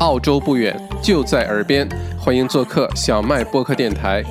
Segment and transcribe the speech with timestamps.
[0.00, 1.88] 澳洲不远，就在耳边，
[2.20, 4.24] 欢迎做客小麦播客电台。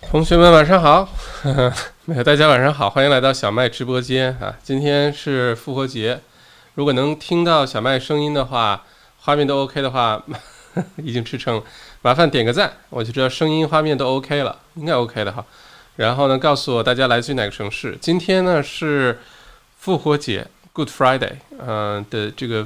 [0.00, 1.06] 同学们晚上好，
[2.24, 4.56] 大家晚上好，欢迎来到小麦直播间啊！
[4.62, 6.20] 今天是复活节，
[6.74, 8.82] 如果能听到小麦声音的话，
[9.20, 10.22] 画面都 OK 的话，
[10.96, 11.62] 已经吃撑，
[12.00, 15.44] 麻烦点个赞，我就知道声音、画面都 OK 了，应该 OK 的哈。
[15.96, 17.98] 然后呢，告诉我大家来自于哪个城市？
[18.00, 19.18] 今天呢是
[19.76, 20.46] 复活节。
[20.70, 22.64] Good Friday，嗯的这个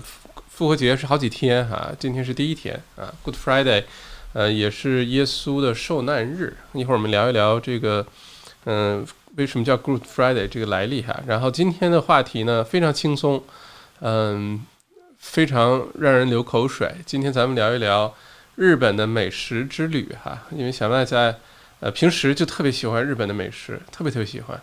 [0.63, 3.13] 复活节是好几天哈，今天是第一天啊。
[3.25, 3.83] Good Friday，
[4.33, 6.57] 呃，也是耶稣的受难日。
[6.73, 8.07] 一会儿我们聊一聊这个，
[8.67, 11.21] 嗯，为什么叫 Good Friday 这个来历哈。
[11.27, 13.43] 然后今天的话题呢非常轻松，
[14.03, 14.65] 嗯，
[15.19, 16.95] 非常让人流口水。
[17.05, 18.15] 今天咱们聊一聊
[18.55, 21.35] 日本的美食之旅哈，因为小麦在
[21.81, 24.63] 呃平时就特别喜欢日本的美食，特别特别喜欢，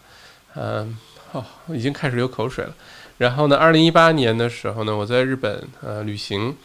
[0.56, 0.98] 嗯，
[1.34, 2.74] 哦，已经开始流口水了。
[3.20, 6.56] 然后呢，二零一八年的时候呢，我在日本呃旅行，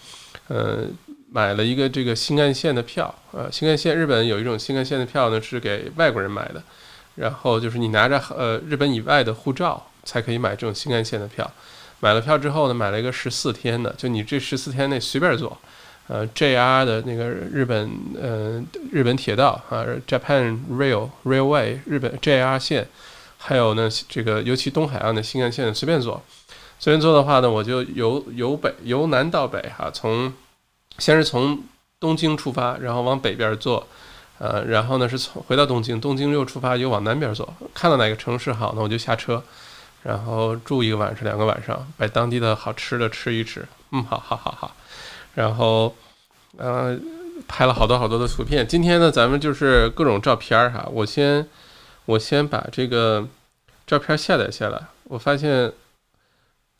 [0.46, 0.84] 呃
[1.32, 6.62] 买了一个这个新干线的票，呃新干线日本有一种新干线的票呢是给外国人买的，
[7.16, 11.50] 然后就是你拿着呃日本以外的护照才可以买这种新干线的票，
[11.98, 15.58] 买了票之后呢，买了一个十四天的，就你这十四天内随便坐，
[16.06, 17.90] 呃 JR 的那个日本
[18.22, 22.86] 呃日本铁道啊 Japan Rail Railway 日本 JR 线，
[23.38, 26.22] 还有呢这个尤其东海岸的新干线随便坐。
[26.84, 30.30] 随便坐的话呢，我就由由北由南到北哈，从
[30.98, 31.58] 先是从
[31.98, 33.88] 东京出发，然后往北边坐，
[34.36, 39.42] 呃，然后呢是从回到东京，东京又出发又往南边坐，看到哪个城市好呢，我就下车，
[40.02, 44.76] 然后住一个晚上两个晚上，把当地的好吃的吃一吃，嗯，好好好好，
[45.32, 45.96] 然后
[46.58, 46.94] 呃
[47.48, 48.68] 拍了好多好多的图片。
[48.68, 51.48] 今天呢，咱们就是各种照片哈，我先
[52.04, 53.26] 我先把这个
[53.86, 55.72] 照片下载下来，我发现。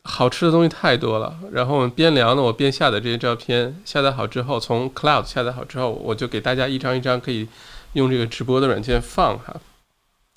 [0.07, 3.75] 好吃的东西太多了，然后我们边聊呢，我边下载这些照片。
[3.83, 7.47] 下载好之后，从 Cloud 下载好之后，我就给大家一张一张可以
[7.93, 9.55] 用这个直播的软件放哈。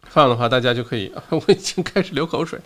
[0.05, 2.59] 放的话，大家就可以， 我已经开始流口水。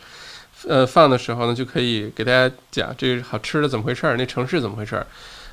[0.69, 5.05] 呃，放的时候呢，就可以给大家讲这个好吃的怎么回事儿，那城市怎么回事儿。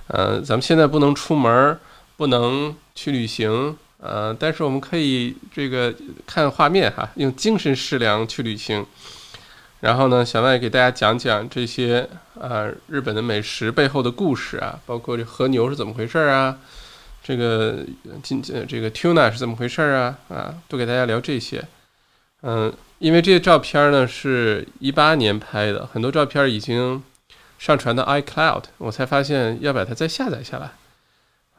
[0.05, 1.79] 呃，咱们现在不能出门，
[2.15, 5.91] 不能去旅行，呃，但是我们可以这个
[6.27, 8.85] 看画面哈，用精神食粮去旅行。
[9.81, 12.07] 然后呢，小麦给大家讲讲这些
[12.39, 16.57] 啊日本的美食背后的故事啊，包括这和牛是怎么回事啊，
[17.23, 17.85] 这个
[18.21, 21.63] 今这个 tuna 是怎么回事啊啊，都给大家聊这些。
[22.41, 27.01] 嗯，因为这些照片呢是一八年拍的，很多照片已经
[27.57, 30.71] 上传到 iCloud，我才发现要把它再下载下来。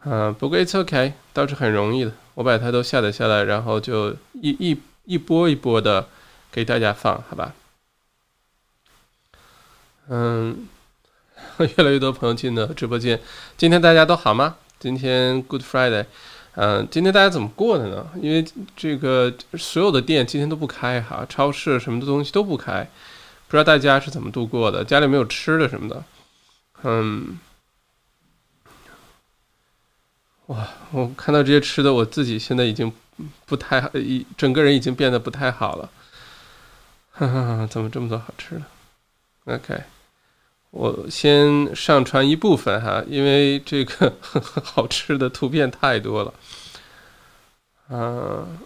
[0.04, 6.06] 嗯，不过 it's OK，倒是很容易的，我把它都下载下来，然后就一一一波一波的
[6.53, 7.54] 给大家放，好吧？
[10.12, 10.69] 嗯，
[11.59, 13.21] 越来越多朋友进的直播间。
[13.56, 14.56] 今天大家都好吗？
[14.81, 16.06] 今天 Good Friday。
[16.56, 18.10] 嗯，今天大家怎么过的呢？
[18.21, 18.44] 因为
[18.76, 22.82] 这个所有的店今天都不开哈，超市什么的东西都不开，
[23.47, 24.84] 不知道大家是怎么度过的？
[24.84, 26.03] 家里没有吃的什么的？
[26.82, 27.38] 嗯，
[30.47, 32.92] 哇，我看到这些吃的，我自己现在已经
[33.47, 35.88] 不太一整个人已经变得不太好了。
[37.12, 38.62] 哈哈，怎么这么多好吃的
[39.54, 39.84] ？OK。
[40.70, 44.14] 我先上传一部分哈，因为这个
[44.62, 46.34] 好吃的图片太多了。
[47.88, 48.58] 嗯，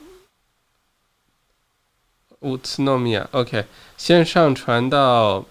[2.41, 3.65] 乌兹诺米亚，OK，
[3.97, 5.47] 先上传到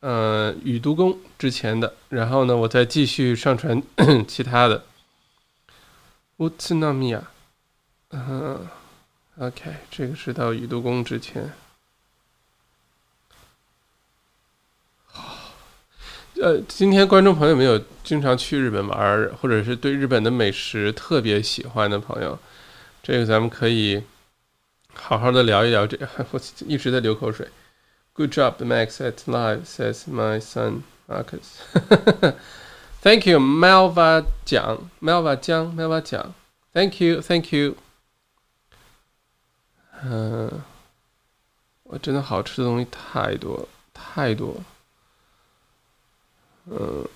[0.00, 3.82] 呃宇都宫之前的，然后呢，我再继续上传
[4.28, 4.84] 其他的。
[6.36, 7.30] 乌兹诺米亚，
[8.10, 8.68] 嗯
[9.38, 11.50] ，OK，这个是到宇都宫之前。
[16.42, 22.36] 呃，今天观众朋友们有经常去日本玩，或者是对日本的美食特别喜欢的朋友，
[23.00, 24.02] 这个咱们可以
[24.92, 25.86] 好好的聊一聊。
[25.86, 25.96] 这
[26.32, 27.46] 我一直在流口水。
[28.14, 31.60] Good job, Max at live says my son Marcus.
[33.02, 36.34] Thank you, Melva 讲，Melva 江，Melva 讲。
[36.74, 37.76] Thank you, thank you.
[40.02, 40.50] 嗯，
[41.84, 44.64] 我真的好吃的东西太多太多了。
[46.74, 47.06] 嗯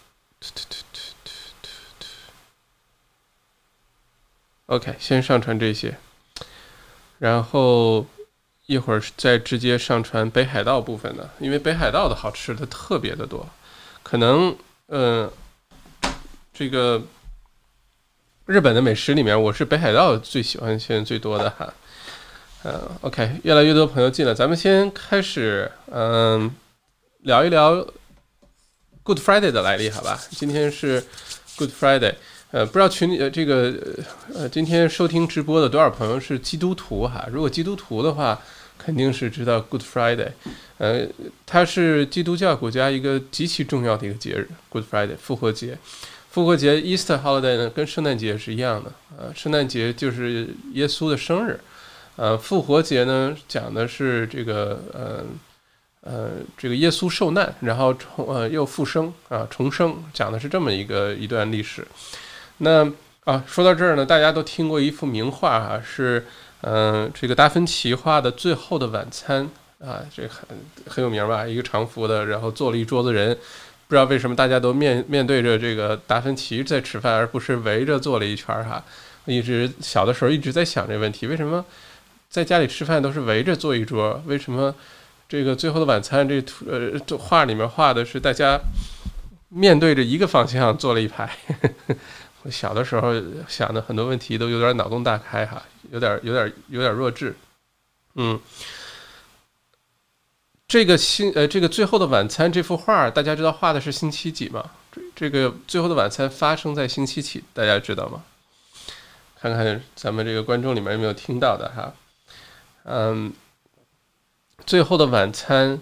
[4.67, 5.97] ，OK，先上传这些，
[7.19, 8.07] 然后
[8.67, 13.49] 一会儿再直接上传北海道部分的，因为北海道的好吃的特别的多，
[14.03, 14.55] 可能
[14.89, 15.31] 嗯，
[16.53, 17.03] 这个
[18.45, 21.73] 日本的美食里面，我是北海道最喜欢现在最多的哈。
[22.65, 26.55] 嗯，OK，越来越多朋友进来，咱们先开始嗯
[27.21, 27.87] 聊一聊。
[29.07, 30.21] Good Friday 的来历，好吧？
[30.31, 31.01] 今天是
[31.57, 32.13] Good Friday，
[32.51, 33.73] 呃，不知道群里呃这个
[34.35, 37.25] 呃今天收听直播的多少朋友是基督徒哈？
[37.31, 38.43] 如果基督徒的话，
[38.77, 40.31] 肯定是知道 Good Friday，
[40.79, 41.07] 呃，
[41.47, 45.79] 它是基督教国家一个极其重要的一个节日，Good Friday 复活节。
[46.29, 51.61] 复活节 Easter holiday 呢，跟圣诞节是一样的，呃，圣诞节就是耶稣的生日，
[52.17, 55.25] 呃，复活节呢讲的是这个呃。
[56.09, 61.85] 呃，这个耶稣受难，然后重呃又复生啊，重生，讲的是这么一个一段历史。
[62.59, 62.89] 那
[63.25, 66.25] 啊，说到这儿呢，大家都听过一幅名画哈，是
[66.61, 69.51] 嗯这个达芬奇画的《最后的晚餐》
[69.85, 70.47] 啊，这很
[70.87, 71.45] 很有名吧？
[71.45, 73.35] 一个长幅的，然后坐了一桌子人，
[73.89, 78.81] 不知道为什么大家都面面对着这个达芬奇在吃饭，而不是围着坐了一圈儿哈。
[79.25, 81.65] 一直小的时候一直在想这问题，为什么
[82.31, 84.23] 在家里吃饭都是围着坐一桌？
[84.27, 84.73] 为什么？
[85.29, 88.61] 这个最后的晚餐，这图呃，这画里面画的是大家
[89.49, 91.37] 面对着一个方向坐了一排。
[92.45, 93.13] 我小的时候
[93.49, 97.35] 想的很多问题都有点脑洞大开哈，有点有点有点弱智。
[98.15, 98.41] 嗯，
[100.69, 104.71] 这个星呃，这个最后的晚餐这幅画，大家知道画的是星期几吗？
[104.93, 107.43] 这这个最后的晚餐发生在星期几？
[107.53, 108.23] 大家知道吗？
[109.41, 111.93] 看看咱们这个观众里面有没有听到的哈？
[112.85, 113.33] 嗯。
[114.65, 115.81] 最后的晚餐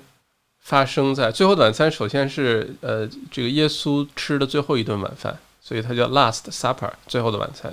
[0.61, 7.73] 发生在最后的晚餐，首先是呃，这个耶稣吃的最后一顿晚饭，所以它叫 Last Supper，最后的晚餐。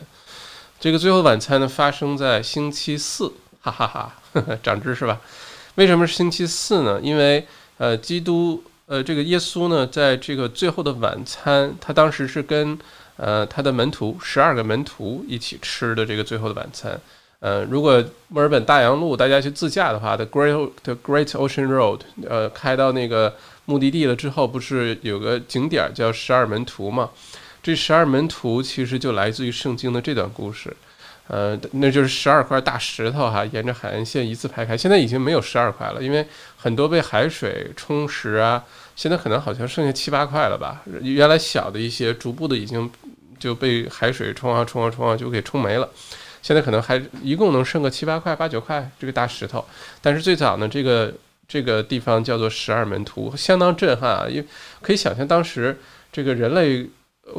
[0.80, 3.32] 这个最后晚餐呢，发生在星期四，
[3.62, 4.14] 哈哈哈，
[4.64, 5.20] 长知识吧？
[5.76, 7.00] 为什么是星期四呢？
[7.02, 7.46] 因为
[7.78, 12.78] 呃，基督呃，这个耶稣呢，在这个最后的晚餐，他当时是跟
[13.18, 17.00] 呃他的门徒十二个门徒一起吃的这个最后的晚餐。
[17.42, 23.36] 呃，如果墨尔本大洋路大家去自驾的话，The Great The Great Ocean Road，呃，开到那个
[23.66, 27.10] 目的地了之后，不是有个景点叫十二门徒吗？
[27.64, 30.72] 这十二门徒其实就来自于圣经的这段故事，
[31.28, 34.78] 呃，那就是十二块大石头哈，沿着海岸线一字排开。
[34.78, 36.24] 现在已经没有十二块了，因为
[36.56, 38.64] 很多被海水冲蚀啊，
[38.96, 40.84] 现在可能好像剩下七八块了吧。
[41.02, 42.88] 原来小的一些，逐步的已经
[43.40, 45.90] 就被海水冲啊冲啊冲啊就给冲没了。
[46.42, 49.64] 现在可能还一共能剩个七八块、八九块这个大石头，
[50.02, 51.14] 但是最早呢，这个
[51.48, 54.26] 这个地方叫做十二门徒，相当震撼啊！
[54.28, 54.46] 因为
[54.82, 55.80] 可以想象当时
[56.12, 56.90] 这个人类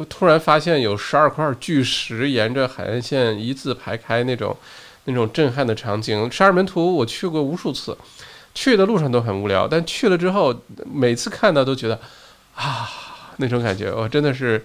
[0.07, 4.55] 突然发现有十二块巨石沿着海岸线一字排开那种
[5.03, 6.31] 那种震撼的场景。
[6.31, 7.97] 十二门徒我去过无数次，
[8.55, 11.99] 去的路上都很无聊，但去了之后每次看到都觉得
[12.55, 12.89] 啊
[13.37, 14.63] 那种感觉，我真的是。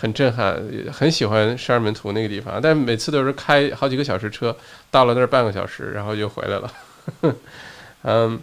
[0.00, 0.58] 很震撼，
[0.90, 4.56] 很喜欢十二门徒那个地方，但每次都是开好几个小时车，
[4.90, 6.72] 到了那儿半个小时，然后就回来了。
[8.04, 8.40] 嗯，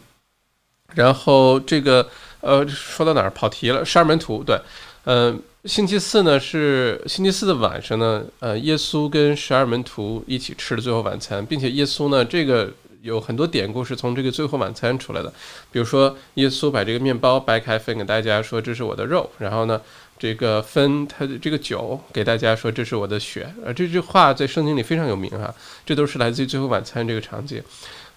[0.94, 2.08] 然后这个
[2.42, 3.84] 呃，说到哪儿跑题了？
[3.84, 4.60] 十二门徒对，
[5.06, 12.72] 嗯，星期四呢是星期四的晚上呢，呃，耶稣跟十二门徒一起吃的最后晚餐，并且耶稣呢，这个
[13.02, 15.34] 有很多典故是从这个最后晚餐出来的，
[15.72, 19.82] 比如说耶稣把这个面包掰开分给大家，说这是我的肉，然后呢。
[20.20, 25.54] 这个分他的这个酒给大家说，这是我的血，呃，这句话在圣经里非常有名哈，
[25.86, 27.62] 这都是来自于最后晚餐这个场景，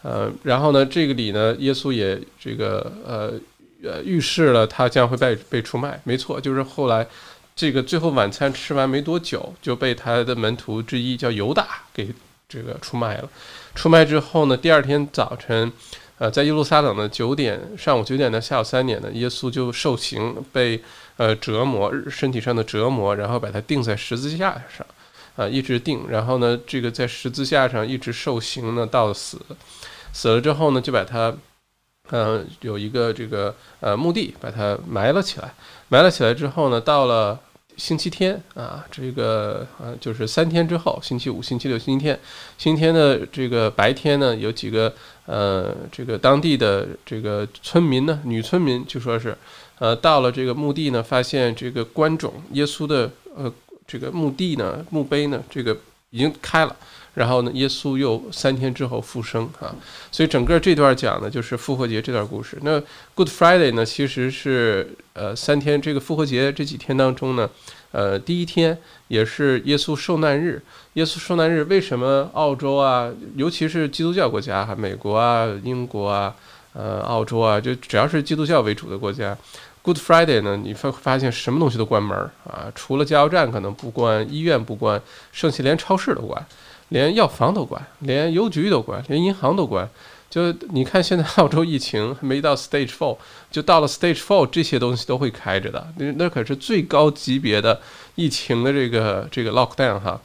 [0.01, 3.35] 呃，然后呢，这个里呢，耶稣也这个呃
[3.83, 7.07] 呃预示了他将会被被出卖，没错，就是后来
[7.55, 12.09] 这个最后晚餐吃完没多久，就被他的门徒之一叫犹大给
[12.51, 13.29] 这个出卖了，
[13.75, 15.73] 出卖之后呢，第二天早晨，
[16.19, 20.83] 呃，在耶路撒冷的九点上午九点到下午三点呢，耶稣就受刑被。
[21.17, 24.87] 呃，折磨身体上的折磨，然后把它钉在十字架上，
[25.37, 29.39] 啊，一直钉，然后呢，这个在十字架上一直受刑呢，到死，
[30.15, 31.37] 死了之后呢，就把它，
[32.11, 35.53] 嗯，有一个这个呃墓地，把它埋了起来，
[35.89, 37.39] 埋了起来之后呢，到了
[37.81, 42.21] 星期天啊，这个呃就是三天之后，星期五、星期六、星期天，
[42.59, 44.95] 星期天的这个白天呢，有几个
[45.25, 49.35] 呃这个当地的这个村民呢，女村民就说是。
[49.81, 53.51] 呃，到了这个墓地呢，发现这个棺冢，耶稣的呃
[53.87, 55.75] 这个墓地呢，墓碑呢，这个
[56.11, 56.77] 已经开了。
[57.21, 59.69] 然后呢，耶稣又三天之后复生啊，
[60.11, 62.57] 所以整个这段讲的就是复活节这段故事。
[62.63, 62.81] 那
[63.15, 67.51] Good Friday 呢，其实是呃三天这个复活节这几天当中呢，
[67.93, 70.63] 呃第一天也是耶稣受难日。
[70.95, 76.35] 耶稣受难日为什么澳洲啊，尤其是基督教国家哈，美国啊、英国啊、
[76.73, 79.37] 呃澳洲啊，就只要是基督教为主的国家。
[79.83, 80.57] Good Friday 呢？
[80.57, 82.73] 你发发现什么东西都关门啊？
[82.75, 85.01] 除了加油站可能不关，医院不关，
[85.33, 86.47] 剩下连超市都关，
[86.91, 89.89] 连药房都关，连邮局都关，连银行都关，
[90.29, 93.17] 就你看现在澳洲疫情还没到 stage four，
[93.51, 95.93] 就到了 stage four，这些东西都会开着的。
[95.97, 97.81] 那那可是最高级别的
[98.15, 100.21] 疫情的这个这个 lockdown 哈，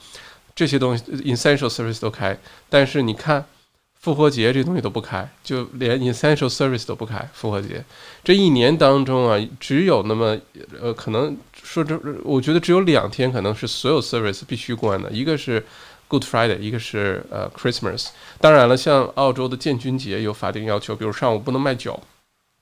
[0.53, 2.37] 这些东西 essential service 都开，
[2.69, 3.45] 但是你看。
[3.97, 7.27] 复活节这东西都不开，就连 essential service 都不开。
[7.33, 7.83] 复活节
[8.23, 10.37] 这一年当中啊，只有那么
[10.79, 15.65] 呃，可能说这，我觉得只有两天可能是所有 service 必须关的，一个是
[16.07, 18.07] Good Friday，一个是呃 Christmas。
[18.39, 21.99] 当然了，像澳洲的建军节有法定要求，比如上午不能卖酒，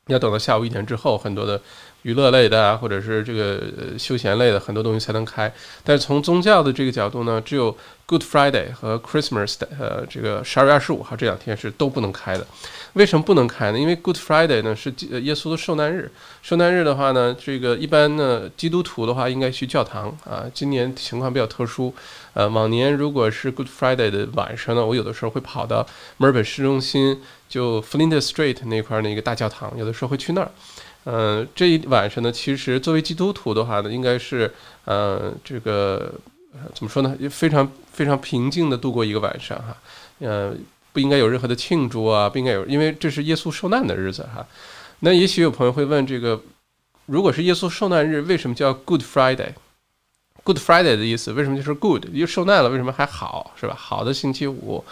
[0.07, 1.61] 要等到下午一点之后，很多的。
[2.03, 5.49] 娱乐类的啊，或者是这个休闲类的很多东西才能开。
[5.85, 7.73] 但是从宗教的这个角度呢，只有
[8.05, 12.45] Good Friday 和 Christmas 的呃这个十二月二十五号这两天是都不能开的。
[12.91, 13.79] 为什么不能开呢？
[13.79, 16.11] 因为 Good Friday 呢是耶稣的受难日。
[16.41, 20.43] 受难日的话呢，这个一般呢基督徒的话应该去教堂啊。
[20.53, 21.95] 今年情况比较特殊，
[22.33, 25.85] 呃，往年如果是 Good Friday 的晚上呢，我有的时候会跑到
[26.17, 30.51] 墨尔本市中心，就 Flinders Street 那块那个大教堂，有的时候会去那儿。
[31.05, 34.51] 嗯，这一晚上呢，其实作为基督徒的话呢，应该是，
[34.85, 36.13] 呃，这个
[36.73, 37.15] 怎么说呢？
[37.29, 39.75] 非常非常平静的度过一个晚上哈，
[40.19, 40.53] 呃，
[40.91, 44.45] 不应该有任何的庆祝啊，不应该有，因为这是耶稣受难的日子哈。
[45.01, 46.41] 那也许有朋友会问，这个
[47.07, 49.49] 如果是耶稣受难日，为什么叫 Good Friday？
[50.43, 52.05] Good Friday 的意思为什么就是 Good？
[52.13, 53.75] 又受难了，为什么还好是吧？
[53.77, 54.83] 好的星期五，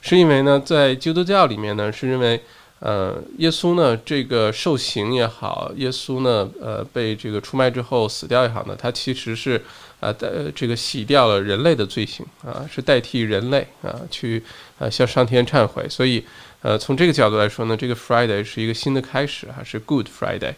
[0.00, 2.40] 是因为呢，在基督教里面呢，是认为。
[2.84, 9.62] 呃，耶稣呢，这个受刑也好，耶稣呢，呃，被这个出卖之后死掉也好呢，他其实是，
[10.00, 10.12] 呃，
[10.52, 14.42] 这个洗掉了人类的罪行啊，是代替人类啊，去
[14.80, 15.88] 呃向上天忏悔。
[15.88, 16.24] 所以，
[16.62, 20.54] 呃，从这个角度来说呢，这个 Friday 是一个新的开始还，是 Good Friday。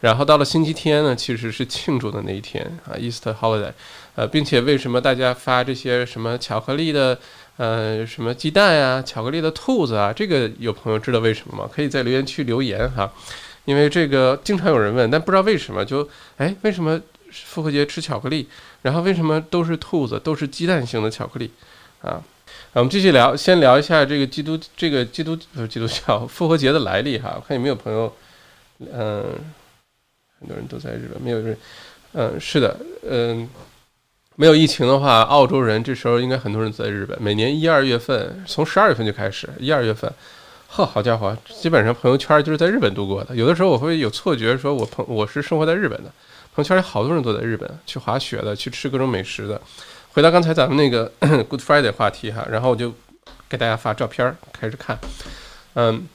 [0.00, 3.72] 然后到了星期天呢，其实是庆祝的那一天啊，Easter Holiday。
[4.14, 7.18] 呃，并且为什么大家发这些什么巧克力的？
[7.58, 11.66] 呃，什么鸡蛋呀，巧克力的兔子啊，这个有朋友知道为什么吗？
[11.72, 13.10] 可以在留言区留言哈，
[13.64, 17.00] 因为这个经常有人问，但不知道为什么就哎，为什么
[17.30, 18.46] 复活节吃巧克力？
[18.82, 21.50] 然后为什么都是兔子，都是鸡蛋型的巧克力
[22.02, 22.22] 啊？
[22.74, 27.32] 我们继续聊，先聊一下这个基督这个基督不是基督教复活节的来历哈。
[27.36, 28.14] 我看有没有朋友，
[28.92, 29.24] 嗯，
[30.40, 31.56] 很多人都在日本，没有人，
[32.12, 32.76] 嗯，是的，
[33.08, 33.48] 嗯。
[34.38, 37.16] 没有疫情的话，澳洲人这时候应该很多人在日本。
[37.22, 40.12] 每年一二月份，从十二月份就开始，一二月份，
[40.68, 43.34] 呵，好家伙，基本上朋友圈就是在日本度过的。
[43.34, 46.12] 有的时候我会有错觉，说我朋我是生活在日本的，
[46.54, 49.58] 朋友圈里好多人都在日本，去滑雪的，去吃各种美食的。
[50.12, 51.10] 回到刚才咱们那个
[51.48, 52.92] Good Friday 话题哈，然后我就
[53.48, 54.98] 给大家发照片开始看。
[55.72, 56.06] 嗯，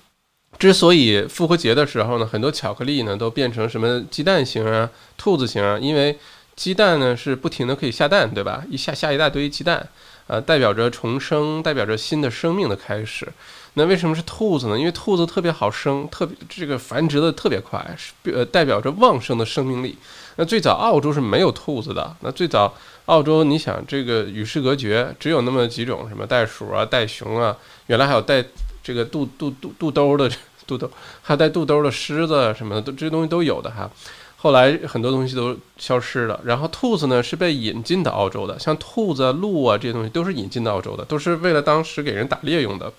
[0.62, 4.88] 之所以复活节的时候呢，很多巧克力呢都变成什么鸡蛋型啊、
[5.18, 6.16] 兔子型啊，因为。
[6.54, 8.64] 鸡蛋呢是不停的可以下蛋，对吧？
[8.70, 9.88] 一下下一大堆鸡蛋，
[10.28, 13.28] 呃，代表着重生，代表着新的生命的开始。
[13.76, 14.78] 那为什么是兔子呢？
[14.78, 19.98] 因为兔子特别好生，特别这个繁殖的特别快，是呃代表着旺盛的生命力。
[20.36, 22.16] 那最早澳洲是没有兔子的。
[22.20, 22.72] 那最早
[23.06, 28.44] 澳洲，你想这个与世隔绝，只有那么几种，什么袋鼠啊、袋熊啊，原来还有带
[28.84, 30.30] 这个肚肚肚肚兜的
[30.66, 30.90] 肚兜，
[31.22, 33.90] 还带肚兜的狮子什么的，都这些东西都有的哈。
[34.38, 42.92] 后来很多东西都消失了，然后兔子呢是被引进到澳洲的，像兔子、鹿啊这些东西都是引进到澳洲的，都是为了当时给人打猎用的。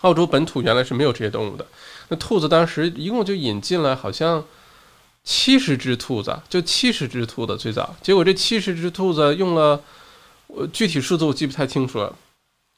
[0.00, 1.64] 澳洲本土原来是没有这些动物的，
[2.08, 4.44] 那兔子当时一共就引进了好像
[5.22, 9.80] 七十只兔子，就七十只兔子最早，结果这七十只兔子用了，
[10.48, 12.14] 我具体数字我记不太清楚了，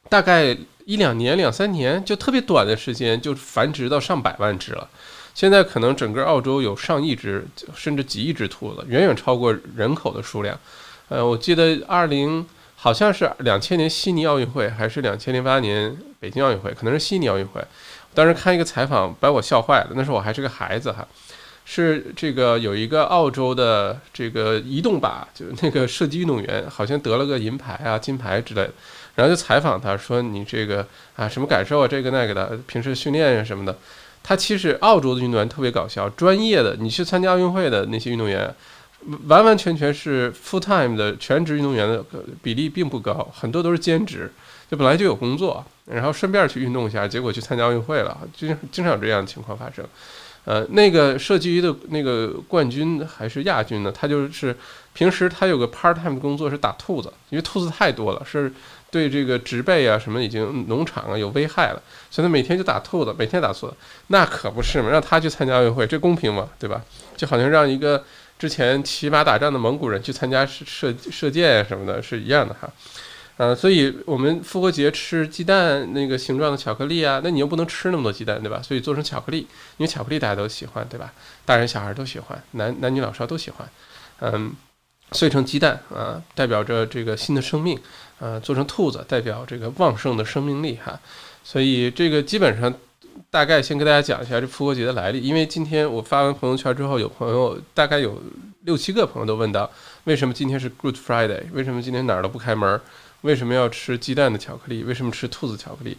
[0.09, 0.57] 大概
[0.91, 4.89] 一两年、两三年，就特别短的时间就繁殖到上百万只了。
[5.33, 10.59] 现在可能整个澳洲有上亿只，甚至几亿只兔子，远远超过人口的数量。
[11.09, 12.45] 呃，我记得二零
[12.75, 17.63] 好像是两千年悉尼奥运会，还是两千零八年北京奥运会，可能是悉尼奥运会。
[18.13, 19.91] 当时看一个采访，把我笑坏了。
[19.95, 21.07] 那时候我还是个孩子哈，
[21.65, 28.73] 是这个有一个澳洲的这个移动靶，就是那个射击运动员，好像得了个银牌啊、金牌之类的。
[29.21, 31.87] 然后就采访他说：“你这个啊什么感受啊？
[31.87, 33.77] 这个那个的，平时训练呀什么的。”
[34.23, 38.55] 他其实澳洲的运动员特别搞笑，专业的你去参加奥运会的那些运动员，
[39.27, 42.05] 完完全全是 full time 的全职运动员的
[42.43, 44.31] 比例并不高，很多都是兼职，
[44.71, 49.85] 就本来就有工作，然后顺便去运动一下，结果去参加奥运会了，经经常有这样的情况发生。
[50.45, 54.57] 呃，那个射击的那个冠军还是亚军呢，他就是
[54.93, 58.53] 平时他有个 part time 工作是打兔子，因为兔子太多了，是。
[58.91, 63.75] 对这个植被啊什么已经农场啊有危害了，所以他每天就打兔子，每天打兔子，
[64.09, 64.91] 那可不是嘛？
[64.91, 66.49] 让他去参加奥运会，这公平吗？
[66.59, 66.83] 对吧？
[67.17, 68.05] 就好像让一个
[68.39, 72.69] 之前骑马打仗的蒙古人去参加射射射箭什么的，是一样的哈。
[73.37, 78.61] 呃，所以我们复活节吃鸡蛋那个形状的巧克力啊，那你又不能吃那么多鸡蛋，对吧？
[78.61, 79.47] 所以做成巧克力，因
[79.79, 81.11] 为巧克力大家都喜欢，对吧？
[81.47, 83.67] 大人小孩都喜欢，男男女老少都喜欢。
[84.21, 84.53] 嗯，
[85.13, 87.79] 碎成鸡蛋啊，代表着这个新的生命。
[88.21, 91.01] 呃，做成兔子，代表这个旺盛的生命力哈。
[91.43, 92.73] 所以这个基本上。
[93.29, 98.21] 大概先跟大家讲一下这复活节的来历，因为今天我发完朋友圈之后，有朋友大概有
[98.63, 99.71] 六七个朋友都问到，
[100.05, 101.43] 为什么今天是 Good Friday？
[101.53, 102.81] 为什么今天哪儿都不开门？
[103.21, 104.83] 为什么要吃鸡蛋的巧克力？
[104.83, 105.97] 为什么吃兔子巧克力？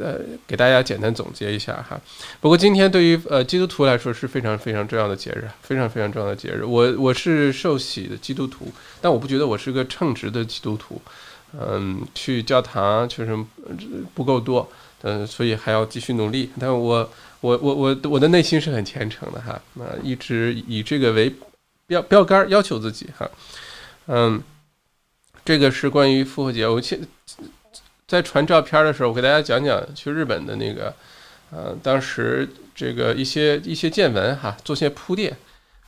[0.00, 2.00] 呃，给大家简单总结一下哈。
[2.40, 6.64] 不过今天对于呃基督徒来说是非常非常重要的节日，非常非常重要的节日。
[6.64, 11.00] 我我是受洗的基督徒，但我不觉得我是个称职的基督徒。
[11.52, 13.36] 嗯，去教堂确实
[14.14, 14.68] 不够多。
[15.02, 16.50] 嗯，所以还要继续努力。
[16.58, 17.10] 但我
[17.40, 21.32] 我我我我的内心是很虔诚的哈，那，一直以这个为
[21.86, 23.30] 标标杆要求自己哈。
[24.06, 24.42] 嗯，
[25.44, 26.66] 这个是关于复活节。
[26.66, 27.00] 我现
[28.08, 30.92] 在传照片的时候，我给大家讲讲去日本的那个，
[31.50, 35.36] 呃，当时这个一些一些见闻哈，做些铺垫。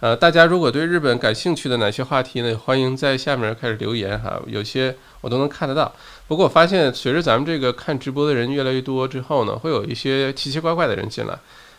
[0.00, 2.56] 呃，大家如果对日本感兴趣的哪些话题呢？
[2.56, 5.92] 欢迎在下面开始留言哈，有些我都能看得到。
[6.28, 11.36] 不过我发现，随着咱们这个看直播的人越来越多之后呢，会有一些奇奇怪怪的人进来。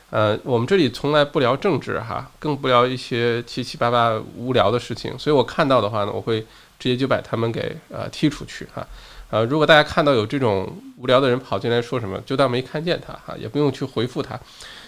[0.10, 5.18] 呃，我们这里从来不聊政治哈，更不聊一些七七八八无聊的事情。
[5.18, 6.42] 所以我看到的话呢，我会
[6.78, 8.86] 直接就把他们给呃踢出去哈。
[9.30, 14.38] 呃，如果大家看到有这种无聊的人跑进来说什么，就当没看见他哈，也不用去回复他，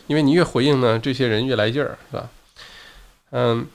[0.08, 2.28] 因为你越回应呢，这些人越来劲儿，是吧？
[3.34, 3.66] 嗯，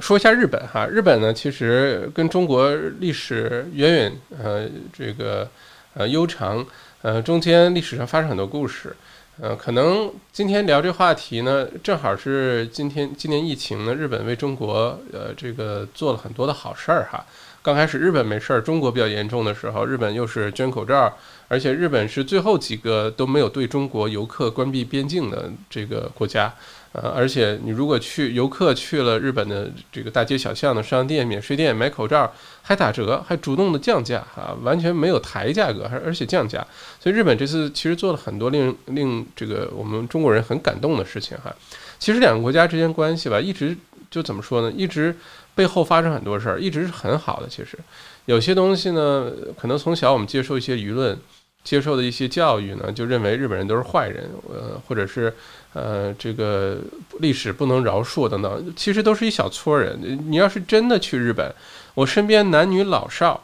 [0.00, 5.46] 说一下日本哈，日本呢其实跟中国历史远远呃这个
[5.92, 6.66] 呃悠长，
[7.02, 8.96] 呃中间历史上发生很多故事，
[9.42, 17.22] 呃可能今天聊这话题呢，正好是今天今年疫情呢，日本为中国呃这个做了很多的好事儿哈。
[17.62, 21.12] 刚开始日本没事儿，中国比较严重的时候，日本又是捐口罩，
[21.48, 26.54] 而且日本是最后几个都没有对中国游客关闭边境的这个国家。
[26.98, 36.66] 呃，而且你如果去游客去了日本的这个大街小巷的商店、免税店买口罩，还打折，还主动的降价啊，完全没有抬价格，还而且降价。
[36.98, 41.54] 所以日本这次其实做了很多令令这个我们中国人很感动的事情哈。
[41.98, 43.76] 其实两个国家之间关系吧，一直
[44.10, 44.72] 就怎么说呢？
[44.74, 45.14] 一直
[45.54, 47.46] 背后发生很多事儿，一直是很好的。
[47.46, 47.78] 其实
[48.24, 49.30] 有些东西呢，
[49.60, 51.18] 可能从小我们接受一些舆论。
[51.66, 55.34] 接受的一些教育呢，就认为日本人都是坏人，呃，或者是，
[55.72, 56.78] 呃，这个
[57.18, 59.98] 历史不能饶恕等等，其实都是一小撮人。
[60.30, 61.52] 你要是真的去日本，
[61.94, 63.42] 我身边男女老少，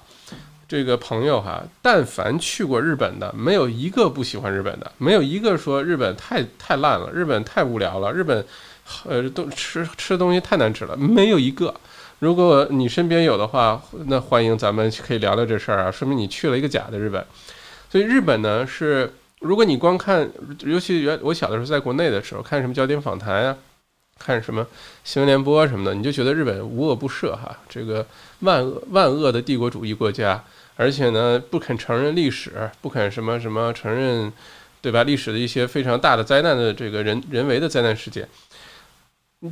[0.68, 8.46] 这个朋友哈，但凡去过日本的，没有一个不喜欢日本的，没有一个说日本太太烂了，日本太无聊了，日本，
[9.04, 11.74] 呃，都吃吃东西太难吃了，没有一个。
[12.20, 17.26] 如果你身边有的话，那欢迎咱们可以聊聊这事儿啊，说明你去了一个假的日本。
[17.92, 20.26] 所以日本呢是，如果你光看，
[20.64, 23.58] 尤其原我小的时候在国内的时候看什么焦点访谈啊，
[24.18, 24.66] 看什么
[25.04, 28.06] 新闻联播什么的，你就觉得日本无恶不赦哈，这个
[28.40, 30.42] 万恶万恶的帝国主义国家，
[30.74, 34.32] 而且呢不肯承认历史，不肯什么什么承认，
[34.80, 35.04] 对吧？
[35.04, 38.26] 历史的一些非常大的灾难的这个人人为的灾难事件，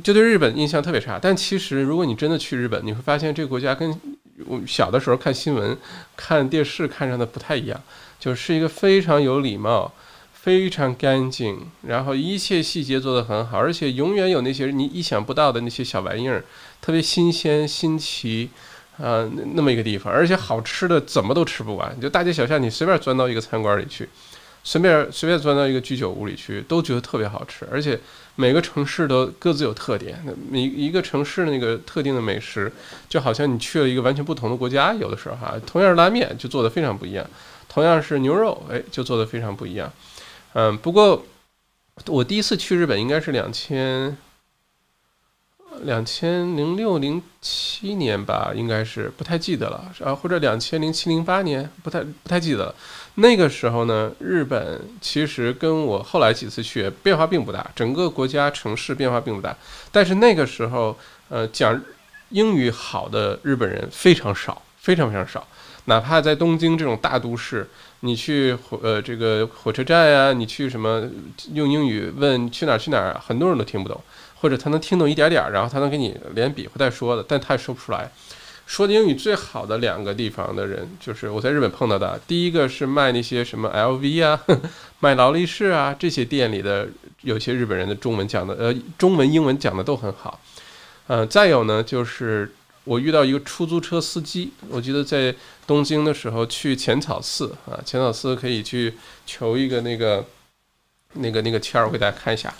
[0.03, 1.19] 就对日本印象特别差。
[1.21, 3.95] 但其实如果你真的去日本，你会发现这个国家跟
[4.47, 5.77] 我小的时候看新闻、
[6.17, 7.79] 看电视看上的不太一样。
[8.21, 9.91] 就是一个非常有礼貌、
[10.31, 11.57] 非常干净，
[11.87, 16.43] 然后一切细节做得很好，而且永远有那些你意想不到的那些小玩意儿，
[16.79, 18.51] 特别新鲜、新奇，
[18.99, 24.07] 啊，那么一个地方，而且好吃的怎么都吃不完，就大街小巷你随便钻到一个餐馆里去，
[24.63, 27.99] 随便随便钻到一个居酒屋里去，都觉得特别好吃，而且
[28.35, 32.71] 每个城市都各自有特点，每一个城市那个特定的美食，
[33.09, 37.25] 就好像你去了一个完全不同的国家，有的时候哈，同样是拉面就做的非常不一样。
[37.73, 39.89] 同样是牛肉，哎，就做的非常不一样。
[40.51, 41.25] 嗯，不过
[42.07, 44.17] 我第一次去日本应该是两千
[45.83, 52.75] 两千零六零七年吧，应该是不太记得了啊，或者两千零七零八年，不太不太记得了。
[53.15, 59.55] 那个时候呢，日本其实跟我后来几次去变化并不大，整个国家城市变化并不大。
[59.93, 60.97] 但是那个时候，
[61.29, 61.81] 呃，讲
[62.31, 65.47] 英语好的日本人非常少，非常非常少。
[65.85, 67.67] 哪怕在东京这种大都市，
[68.01, 71.09] 你去火呃这个火车站呀，你去什么
[71.53, 73.99] 用英语问去哪儿去哪儿，很多人都听不懂，
[74.39, 78.11] 或者他能听懂一点点儿，然后他能给你连比划带说的，但他也说不出来。
[78.67, 82.17] 说的英语最好的两个地方的人，就是我在日本碰到的。
[82.27, 84.39] 第一个是卖那些什么 LV 啊，
[85.01, 86.87] 卖劳力士啊这些店里的，
[87.21, 90.39] 有些日本人的中文讲的呃中文英文讲的都很好。
[91.07, 92.53] 呃，再有呢就是。
[92.83, 95.35] 我遇到一个出租车司机，我记得在
[95.67, 100.25] 东京的时候去浅草寺啊，浅草寺可以去求一个那个
[101.13, 102.53] 那个那个签儿，我给大家看一下。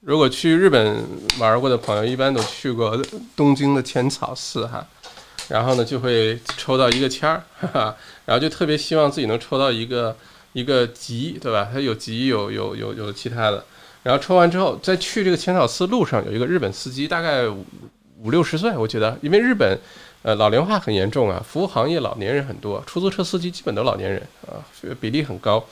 [0.00, 1.04] 如果去日本
[1.38, 2.96] 玩过的朋友，一般都去过
[3.34, 4.86] 东京的浅草寺哈，
[5.48, 10.16] 然后呢就会抽到一个签儿，哈哈，然后就特别希望自己能抽到一个
[10.56, 11.68] 一个吉，对吧？
[11.70, 13.62] 它有吉，有有有有其他的，
[14.02, 17.62] 然后抽完之后，在去这个浅草寺路上有一个日本司机，大概五
[18.22, 19.78] 五六十岁，我觉得，因为日本
[20.22, 24.64] 呃老龄化很严重啊，服务行业老年人很多，出租车司机基本都老年人啊，
[24.98, 25.62] 比例很高。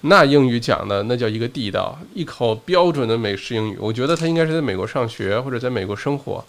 [0.00, 3.76] 那英语讲的那叫一个地道，一口标准的美式英语。
[3.78, 6.44] 我觉得他应该是在美国上学或者在美国生活，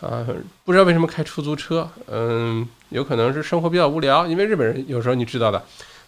[0.00, 0.26] 啊，
[0.64, 4.26] 不知道为什么开出租车，嗯，有可能是生活比较无聊。
[4.26, 5.62] 因为日本人有时候你知道的，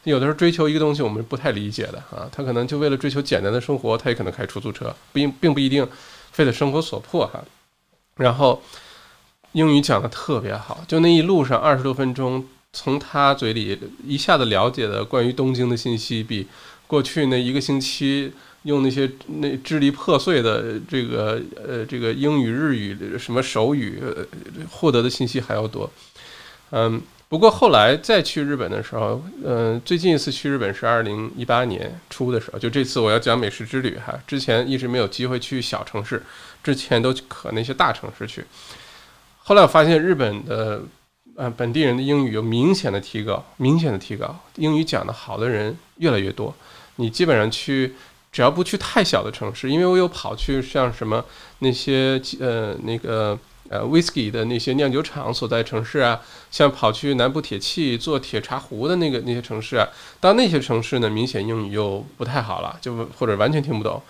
[0.05, 5.87] 有的时候追求一个东西我们不太理解的啊，他可能就为了追求简单的生活，他也可能开出租车，并并不一定
[6.31, 7.43] 非得生活所迫哈。
[8.17, 8.63] 然后
[9.53, 16.47] 英语讲的特别好，就那一路上二十多分钟，从他嘴里一下子了解的关于东京的信息比。
[16.85, 18.31] 过去那一个星期
[18.65, 23.99] 用那些那支离破碎的这个呃这个英语日语什么手语
[24.71, 25.91] 获得的信息还要多，
[26.69, 27.01] 嗯，
[27.33, 36.23] 不过后来再去日本的时候，嗯，最近一次去日本是二零一八年初的时候，就这次我要讲美食之旅哈，之前一直没有机会去小城市，
[36.63, 38.45] 之前都可那些大城市去，
[39.39, 40.83] 后来我发现日本的
[41.35, 46.55] 呃本地人的英语有明显的提高，明显的提高，英语讲得好的人越来越多。
[46.97, 47.95] 你基本上去，
[48.31, 51.25] 只要不去太小的城市，因为我有跑去像什么
[51.61, 53.39] 那些呃那个
[53.73, 59.89] 呃 whisky 的那些酿酒厂所在城市啊，像跑去南部铁器做铁茶壶的那个那些城市啊，
[60.21, 64.03] 到那些城市呢，明显英语又不太好了，就或者完全听不懂。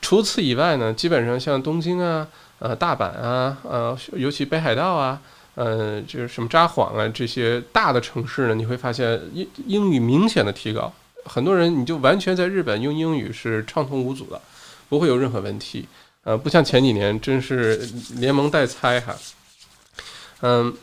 [0.00, 2.24] 除此以外呢，基本上像东京啊、
[2.60, 5.20] 呃大阪啊、呃尤其北海道啊、
[5.56, 10.92] 呃就是什么札幌啊这些大的城市呢，你会发现英英语明显的提高。
[11.24, 14.40] 很多人你就完全在日本用英语是畅通无阻的，
[14.88, 15.86] 不会有任何问题。
[16.28, 19.16] 呃，不像前几年真是连蒙带猜哈。
[20.42, 20.76] 嗯，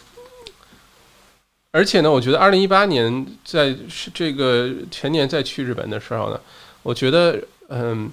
[1.69, 3.75] 而且呢，我觉得二零一八年在
[4.12, 6.41] 这个前年再去日本的时候呢，
[6.81, 8.12] 我觉得嗯，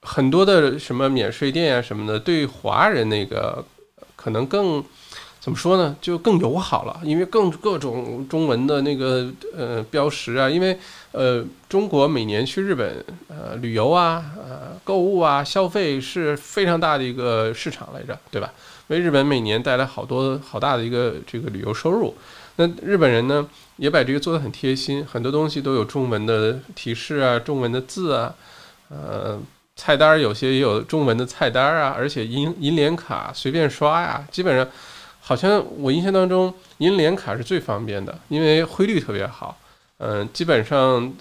[0.00, 3.62] 很多的什么免税店啊什么的，对华人那个
[4.16, 4.82] 可能更。
[5.40, 5.96] 怎么说呢？
[6.02, 9.26] 就更友好了，因为更各种中文的那个
[9.56, 10.78] 呃标识啊，因为
[11.12, 18.52] 呃中国每年去日本呃旅游啊、呃购物啊、消费是非常大的一个市场来着，对吧？
[18.88, 22.14] 为日本每年带来好多好大的一个这个旅游收入。
[22.56, 28.34] 那日本人呢也把这个做得很贴心，很多东西都有中文的提示啊、中文的字啊，
[28.90, 29.40] 呃
[29.74, 34.68] 菜单有些也有中文的菜单啊，而且银银联卡随便刷呀，基本上。
[35.30, 39.56] 好像我印象当中，银联卡是最方便的，因为汇率特别好。
[39.98, 41.14] 嗯，基本上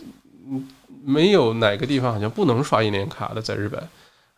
[1.06, 3.80] 没有哪个地方好像不能刷银联卡的，在日本。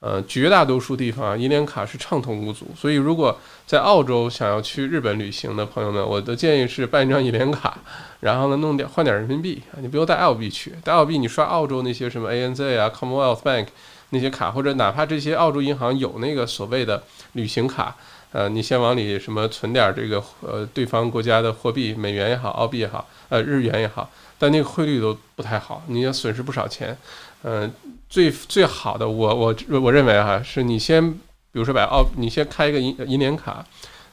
[0.02, 2.68] 呃，绝大多数地方银联卡是畅通无阻。
[2.76, 7.78] 所以，如果在澳洲想要去日本旅行的朋友们，我的建议是办一张银联卡，
[8.20, 13.68] 然后呢弄点换点人民币，你不用带澳币去，带澳币你刷澳洲那些什么 ANZ 啊、Commonwealth Bank
[14.10, 17.96] 那些卡，或者哪怕这些澳洲银行有那个所谓的旅行卡。
[18.34, 26.98] 呃，你先往里什么存点这个呃对方国家的货币，美元也好，澳币也好，呃日元也好，但那个汇率都不太好，你要损失不少钱。
[27.44, 27.70] 嗯，
[28.08, 31.20] 最最好的我我我认为哈，是你先比
[31.60, 33.66] 如说把澳，你先开一个银银联卡，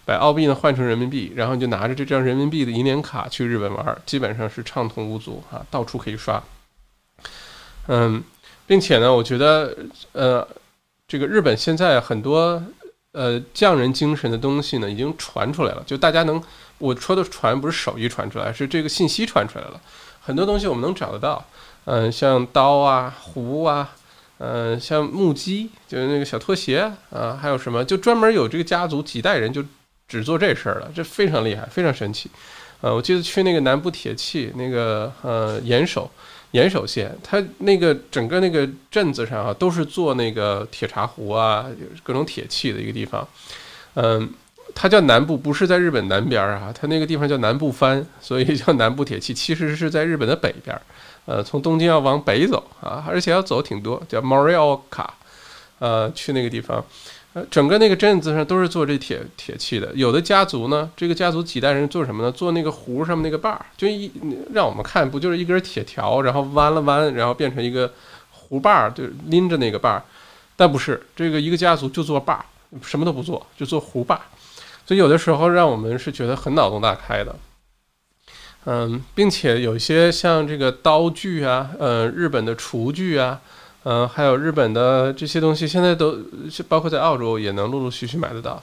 [0.05, 6.43] 把澳币呢换成人民币，然后你就拿着这张人民币的银联卡去日本玩，基本上是畅通无阻啊，到处可以刷。
[7.87, 8.21] 嗯，
[8.67, 9.77] 并且呢，我觉得
[10.11, 10.49] 呃，
[11.07, 12.61] 这个日本现在很多。
[13.13, 15.83] 呃，匠人精神的东西呢，已经传出来了。
[15.87, 16.41] 就大家能，
[16.77, 19.81] 我说的传不是手艺传出来，是这个信息传出来了。
[20.21, 21.43] 很多东西我们能找得到，
[21.87, 23.91] 嗯，像刀啊、壶啊，
[24.39, 29.65] 嗯，像木屐，就是那个小拖鞋啊，还有什么，就专门有这个家族几代人就
[30.07, 32.31] 只做这事儿了，这非常厉害，非常神奇。
[32.83, 36.11] 呃，我记得去那个南部铁器那个呃岩手。
[36.53, 41.67] 岩手县，它那个整个那个镇子上啊，都是做那个铁茶壶啊，
[42.03, 43.27] 各种铁器的一个地方。
[43.95, 44.33] 嗯，
[44.75, 50.81] 它叫南部，不是在日本南边儿啊，它那个地方叫南部藩，所以叫南部铁器，其实是在日本的北边儿。
[51.27, 55.07] 呃，从东京要往北走啊，而且要走挺多，叫 Morioka，
[55.79, 56.83] 呃，去那个地方。
[57.51, 62.33] 整个那个镇子上都是做这铁铁器的，有的家族呢，这个家族几代人做什么呢？
[62.33, 64.11] 做那个壶上面那个把儿，就一
[64.53, 67.93] 让我们看，不就是一根铁条，然后弯了弯，然后变成一个
[68.31, 70.03] 壶把儿，就拎着那个把儿。
[70.57, 72.45] 但不是这个一个家族就做把儿，
[72.83, 74.23] 什么都不做，就做壶把儿，
[74.85, 77.37] 所以有的时候让我们是觉得很脑洞大开的。
[78.65, 83.41] 嗯，并且有一些像这个刀具啊，呃，日本的厨具啊，
[83.85, 86.19] 嗯，还有日本的这些东西，现在都
[86.69, 88.63] 包括在澳洲也能陆陆续续买得到。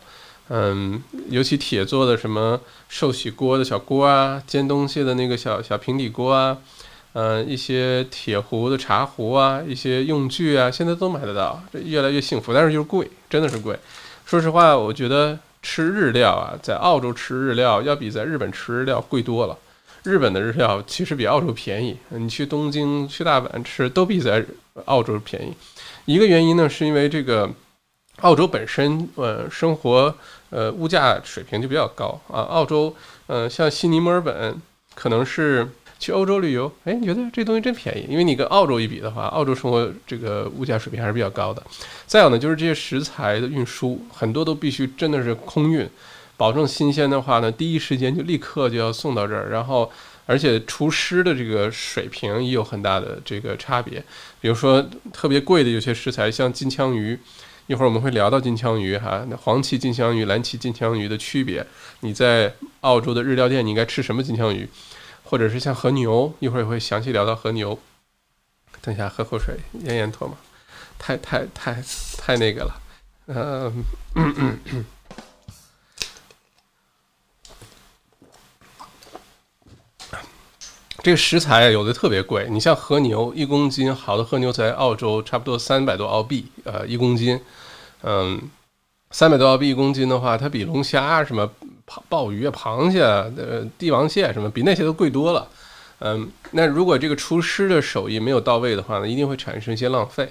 [0.49, 6.57] 嗯，尤其铁做的什么寿喜锅的小锅啊，煎东西的那个小小平底锅啊，
[7.13, 13.75] 嗯，一些铁壶的茶壶啊，一些用具啊，现在都买得到，这越来越幸福，但是就是贵，真的是贵。
[14.25, 19.57] 说实话，我觉得吃日料啊，在澳洲吃日料要比在日本吃日料贵多了。
[20.03, 24.45] 日本的日料其实比澳洲便宜，你去东京、去大阪吃都比在
[24.85, 25.53] 澳洲便宜。
[26.05, 27.49] 一个原因呢，是因为这个
[28.17, 30.13] 澳洲本身呃生活
[30.49, 32.41] 呃物价水平就比较高啊。
[32.41, 32.95] 澳洲
[33.27, 34.61] 呃像悉尼、墨尔本，
[34.93, 41.63] 可能是去欧洲旅游，哎，你觉得这东西真便宜，因为你跟澳洲一比的话，澳洲生活这个物价水平还是比较高的。
[42.05, 45.89] 再有呢，就是这些食材的运输很多都必须真的是空运。
[46.37, 49.89] 保证新鲜的话呢，第一时间就立刻就要送到这儿，然后
[50.25, 54.03] 而且厨师的这个水平也有很大的这个差别。
[54.41, 54.83] 比如说
[55.13, 57.19] 特别贵的有些食材，像金枪鱼，
[57.67, 61.65] 一会儿我们会聊到金枪鱼哈，那黄鳍金枪鱼、蓝鳍金枪鱼的区别。
[62.01, 64.67] 你在澳洲的日料店，你应该吃什么金枪鱼？
[65.23, 67.79] 或者是像和牛，一会儿也会详细聊到和牛。
[68.81, 70.37] 等一下喝口水，咽咽唾沫，
[70.99, 71.83] 太太太
[72.17, 72.81] 太那个了，
[73.27, 74.85] 嗯。
[81.05, 87.39] 这个食材有的特别贵，你像和牛一公斤，好的和牛在澳洲差不多三百多澳币，呃，一公斤，
[88.01, 88.41] 嗯，
[89.11, 91.47] 三百多澳币一公斤的话，它比龙虾什么
[91.85, 95.47] 鲍鲍鱼啊、螃蟹、呃帝王蟹什么比那些都贵多了，
[95.99, 100.27] 嗯，那如果这个厨师的手艺没有到位的话呢，一定会产生一些浪费。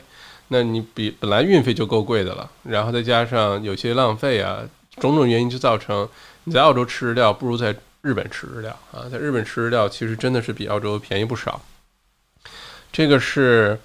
[0.49, 4.65] 那你比本来运费就够贵的了，然后再加上有些浪费啊，
[4.97, 6.09] 种种原因就造成
[6.43, 7.73] 你在澳洲吃日料不如在。
[8.05, 11.59] 日本吃日料啊，在日本吃日料其实真的是比澳洲便宜不少。
[12.93, 13.79] 这个是，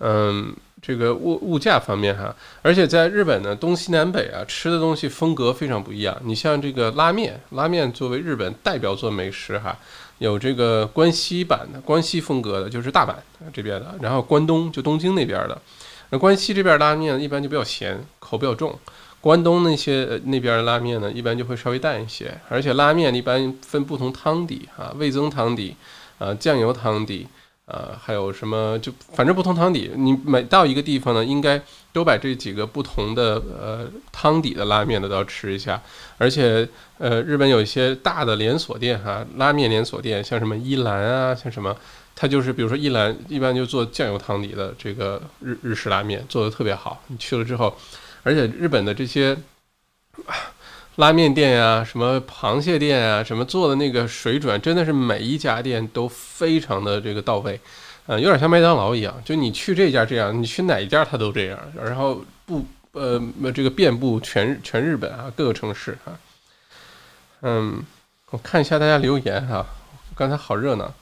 [0.00, 6.16] 嗯，这个物物价方面哈，而且在日本呢，东西南北啊，吃的东西风格非常不一样。
[6.24, 9.76] 你像这个拉面，拉面作为日本代表作美食哈，
[10.18, 13.14] 有这个关西版的，关西风格的，就是大阪
[13.52, 15.60] 这边的，然后关东就东京那边的。
[16.08, 18.78] 那关西这边拉面一般就比较咸，口比较重。
[19.26, 25.74] 关东那些那边的拉面呢，一般就会稍微淡一些，而且拉面一般分不同汤底啊，味增汤底，
[26.18, 27.26] 啊酱油汤底，
[27.64, 29.90] 啊还有什么就反正不同汤底。
[29.96, 31.60] 你每到一个地方呢，应该
[31.92, 35.82] 都把这几个不同的呃汤底的拉面呢都要吃一下。
[36.18, 41.76] 而且呃日本有一些大的连锁店哈，拉面连锁店，像什么一兰啊，像什么，
[42.14, 47.02] 它就是比如说一兰一般就做酱油汤底的这个日日式拉面，做的特别好。
[47.08, 47.76] 你去了之后。
[48.26, 49.36] 而且日本的这些
[50.96, 57.60] 拉面店呀、什么螃蟹店啊、什么做的那个水准，真的是每一家店都非常的这个到位，
[58.06, 63.22] 呃，有点像麦当劳一样，就你去这家这样，你去哪一家它都这样，然后不呃
[63.54, 66.18] 这个遍布全全日本啊各个城市啊，
[67.42, 67.80] 嗯，
[68.30, 69.64] 我看一下大家留言哈，
[70.16, 70.92] 刚才好热闹，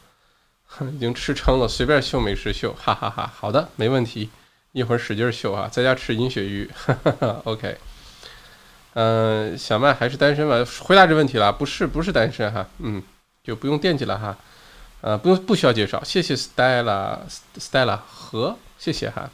[0.93, 4.29] 已经吃撑了，随便秀美食秀，哈哈哈，好的，没问题。
[4.75, 6.69] 一会儿使劲秀啊，在家吃银鳕鱼，
[7.45, 7.77] OK。
[8.95, 10.65] 嗯，小麦还是单身吧？
[10.81, 13.01] 回答这问题了，不是，不是单身哈，嗯，
[13.45, 14.37] 就不用惦记了哈，
[15.01, 19.31] 呃，不用，不需要介绍，谢谢 Stella，Stella 和谢谢哈，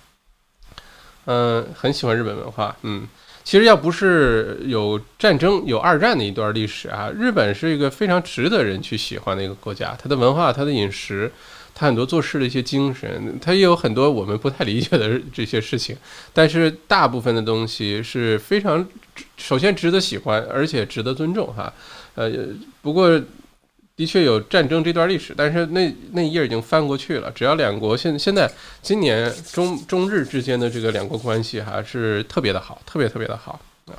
[1.24, 3.08] 嗯，很喜欢日本文化，嗯，
[3.42, 11.32] 其实要不是有战争，有二战的一段历史啊，日本是一个非常值得人去喜欢的一个国家，它的文化，它的饮食。
[11.80, 15.96] 他很多做事的一些精神，他也有很多我们不太理解的这些事情，
[16.30, 18.86] 但是大部分的东西是非常，
[19.38, 21.72] 首先值得喜欢，而且值得尊重哈。
[22.16, 22.30] 呃，
[22.82, 23.18] 不过
[23.96, 27.30] 的确有战争这段历史，但是那那一页已经翻过去了。
[27.30, 33.96] 只要两国现现在今年中中日之间的这个两国关系还是特别的好，特别特别的好啊。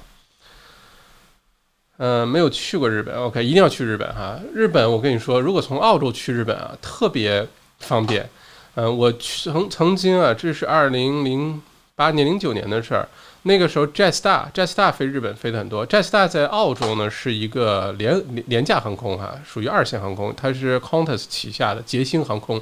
[1.98, 4.40] 嗯，没有去过日本，OK，一定要去日本哈。
[4.54, 7.48] 日本，我跟你说，如果从澳洲去日本啊，特别。
[7.82, 8.30] 方便，
[8.76, 11.62] 嗯，我曾曾经啊，这是二零零
[11.96, 13.08] 八年、零九年的事儿。
[13.44, 15.86] 那个时候，Jetstar，Jetstar 飞日本飞的很多。
[15.88, 22.62] Jetstar 在澳洲呢是一个廉廉价航空哈，属于二线航空，它是 Qantas 旗下的捷星航空，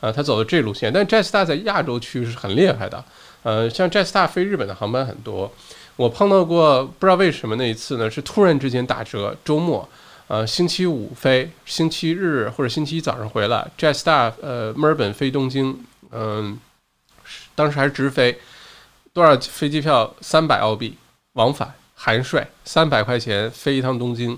[0.00, 0.90] 呃，它走的这路线。
[0.90, 3.04] 但 Jetstar 在亚洲区是很厉害的，
[3.42, 5.52] 呃，像 Jetstar 飞日本的航班很多。
[5.96, 9.86] 我碰到过，不知道为什么那一次呢，是突然之间打折，周末。
[10.34, 13.64] 呃，星期五飞，星期日或者星期一早上回来。
[13.78, 15.78] Jetstar，呃，墨尔本飞东京，
[16.10, 16.58] 嗯，
[17.54, 18.36] 当时还是直飞，
[19.12, 20.12] 多少飞机票？
[20.20, 20.98] 三百澳币
[21.34, 24.36] 往返含税，三百块钱飞一趟东京，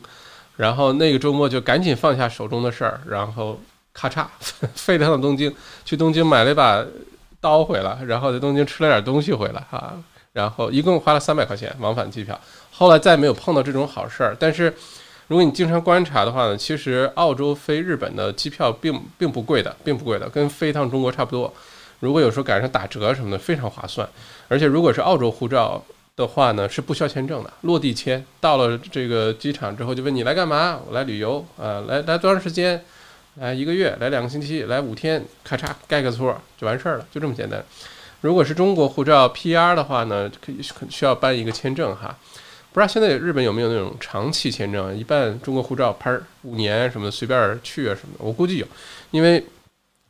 [0.57, 3.59] 然后那个周末就赶紧放下手中的事儿，然后
[3.95, 4.27] 咔嚓
[4.77, 5.51] 飞了趟东京，
[5.87, 6.85] 去东京买了一把
[7.41, 9.95] 刀回来，然后在东京吃了点东西回来啊，
[10.35, 12.39] 然后一共花了三百块钱往返机票。
[12.71, 14.71] 后来再没有碰到这种好事儿，但是
[15.29, 21.53] 如果你经常观察的话呢，其实澳洲飞日本的机票并并不贵的，并不贵的，跟飞一趟中国差不多。
[21.99, 24.09] 如果有时候赶上打折什么的，非常划算。
[24.47, 25.83] 而且如果是澳洲护照
[26.15, 28.25] 的话呢，是不需要签证的，落地签。
[28.41, 30.79] 到了这个机场之后，就问你来干嘛？
[30.87, 32.85] 我来旅游啊，来来多长时间？
[33.41, 33.97] 来一个月？
[33.99, 34.62] 来两个星期？
[34.62, 35.25] 来五天？
[35.43, 37.65] 咔嚓盖个戳就完事儿了，就这么简单。
[38.21, 40.59] 如果是中国护照 PR 的话呢，可以
[40.89, 42.17] 需要办一个签证哈。
[42.77, 44.95] 不知道现在日本有没有那种长期签证？
[44.95, 48.23] 一办中国护照，拍五年什么的，随便去啊什么的。
[48.23, 48.67] 我估计有，
[49.12, 49.43] 因为。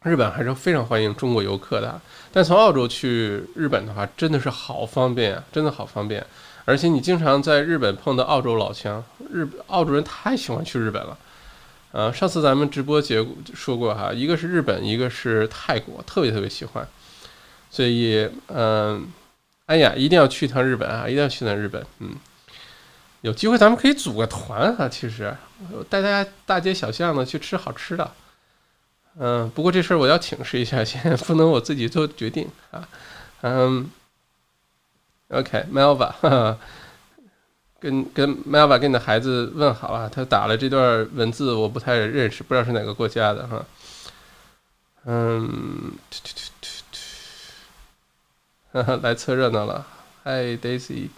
[0.02, 2.00] 日本还是非常欢迎中国游客的，
[2.30, 6.24] 但从澳洲去日本的话，真的是好方便啊，真的好方便。
[6.64, 9.02] 而且你经常在日本碰到澳洲老乡，
[9.32, 11.18] 日澳洲人太喜欢去日本了。
[11.90, 16.86] 呃，上次咱们直播节说过哈，一个是日本，一个是泰国，特别特别喜欢。
[17.68, 19.08] 所以，嗯，
[19.64, 21.84] 哎呀，一定要去一趟日本啊，一定要去趟日本。
[21.98, 22.10] 嗯，
[23.22, 25.36] 有机会咱们可以组个团哈，其实
[25.88, 28.12] 带大家大街小巷的去吃好吃的。
[29.18, 32.86] 嗯，不过这事儿我要请示一下，先不能我自己做决定啊。
[33.40, 33.90] 嗯
[35.28, 36.12] ，OK，Melva，
[37.80, 40.08] 跟跟 Melva 跟你的孩子问好啊。
[40.12, 43.64] 他打了这段文字，我不太认识，不知道是哪个国家的哈。
[45.06, 45.92] 嗯，
[49.02, 49.86] 来凑热闹了。
[50.24, 51.08] Hi Daisy，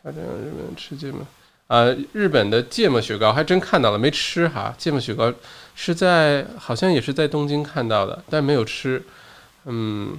[0.00, 1.26] 小镇日本吃芥末
[1.66, 4.72] 啊，日本的芥末雪糕还真看到了，没吃哈。
[4.78, 5.32] 芥末雪糕。
[5.74, 9.02] 是在好像也是在东京看到的，但没有吃。
[9.64, 10.16] 嗯，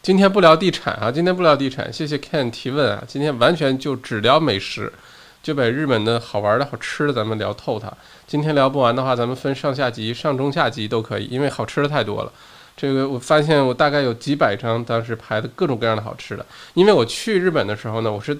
[0.00, 1.92] 今天不聊地产啊，今天不聊地产。
[1.92, 4.92] 谢谢 Ken 提问啊，今天完全就只聊美食，
[5.42, 7.92] 就把日本的好玩的好吃的咱们聊透它。
[8.28, 12.32] 今天聊不完的话，咱们分上下集、上中下集都可以，因为好吃的太多了。
[12.76, 18.36] 这个我发现我大概有几百张当时拍的各种各样的好吃的，因为我去日本的时候呢，我是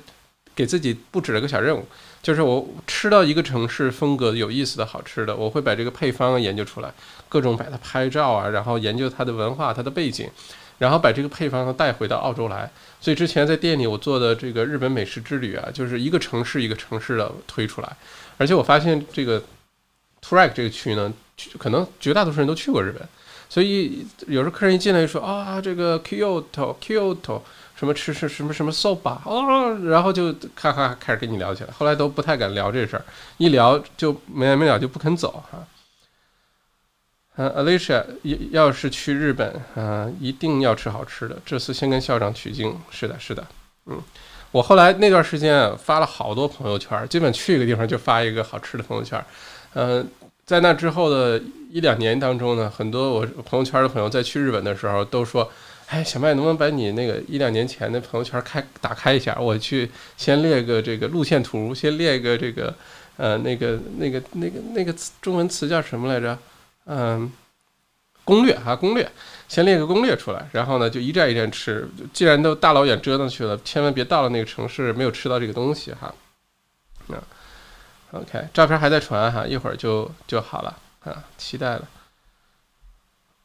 [0.56, 1.86] 给自己布置了个小任务。
[2.20, 6.92] 就是我吃到一个城市风格有意思的好吃的，我会把这个配方研究出来，
[7.28, 10.28] 各种把它拍照啊，然后研究它的文化、它的背景，
[10.78, 12.68] 然后把这个配方带回到澳洲来。
[13.00, 17.96] 所以之前在店里我做的这个日本美食之旅啊，就是一个城市一个城市的推出来。
[18.36, 19.40] 而且我发现这个
[20.20, 21.12] t r a c k 这个区呢，
[21.58, 23.06] 可能绝大多数人都去过日本，
[23.48, 27.42] 所以有时候客人一进来就说啊，这个 Kyoto Kyoto。
[27.76, 33.04] 什么吃吃什么什么 soba 哦，然后就咔咔开始跟你聊起来，后来都不太敢聊这事儿，
[33.36, 35.66] 一聊就没完没了，就不肯走哈。
[37.36, 41.36] 嗯，Alicia 要要是去日本，嗯，一定要吃好吃的。
[41.44, 43.46] 这次先跟校长取经，是的，是的，
[43.84, 44.00] 嗯，
[44.50, 49.22] 我后来那段时间发了好多朋友圈，基本去一个地方就发一个好吃的朋友圈。
[49.74, 50.08] 嗯，
[50.46, 55.52] 在那之后的一两年当中呢，很多我朋友圈的朋友在去日本的时候都说。
[55.88, 59.38] 哎，小麦，能不能把你那个一两年前的朋友圈开打开一下？
[59.38, 62.74] 我去先列个这个路线图，先列一个这个，
[63.16, 66.36] 呃，那个那个那个那个中文词叫什么来着？
[66.86, 67.30] 嗯，
[68.24, 69.08] 攻略哈，攻略，
[69.46, 71.88] 先列个攻略出来，然后呢就一站一站吃。
[72.12, 76.12] 既然都大老远折腾去了，千万别到了那个城市没有吃到这个东西哈。
[77.10, 77.22] 嗯
[78.12, 81.88] OK，照片还在传哈，一会儿就就好了啊，期待了。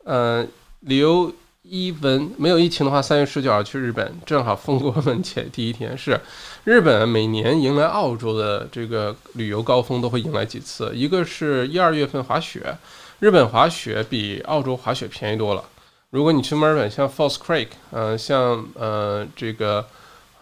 [0.06, 0.48] 嗯，
[0.80, 1.34] 刘。
[1.64, 5.96] 一文没有疫情的话，三月十九号去日本，正好封国门前第一天。
[5.96, 6.20] 是
[6.64, 10.92] 日本每年迎来澳洲的这个旅游高峰，都会迎来几次。
[10.96, 12.76] 一个是一二月份滑雪，
[13.20, 15.64] 日本滑雪比澳洲滑雪便宜多了。
[16.10, 19.86] 如果你去墨尔本，像 Falls Creek，嗯，像呃这个，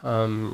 [0.03, 0.53] 嗯，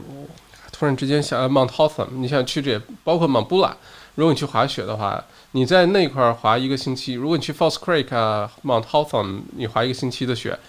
[0.77, 3.71] 突然之间想 Mount Hotham，你想去这，包括 Mount Bula，
[4.15, 5.23] 如果你去滑雪的话。
[5.51, 10.59] 你在那块儿滑一个星期，如果你去 Falls Creek 啊，Mount Hotham，你滑一个星期的雪，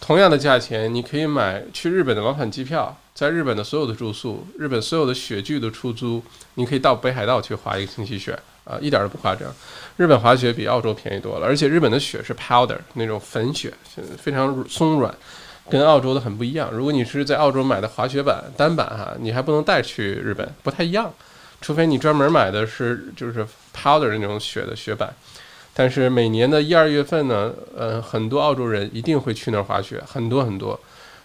[0.00, 6.22] 同样的价钱，你可以买去日本的往返机票，在日本的所有的住宿，日本所有的雪具的出租，
[6.54, 9.52] 你可以到北海道去滑一个星期雪啊，一点都不夸张。
[9.96, 13.74] 日本滑雪比澳洲便宜多了，而且日本的雪是 powder 那种粉雪，
[14.16, 15.12] 非常松软，
[15.70, 16.70] 跟澳洲的很不一样。
[16.72, 21.12] 如果你是在澳洲买的滑雪板单板哈，你还不能带去日本，不太一样。
[21.60, 25.12] 除非你专门买的是就是 powder 那种雪的雪板，
[25.74, 30.78] 但是每年的一二月份呢，呃，很多澳洲人一定会去那儿滑雪，很多很多。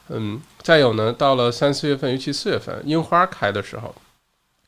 [0.09, 3.93] 嗯，再有呢，到了三四月份，尤其四月份樱花开的时候，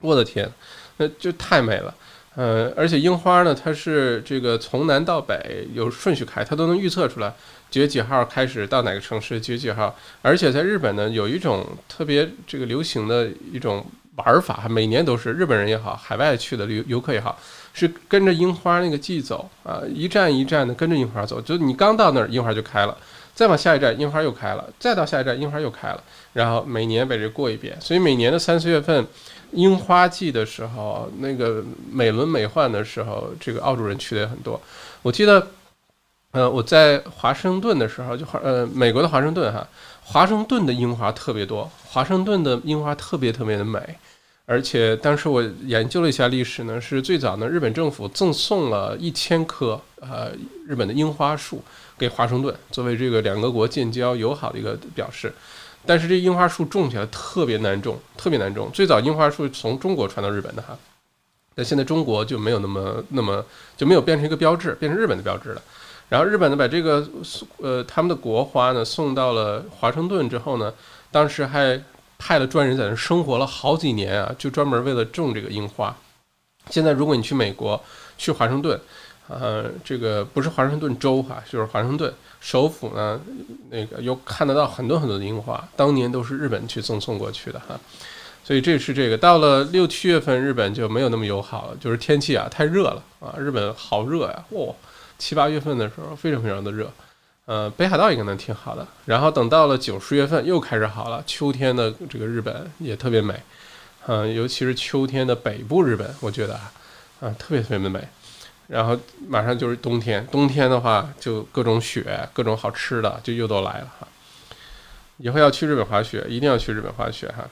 [0.02, 0.50] 我的天，
[0.98, 1.94] 那就太美了。
[2.36, 7.34] 呃，而且樱花呢，它是这个从南到北有顺序开，它都能预测出来
[7.76, 9.94] 几月几号开始到哪个城市，几月几号。
[10.22, 17.38] 而且在日本呢，有一种特别这个流行的一种玩法，每年都是日本人也好，海外去的游游客也好，
[17.74, 22.98] 是跟着樱花那个季走啊，一站一站的跟着樱花走，就你刚到那儿，樱花就开了。
[23.34, 26.02] 再往下一站，樱花又开了；再到下一站，樱花又开了。
[26.32, 29.06] 然后每年把这过一遍，所以每年的三四月份，
[29.52, 31.62] 樱花季的时候，那个
[31.92, 34.62] 美轮美奂的时候，这个澳洲人去的也很多。
[35.02, 35.46] 我记得，
[36.36, 39.66] 呃，我在华盛顿的时候，就华呃美国的华盛顿哈，
[40.04, 43.80] 华盛顿的樱花特别多，华盛顿的樱花特别特别的美。
[44.46, 50.34] 而且当时我研究了一下历史呢，是最早呢，日本政府赠送了一千棵呃
[50.68, 51.64] 日本的樱花树
[51.98, 55.34] 给华盛顿，作为这个两个国建交友好的一个表示。
[55.86, 58.70] 但是这樱花树种起来特别难种，特别难种。
[58.74, 60.78] 最早樱花树从中国传到日本的哈，
[61.56, 63.46] 但现在中国就没有那么那么
[63.78, 65.62] 就没有变成一个标志，变成日本的标志了。
[66.10, 67.08] 然后日本呢把这个
[67.58, 70.74] 呃他们的国花呢送到了华盛顿之后呢，
[71.12, 71.82] 当时还。
[72.18, 75.94] 派了专人在那生活了好几年啊，就专门为了种这个樱花。
[76.70, 77.80] 现在如果你去美国，
[78.18, 78.80] 去华盛顿，
[79.28, 83.20] 呃，这个不是华盛顿州哈，就是华盛顿首府呢，
[83.70, 87.78] 那个又看得到很多很多的樱花，当年都是日本去赠送过去的哈。
[88.46, 94.74] 所以这是这个，到了六七月份，日本就没有那么友好了，就是天气啊太热了啊，日本好热呀，哇，
[95.26, 96.92] 七八月份的时候非常非常的热。
[97.46, 103.42] 呃，北海道应该能挺好的，然后等到了九十月份又开始好了，秋天的这个日本也特别美，
[104.06, 106.72] 嗯，尤其是秋天的北部日本，我觉得啊，
[107.22, 108.08] 啊，特别特别的美。
[108.68, 108.96] 然后
[109.28, 114.08] 马上就是冬天，冬天的话就各种雪，各种好吃的就又都来了哈。
[115.18, 117.50] 以后要去日本滑雪，一定要去日本滑雪哈。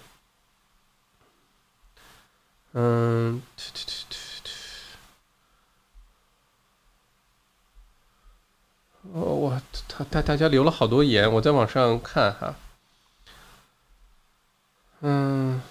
[2.73, 3.41] 嗯。
[9.13, 12.55] 哦，我他大大家留了好多言，我在网上看哈。
[15.01, 15.61] 嗯，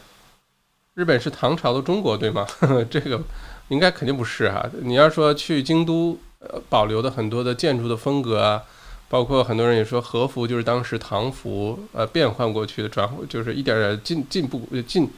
[0.95, 2.47] 日本是唐朝的中国对吗？
[2.89, 3.21] 这个
[3.67, 4.65] 应该肯定不是哈。
[4.83, 8.63] 你要说去京都，呃，保留的很多的建筑的风格啊，
[9.09, 15.11] 包括很多人也说和服就是当时唐服，呃，变换过去的，转就是一点点进进步进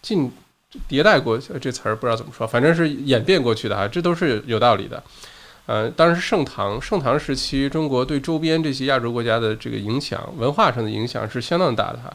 [0.00, 0.30] 进
[0.88, 5.02] 迭代过去这词儿不知道怎么说，反正是演变过去的哈，这都是有道理的。
[5.66, 12.12] 呃，当然是盛唐，盛唐时期，中国对周边这些亚洲国家的这个影响，文化上的影响是相当大的哈。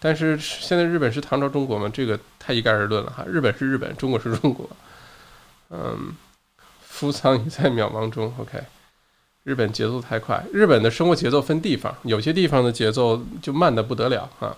[0.00, 1.88] 但是现在日本是唐朝中国吗？
[1.92, 3.24] 这个太一概而论了哈。
[3.26, 4.68] 日本是日本，中国是中国。
[5.70, 6.12] 嗯，
[6.80, 8.34] 夫仓已在渺茫中。
[8.38, 8.62] OK，
[9.44, 14.56] 日本节奏太快，日本的生活节奏分地方，有些地方的节奏就慢的不得了哈。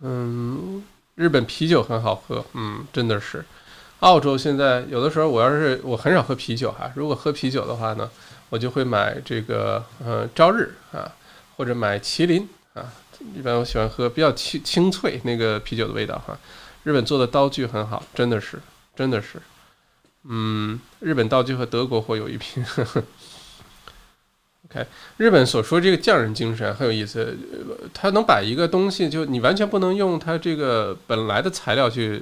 [0.00, 0.82] 嗯，
[1.14, 3.44] 日本啤酒很好喝，嗯，真的是。
[4.02, 8.10] 澳洲现在有的时候，我要是我很少喝啤酒哈，如果喝啤酒的话呢，
[8.50, 11.06] 我就会买这个呃朝日啊，
[11.56, 12.92] 或者买麒麟啊。
[13.36, 16.36] 一般我喜欢喝比较清清脆那个啤酒的味道哈。
[16.82, 18.60] 日本做的刀具很好，真的是
[18.96, 19.40] 真的是，
[20.24, 22.64] 嗯，日本刀具和德国货有一拼。
[24.68, 24.84] OK，
[25.16, 27.38] 日本所说这个匠人精神很有意思，
[27.94, 32.20] 他能把一个东西就你完全不能用它这个本来的材料去。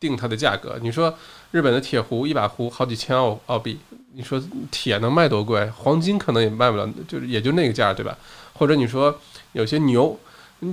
[0.00, 1.14] 定它的价格，你说
[1.50, 3.78] 日本的铁壶一把壶好几千澳澳币，
[4.14, 5.64] 你说铁能卖多贵？
[5.76, 8.16] 黄金可能也卖不了，就是也就那个价，对吧？
[8.52, 9.18] 或者你说
[9.52, 10.18] 有些牛，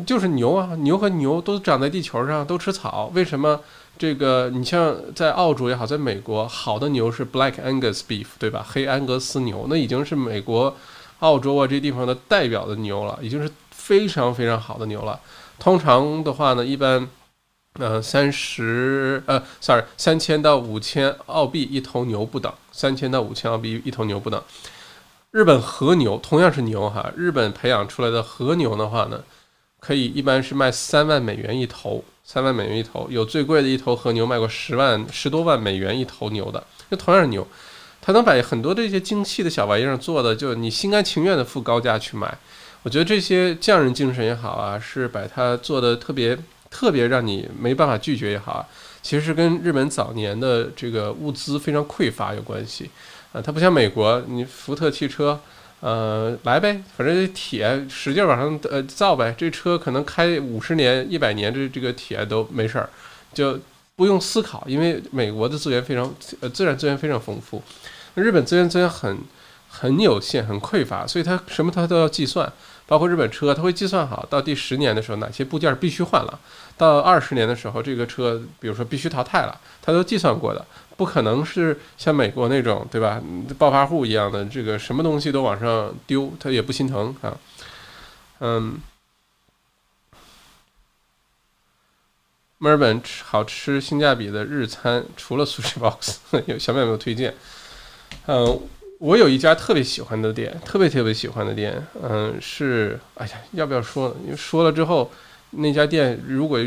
[0.06, 3.62] 就是牛啊，牛和牛都长在地球上，都吃草，为什么
[3.98, 8.66] 这个你像在澳洲也好，在美国，好的牛是 Black Angus beef，对吧？
[8.68, 10.76] 黑安格斯牛，那已经是美国、
[11.20, 15.18] 澳洲啊这地方的代表的牛了，已经是非常非常好的牛了。
[15.58, 17.08] 通常的话呢，一般。
[17.80, 24.44] 呃，三十呃，sorry，三千到五千澳币一头牛不等，三千到五千澳币一头牛不等。
[25.32, 29.24] 日本和牛同样是牛哈，日本培养出来的和牛的话呢，
[29.80, 36.62] 可以一般是卖三万美元一头，三万美元一头，有最贵的一头和牛卖过十万十多万美元一头牛的。
[36.90, 37.48] 那同样是牛，
[38.02, 42.38] 它能把很多这些精细的小玩意儿做的，就你心甘情愿的付高价去买。
[42.84, 46.38] 我觉得这些匠人精神也好啊，是把它做的特别。
[46.72, 48.66] 特别让你没办法拒绝也好，
[49.04, 52.90] 其实是跟日本早年的这个物资非常匮乏有关系
[53.34, 53.42] 啊。
[53.42, 55.38] 它不像美国，你福特汽车，
[55.82, 62.90] 呃，来呗，反正铁使劲往上呃造呗，这车可能开五十年、一百年，这这个铁都没事儿，
[63.34, 63.60] 就
[63.98, 67.62] 不用思考，因为美国的资源非常呃自然资源非常丰富，
[68.16, 69.18] 日本资源资源很
[69.70, 72.52] 很有限、很匮乏，所以它什么它都要计算。
[72.92, 76.38] 包括日本车，它会计算好到第十年的时候哪些部件必须换了，
[76.76, 80.66] 到二十年的时候这个车比如说必须淘汰了，它都计算过的，
[80.98, 83.22] 不可能是像美国那种对吧，
[83.58, 87.38] 暴发户一样的这个什么东西都往上丢，他也不心疼啊，
[88.42, 88.82] 嗯。
[92.58, 97.34] 墨尔本吃好吃、性价比的日餐，除了 Sushi Box， 有小妹有没有推荐？
[98.28, 98.60] 嗯，
[99.02, 101.74] 我有一家特别喜欢的店，特别特别喜欢的店，
[102.04, 104.16] 嗯，是，哎呀，要不要说呢？
[104.26, 105.10] 因为说了之后，
[105.50, 106.60] 那家店如果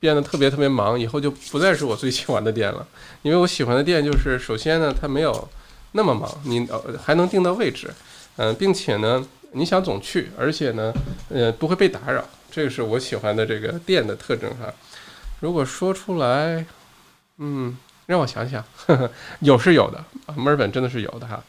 [0.00, 2.86] 变得特别特别忙，以后就不再是我最喜欢的店了。
[3.20, 5.46] 因为我喜欢的店就是，首先呢，它没有
[5.92, 6.66] 那么忙，你
[6.98, 7.92] 还能定到位置，
[8.36, 9.22] 嗯，并且呢，
[9.52, 10.90] 你想总去，而且呢，
[11.28, 14.72] 呃，不会被打扰，这个是我喜欢的这个店的特征哈。
[15.40, 16.64] 如果说出来，
[17.36, 17.76] 嗯，
[18.06, 19.10] 让我想想，呵 呵
[19.40, 20.02] 有是有的
[20.34, 21.42] 墨尔本真的是有的哈，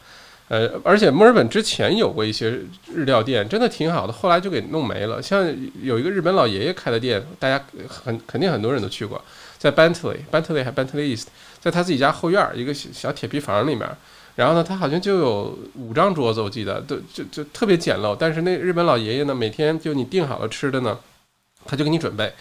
[0.47, 2.51] 呃，而且墨尔本之前有过一些
[2.93, 5.21] 日料店，真的挺好的，后来就给弄没了。
[5.21, 5.43] 像
[5.81, 9.19] 有一个日本老爷爷开的店，大家很肯定很多人都去过，
[9.57, 11.27] 在 Bentley，Bentley 还 Bentley East，
[11.59, 13.89] 在他自己家后院一个小铁皮房里面，
[14.35, 20.99] 然后呢，他好像就有五张桌子，我记得都就就特别简陋，但是那日本老爷爷呢，每天就你订好了吃的呢，
[21.65, 22.31] 他就给你准备。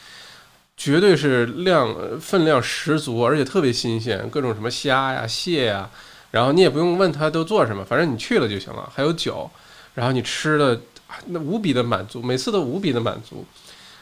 [0.76, 5.88] 绝对是量分量十足，而且特别新鲜，各种什么虾呀、蟹呀，
[6.34, 8.90] 然后你也不用问他都做什么，反正你去了就行了。
[8.92, 9.48] 还有酒，
[9.94, 10.80] 然后你吃的
[11.26, 13.44] 那无比的满足，每次都无比的满足。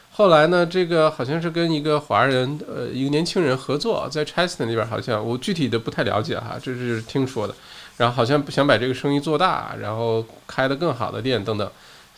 [0.09, 7.53] 后来呢，这个好像是跟一个华人，呃，一个年轻人合作，在 Cheston 那边，好像我具体的不太了解哈，这是听说的。
[7.97, 11.69] 然后好像想把这个生意做大，然后开的更好的店等等。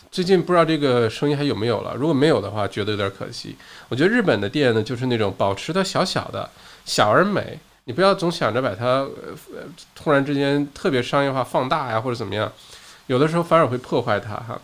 [0.10, 1.94] 最近不知道这个生意还有没有了。
[1.94, 3.54] 如果没有的话，觉得有点可惜。
[3.90, 6.50] 我觉得日本的店呢，就是那种保持的小小的，
[6.86, 7.60] 小而美。
[7.86, 9.64] 你不要总想着把它，呃，
[9.96, 12.52] 突然之间特别商业化放大呀，或者怎么样，
[13.08, 14.60] 有的时候反而会破坏它哈。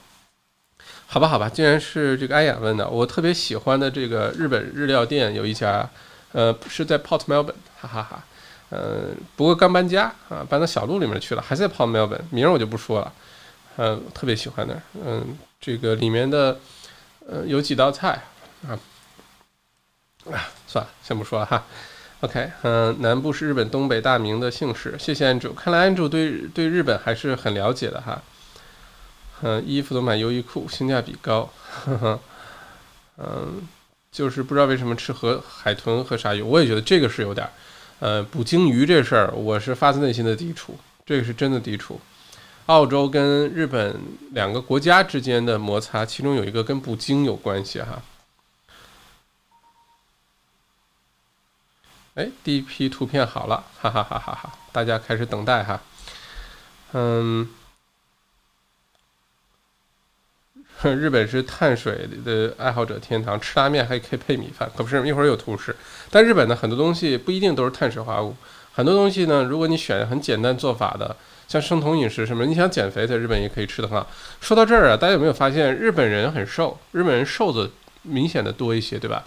[1.07, 5.87] 好吧，好吧，既然是这个安雅问的，我特别喜欢的这个日本日料店有一家，
[6.31, 8.23] 呃，是在 Port Melbourne，哈哈哈。
[8.69, 13.13] 嗯，不过刚搬家啊，搬到小路里面去了，还在 Port Melbourne，名儿我就不说了。
[13.75, 16.57] 嗯，特别喜欢的，嗯，这个里面的，
[17.27, 18.23] 呃，有几道菜
[18.65, 18.79] 啊，
[20.31, 21.63] 啊，算了，先不说了哈。
[22.21, 28.21] OK，嗯，南部是日本东北大名的姓氏，谢谢安主，看来安主对对日本还是很了解的哈。
[29.41, 31.51] 嗯，衣服都买优衣库，性价比高，
[31.83, 32.19] 呵呵，
[33.17, 33.67] 嗯，
[34.11, 37.49] 就是不知道为什么吃和海豚和鲨鱼，我也觉得这个是有点，
[37.97, 41.99] 呃，捕鲸鱼这事儿，我是发自内心的抵触，这个是真的抵触。
[42.67, 43.99] 澳洲跟日本
[44.33, 47.99] 两个国家之间的摩擦，其中有一个跟捕鲸有关系哈。
[52.15, 54.51] 哎，第一批图片好了，哈哈哈哈哈！
[54.71, 55.81] 大家开始等待哈。
[56.93, 57.49] 嗯，
[60.83, 65.75] 日本是碳水的爱好者天堂，吃拉面还可以配米饭，可不是一会儿有图示。
[66.09, 68.35] 但日本的很多东西不一定都是碳水化合物，
[68.73, 71.15] 很多东西呢，如果你选很简单做法的。
[71.47, 74.09] 像生酮饮食什么，你想减肥，在日本也可以吃的很好。
[74.39, 76.79] 说到这儿啊，大家有没有发现日本人很瘦？
[76.93, 77.69] 日本人瘦子
[78.03, 79.25] 明显的多一些，对吧？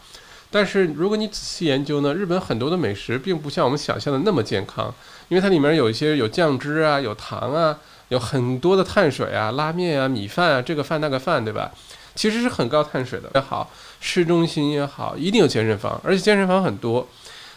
[0.54, 4.94] 但是如果你仔细研究呢，日本很多的美食并不像我们想象的那么健康，
[5.26, 7.76] 因为它里面有一些有酱汁啊，有糖啊，
[8.10, 11.72] 有很多的碳水啊，拉面啊，米饭啊，这个饭那个饭，对吧？
[12.14, 13.28] 其实是很高碳水的。
[13.34, 13.68] 也好，
[14.00, 17.08] 市中心也好，一定有健身房，而且健身房很多。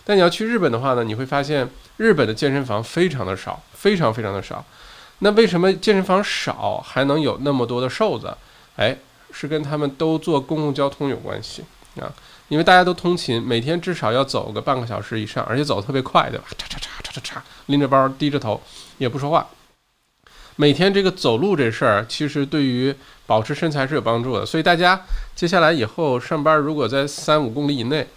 [0.04, 4.66] 但你要去日本的话呢，你会发现日本的健身房非常的少，非常非常的少。
[5.20, 8.36] 那为什么健身房少还能有那么多的瘦子？
[8.78, 8.98] 哎，
[9.32, 11.64] 是跟他们都坐公共交通有关系
[12.02, 12.10] 啊。
[12.50, 16.46] 因为大家都通勤，每天至少要走个半个小时以上，而且走得特别快，对吧？
[16.58, 18.62] 嚓嚓嚓嚓嚓嚓，拎着包，低着头，
[18.98, 19.48] 也不说话。
[20.56, 22.96] 每天这个走路这事儿，其实对于
[23.26, 24.46] 保持身材是有帮助的。
[24.46, 25.02] 所以大家
[25.36, 28.08] 接下来以后上班，如果在三五公里以内。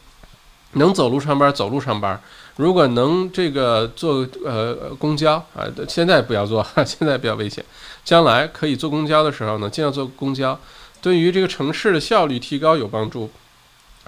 [0.75, 2.21] 能走路上班，走路上班。
[2.55, 7.65] 如果能这个坐呃公交啊，现在不要坐，现在比较危险。
[8.05, 10.57] 将来可以坐公交的时候呢，尽量坐公交，
[11.03, 13.29] 对于这个城市的效率提高有帮助，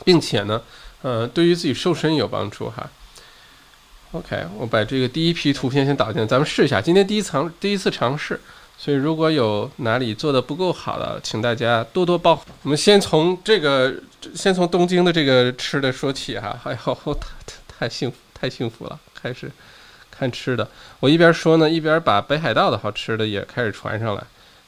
[0.04, 0.62] 并且呢，
[1.02, 2.88] 呃，对于自己瘦身有帮助哈。
[4.12, 6.80] OK，我把这个第一批图片先导进来，咱们试一下。
[6.80, 8.40] 今天第一层第一次尝试。
[8.78, 12.42] 所以，如果有哪里做的不够好的，请大家多多包。
[12.62, 13.94] 我们先从这个，
[14.34, 16.58] 先从东京的这个吃的说起哈。
[16.64, 18.98] 哎呦，太太幸福，太幸福了！
[19.14, 19.48] 开始
[20.10, 20.66] 看吃的，
[20.98, 24.24] 我一边说呢，一边把北海道的好吃的也开始传上来。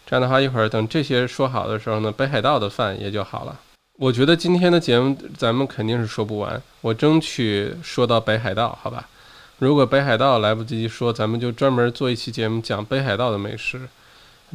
[0.07, 3.59] 这样的话，一会儿等这些说好的时候呢，北海道的饭也就好了。
[3.97, 9.09] 我觉得今天的节目咱们肯定是说不完，我争取说到北海道，好吧？
[9.61, 13.81] 如果北海道来不及说，咱们就专门做一期节目讲北海道的美食。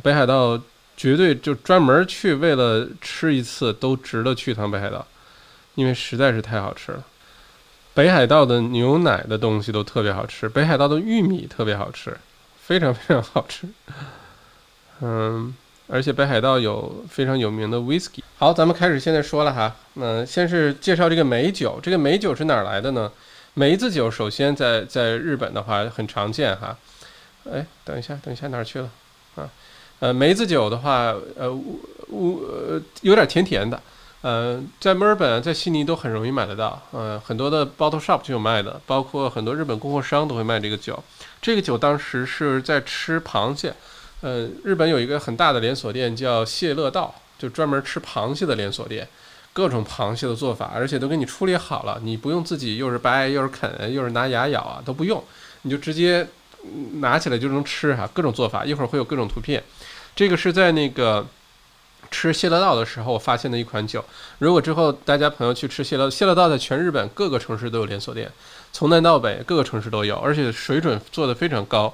[0.03, 0.59] 北海道
[0.97, 5.07] 绝对就专门去为了吃一次都值得去一趟北海道，
[5.75, 7.03] 因为实在是太好吃了。
[7.93, 12.17] 北海道的牛奶的东西都特别好吃，北海道的玉米特别好吃，
[12.61, 13.67] 非常非常好吃。
[14.99, 15.55] 嗯，
[15.91, 18.19] 而且北海道有非常有名的 whisky。
[18.37, 19.75] 好，咱们开始现在说了哈。
[19.95, 23.11] 那先是介绍这个美酒，这个美酒是哪儿来的呢？
[23.55, 26.77] 梅子酒首先在在日本的话很常见哈。
[27.51, 28.89] 哎，等一下，等一下哪儿去了？
[29.35, 29.49] 啊，
[29.99, 33.81] 呃，梅子酒的话，呃，乌呃有点甜甜的。
[34.21, 41.01] 呃，在墨尔本、在悉尼都很容易买得到，呃，很多的 bottle shop 就有卖的，包括很多日本供货商都会卖这个酒。
[41.41, 43.73] 这个酒当时是在吃螃蟹，
[44.21, 49.07] 呃，日本有一个很大的连锁店叫蟹乐道，就专门吃螃蟹的连锁店，
[49.53, 55.23] 各种螃蟹的做法，而且都给你处理好了，你不用自己又是掰又是啃又是拿牙咬啊，都不用，
[55.61, 56.27] 你就直接
[56.99, 59.63] 拿起来就能吃哈，各种做法，一会儿会有各种图片。
[60.15, 61.25] 这个是在那个。
[62.11, 64.03] 吃谢乐道的时候，我发现的一款酒。
[64.39, 68.31] 如果之后大家朋友去吃谢乐谢乐道，在全日本各个城市都有连锁店，
[68.71, 71.93] 从南到北各个城市都有，而且水准做得非常高，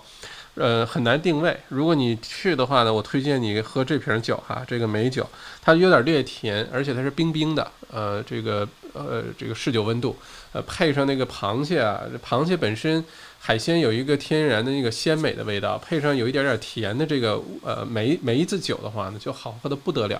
[0.55, 1.57] 呃，很难定位。
[1.69, 5.27] 如果你去的话呢，我推荐你喝这瓶酒哈，这个美酒，
[5.61, 10.15] 它有点略甜，而且它是冰冰的，呃，这个呃这个试酒温度，
[10.53, 13.03] 呃，配上那个螃蟹啊，螃蟹本身。
[13.37, 20.19] 海鲜有一个天然的那个鲜美的味道，配上有一点点甜的这个呃梅梅子酒的话呢，就好喝的不得了。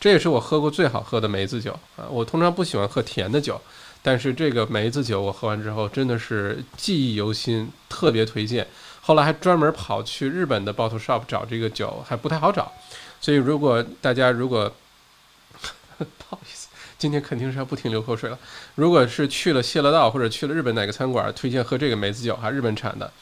[0.00, 2.02] 这也是我喝过最好喝的梅子酒啊！
[2.10, 3.60] 我通常不喜欢喝甜的酒，
[4.02, 8.66] 但是这个梅子酒我喝完之后真的是记忆犹新，特别推荐。
[9.04, 12.72] 后来还专门跑去日本的 bottle shop 找这个酒，还不太好找，
[13.20, 14.72] 所以如果大家如果
[15.98, 16.68] 不好意思。
[16.96, 18.38] 今天肯定是要不停流口水了。
[18.76, 23.12] 如果是去了谢乐道或者去了日本哪个餐馆，推荐喝这个梅子酒哈，日本产的。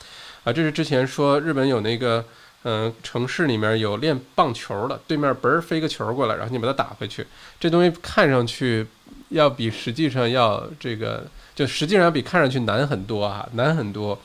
[0.44, 2.24] 啊，这是之前说日本有那个，
[2.62, 7.26] 嗯，城市里面有练棒球的，对面嘣儿飞个球过来，然后你把它打回去。
[7.58, 8.86] 这东西看上去
[9.30, 11.26] 要比实际上要这个，
[11.56, 14.16] 就实际上比看上去难很多啊，难很多。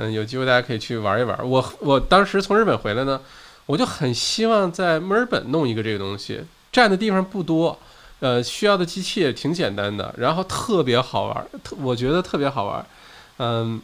[0.00, 1.36] 嗯，有机会大家可以去玩一玩。
[1.48, 3.20] 我我当时从日本回来呢，
[3.66, 7.76] 我就很希望在墨尔本弄一个这个东西，占的地方不多。
[8.20, 12.86] 呃，需要的机器也挺简单的，然后特别好玩，特我觉得特别好玩。
[13.38, 13.80] 嗯，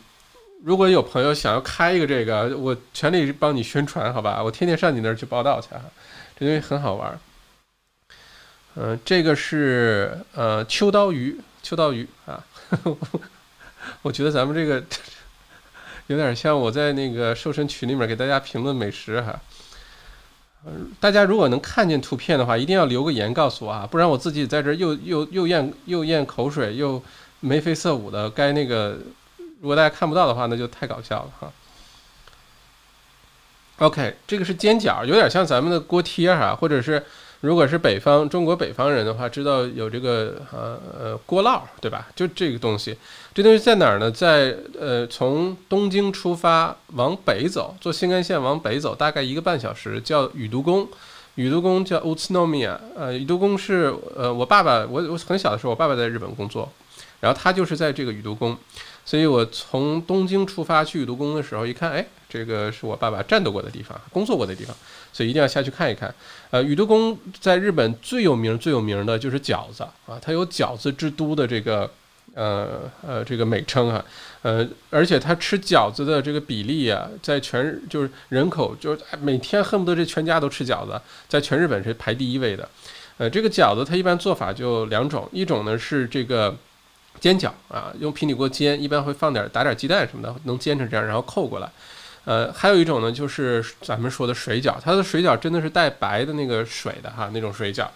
[0.65, 4.43] 如果有朋友想要开一个这个，我全力帮你宣传，好吧？
[4.43, 5.69] 我天天上你那儿去报道去，
[6.39, 7.19] 这东西很好玩。
[8.77, 12.43] 嗯，这个是呃秋刀鱼，秋刀鱼啊，
[14.03, 14.83] 我觉得咱们这个
[16.09, 19.41] 有点像我在那个瘦身群里面给大家评论美食哈。
[21.01, 27.03] 大家如果能看见图片的话，一定要留个言告诉我啊，不然我自己在这又又又咽又咽口水又
[27.41, 28.99] 眉飞色舞的，该那个
[29.61, 31.53] 如果大家看不到的话，那就太搞笑了哈。
[33.79, 37.05] OK，这个是煎饺，有点像咱们的锅贴哈，或者是。
[37.41, 42.09] 如果是北方中国北方人的话，知道有这个呃呃锅烙，对吧？
[42.17, 42.97] 就这个东西，
[43.35, 44.09] 这东西在哪儿呢？
[44.09, 50.89] 在呃从东京出发往北走，坐新干线往北走，大概一个半小时，叫宇都宫。
[51.35, 56.71] 宇都宫叫 Utsunomiya，呃，宇都宫是呃我爸爸，我我很小的时候，我爸爸在日本工作，
[57.19, 58.57] 然后他就是在这个宇都宫。
[59.05, 64.77] 所以我从东京出发去宇都宫的时候，一看，哎，这个是我爸爸战斗过的地方，工作过的地方，
[65.13, 66.15] 所以一定要下去看一看。
[66.51, 71.91] 呃，宇都宫在日本最有名、最有名的就是饺子啊，它有饺子之都的这个
[72.35, 74.05] 呃呃这个美称啊，
[74.43, 82.69] 呃，而且它吃饺子的这个比例啊，在全就是人口就是每天恨不得这全家都吃饺子，在全日本是排第一位的。
[83.19, 86.55] 呃，这个饺子它一般做法就两种，一种呢是这个。
[87.21, 91.71] 煎饺啊，用平底锅煎，一般会放点打点鸡蛋什么的，能煎成这样，然后扣过来。
[92.25, 97.87] 呃，还有一种呢，就是咱们说的水饺，它的水饺真的是带白的那个水的哈，那种水饺，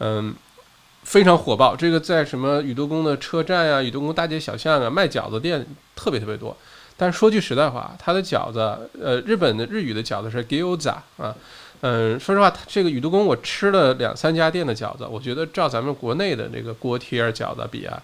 [0.00, 0.32] 嗯，
[1.12, 1.76] 非常火爆。
[1.76, 5.62] 这个在什么宇都宫的车站呀、宇都宫大街小巷啊，卖饺子店
[5.94, 6.56] 特别特别多。
[6.96, 8.58] 但说句实在话，它的饺子，
[8.98, 11.36] 呃，日本的日语的饺子是 gyoza 啊，
[11.82, 18.02] 嗯，说实话，这个宇都宫我吃了两三家店的饺子，我觉得照咱们国内的这个锅贴儿饺子比啊。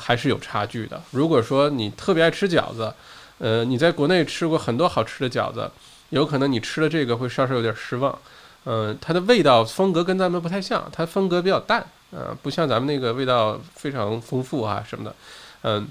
[0.00, 1.02] 还是有差距的。
[1.10, 2.94] 如果说你特别爱吃饺子，
[3.38, 5.68] 呃，你在国内吃过很多好吃的饺子，
[6.10, 8.16] 有可能你吃了这个会稍稍有点失望。
[8.64, 15.14] 嗯，它的味道风格跟咱们不太像，它风格比较淡，呃，不像咱们那个味道非常丰富啊什么的。
[15.62, 15.86] 嗯，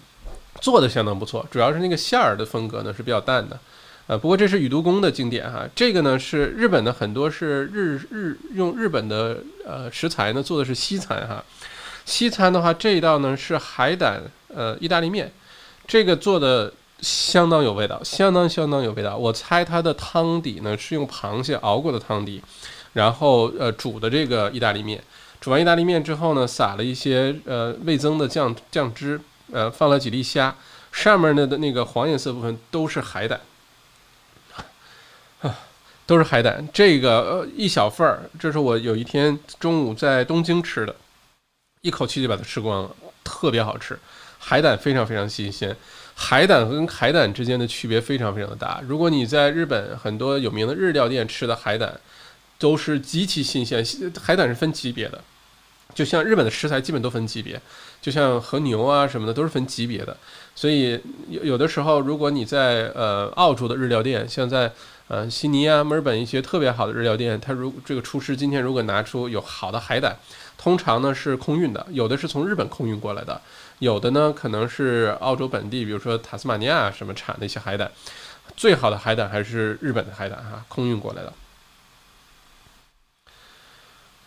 [0.61, 3.59] 做的相当不错，主要是那个馅儿的风格呢是比较淡的。
[4.07, 11.43] 呃，不过这是宇都宫的经典哈，这个呢是日本的很多是日日用日本的呃食材呢做的是西餐哈。
[12.05, 15.29] 西餐的话，这一道呢是海胆呃意大利面，
[15.85, 19.17] 这个做的相当有味道，相当相当有味道。
[19.17, 22.41] 我猜它的汤底呢是用螃蟹熬过的汤底，
[22.93, 25.03] 然后呃煮的这个意大利面。
[25.39, 29.19] 煮完意大利面之后呢，撒了一些呃味增的酱酱汁，
[29.51, 30.55] 呃放了几粒虾，
[30.91, 33.39] 上面的的那个黄颜色部分都是海胆，
[35.41, 35.59] 啊，
[36.05, 36.67] 都是海胆。
[36.73, 40.95] 这个呃一小份儿，这是我有一天中午在东京吃的，
[41.81, 43.97] 一口气就把它吃光了，特别好吃。
[44.39, 45.75] 海胆非常非常新鲜，
[46.15, 48.81] 海胆跟海胆之间的区别非常非常的大。
[48.87, 51.99] 如果你在日本很多有名的日料店吃的海胆，
[52.59, 53.85] 都是极其新鲜，
[54.21, 55.21] 海胆是分级别的，
[55.93, 57.61] 就像日本的食材基本都分级别，
[58.01, 60.15] 就像和牛啊什么的都是分级别的。
[60.55, 60.99] 所以
[61.29, 64.71] 有有的时候，如果你在呃澳洲的日料店，像在
[65.07, 70.17] 呃悉尼啊、墨尔本一些特别好的日料店，他如这个厨师今天如果拿出有好的海胆，
[70.57, 73.39] 通常呢是空运的，有的是从日本空运过来的，
[73.77, 77.91] 有的呢可能是澳洲本地，比如说塔斯马尼亚什么产的一些海胆，
[78.55, 81.31] 最好的海胆还是日本的海胆哈，空运过来的。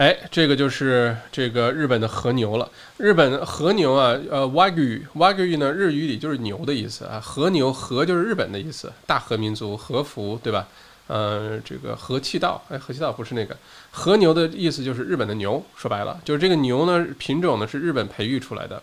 [0.01, 2.67] 哎，这个就是这个日本的和牛了。
[2.97, 7.21] 日本和牛啊，呃，wagyu，wagyu 呢，日语里就是牛的意思啊。
[7.21, 10.67] 和牛，和就是日本的意思，大和民族，和服，对吧？
[11.07, 13.55] 呃，这个和气道，哎，和气道不是那个
[13.91, 15.63] 和牛的意思，就是日本的牛。
[15.77, 18.83] 说白了，就是这个牛呢，品种呢是日本培育出来的，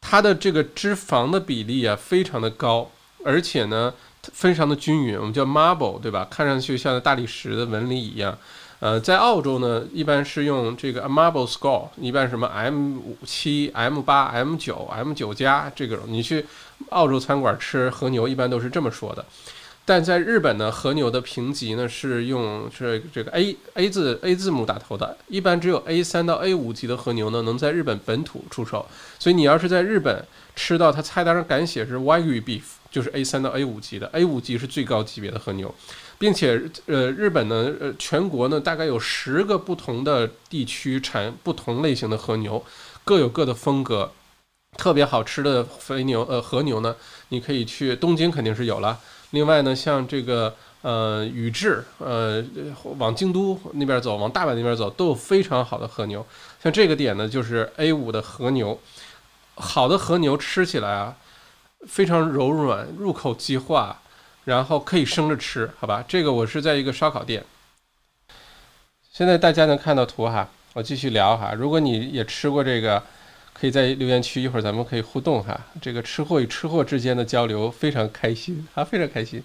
[0.00, 2.90] 它的这个脂肪的比例啊，非常的高，
[3.26, 3.92] 而且呢，
[4.32, 5.18] 非常的均匀。
[5.18, 6.26] 我们叫 marble，对吧？
[6.30, 8.38] 看上去像大理石的纹理一样。
[8.80, 16.46] 呃，在澳洲呢，一般是用这个 Marble Score，一般什么 M 五七、M 八、M 九、M 九加这个，你去
[16.90, 19.24] 澳洲餐馆吃和牛，一般都是这么说的。
[19.84, 28.86] 但在日本呢，和牛的评级呢是用是这个 A A 字 A 字母打头的，一般只有 A 三到 A 五级的和牛呢能在日本本土出售。
[29.18, 30.24] 所以你要是在日本
[30.54, 35.74] 吃到它菜单上敢写是 Wagyu Beef，就是 A 三到 A 五级的，A 五级是最高级别的和牛。
[36.18, 42.64] 并且，呃，日本呢，呃，全国呢，大概有十个不同的地区产不同类型的和牛，
[43.04, 44.12] 各有各的风格。
[44.76, 46.94] 特别好吃的肥牛，呃，和牛呢，
[47.30, 48.98] 你可以去东京肯定是有了。
[49.30, 52.44] 另外呢，像这个，呃，宇治，呃，
[52.98, 56.24] 往京都那边走，往大阪那边走，都有非常好的和牛。
[56.62, 58.78] 像这个点呢，就是 A 五的和牛，
[59.54, 61.16] 好的和牛吃起来啊，
[61.86, 64.02] 非常柔软，入口即化。
[64.48, 66.02] 然后可以生着吃，好吧？
[66.08, 67.44] 这个我是在一个烧烤店。
[69.12, 71.52] 现在大家能看到图哈，我继续聊哈。
[71.52, 73.02] 如果你也吃过这个，
[73.52, 75.60] 可以在留言区，一会儿咱们可以互动哈。
[75.82, 79.42] 这个吃货与吃货之间的交流非常开心啊，非常开心。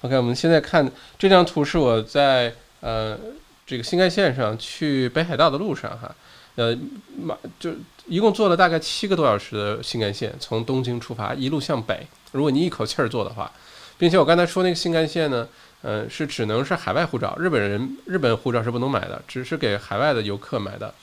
[0.00, 3.18] OK，我们现在看这张图是我在呃
[3.66, 6.14] 这个新干线上去北海道的路上哈，
[6.54, 6.74] 呃
[7.20, 7.70] 马就
[8.06, 12.06] 一共坐了大概七个多小时的新干线，从东京出发，一路向北。
[12.32, 13.52] 如果你一口气儿坐的话。
[13.98, 15.46] 并且我刚才说那个新干线呢，
[15.82, 20.94] 呃，是只能是海外护照，日本人日本护照是不能买的，只是给海外的游客买的。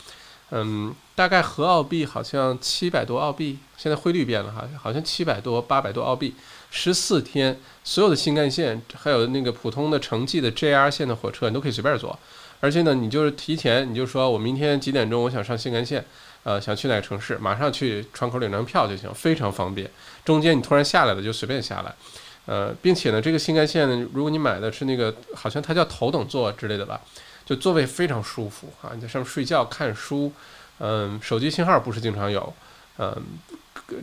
[0.52, 6.36] 嗯，大概合澳币好像七百多澳币，现在汇率变了哈，好像七百多八百多澳币，
[6.70, 12.18] 十四天，所有的新干线还有那个普通的城际的 JR 线的火车，你都可以随便坐。
[12.62, 16.06] 而且呢，你就是提前，你就说我明天几点钟我想上新干线，
[16.44, 19.90] 呃，想去哪个城市，马上去窗口领张票就行，非常方便。
[20.24, 21.94] 中间你突然下来了，就随便下来。
[22.46, 27.02] 呃，并且呢，这个新干线呢，如果你买的是那个，好像它叫头等座之类的吧，
[27.46, 30.32] 就座位非常舒服啊，你在上面睡觉、看书，
[30.80, 32.54] 嗯，手机信号不是经常有，
[33.00, 33.12] 嗯，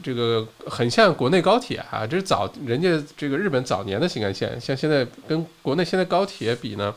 [0.02, 6.94] 这个很像国内高铁啊，这是早人家这个日本早年的新干线，像现在跟国内现在高铁比呢，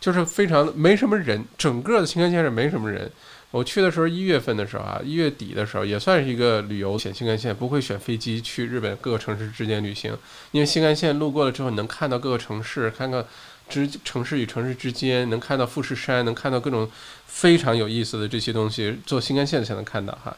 [0.00, 3.10] 就是非常没什么人，整个的新干线是没什么人。
[3.50, 10.14] 我去的时候一月份的时候啊，一月底的时候也算是一个旅游选新干线，不会选飞机去日本各个城市之间旅行，
[10.52, 13.24] 因为新干线路过了之后，你能看到各个城市，看看
[13.66, 16.90] 之城市与城市之间，能看到富士山，能看到各种
[17.24, 20.36] 非常有意思的这些东西，坐新干线才能看到哈。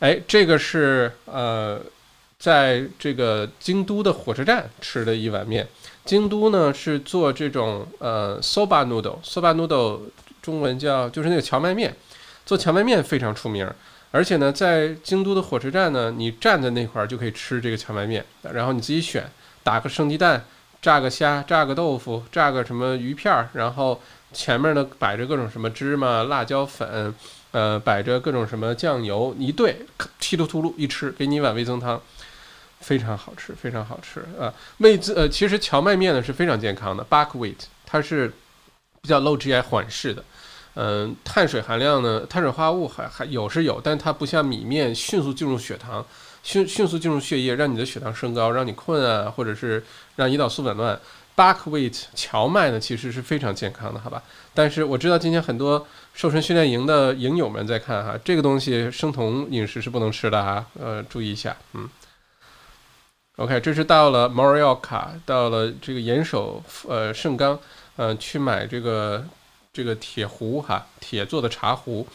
[0.00, 1.80] 哎，这个是呃，
[2.38, 5.66] 在这个京都的火车站吃的一碗面，
[6.04, 10.00] 京都呢是做这种呃 soba noodle，soba noodle。
[10.44, 11.96] 中文叫就是那个荞麦面，
[12.44, 13.66] 做荞麦面非常出名，
[14.10, 18.22] 而且呢，在京都的火车站呢，你站在那块儿就可以吃这个荞麦面，
[18.52, 19.26] 然后你自己选，
[19.62, 20.44] 打个生鸡蛋，
[20.82, 23.98] 炸个虾，炸个豆腐，炸个什么鱼片儿，然后
[24.34, 27.14] 前面呢摆着各种什么芝麻、辣椒粉，
[27.52, 29.78] 呃，摆着各种什么酱油，一兑，
[30.20, 31.98] 稀里秃噜一吃，给你一碗味增汤，
[32.80, 34.52] 非常好吃，非常好吃啊！
[34.78, 37.54] 味增呃，其实荞麦面呢是非常健康的，buckwheat，
[37.86, 38.28] 它是
[39.00, 40.22] 比较 low GI 缓释的。
[40.74, 42.26] 嗯，碳水含量呢？
[42.26, 46.04] 碳水化合物还还有是有，但它不像米面迅速进入血糖，
[46.42, 49.84] 迅迅速进入血液，让你的血糖升高，让你困啊，或者是
[50.16, 50.98] 让胰岛素紊乱。
[51.36, 54.22] buckwheat 荞麦呢，其实是非常健康的，好吧？
[54.54, 61.88] 但是我知道今天很多瘦身训练营的营友们在看哈，这个东西生酮饮食是不能吃的哈，呃，注意一下，嗯。
[63.36, 67.58] OK，这是到了 m o r i o c a 到了这个岩手呃盛冈，
[67.96, 69.24] 嗯，去买这个
[69.74, 72.06] 这个铁壶哈，铁做的茶壶。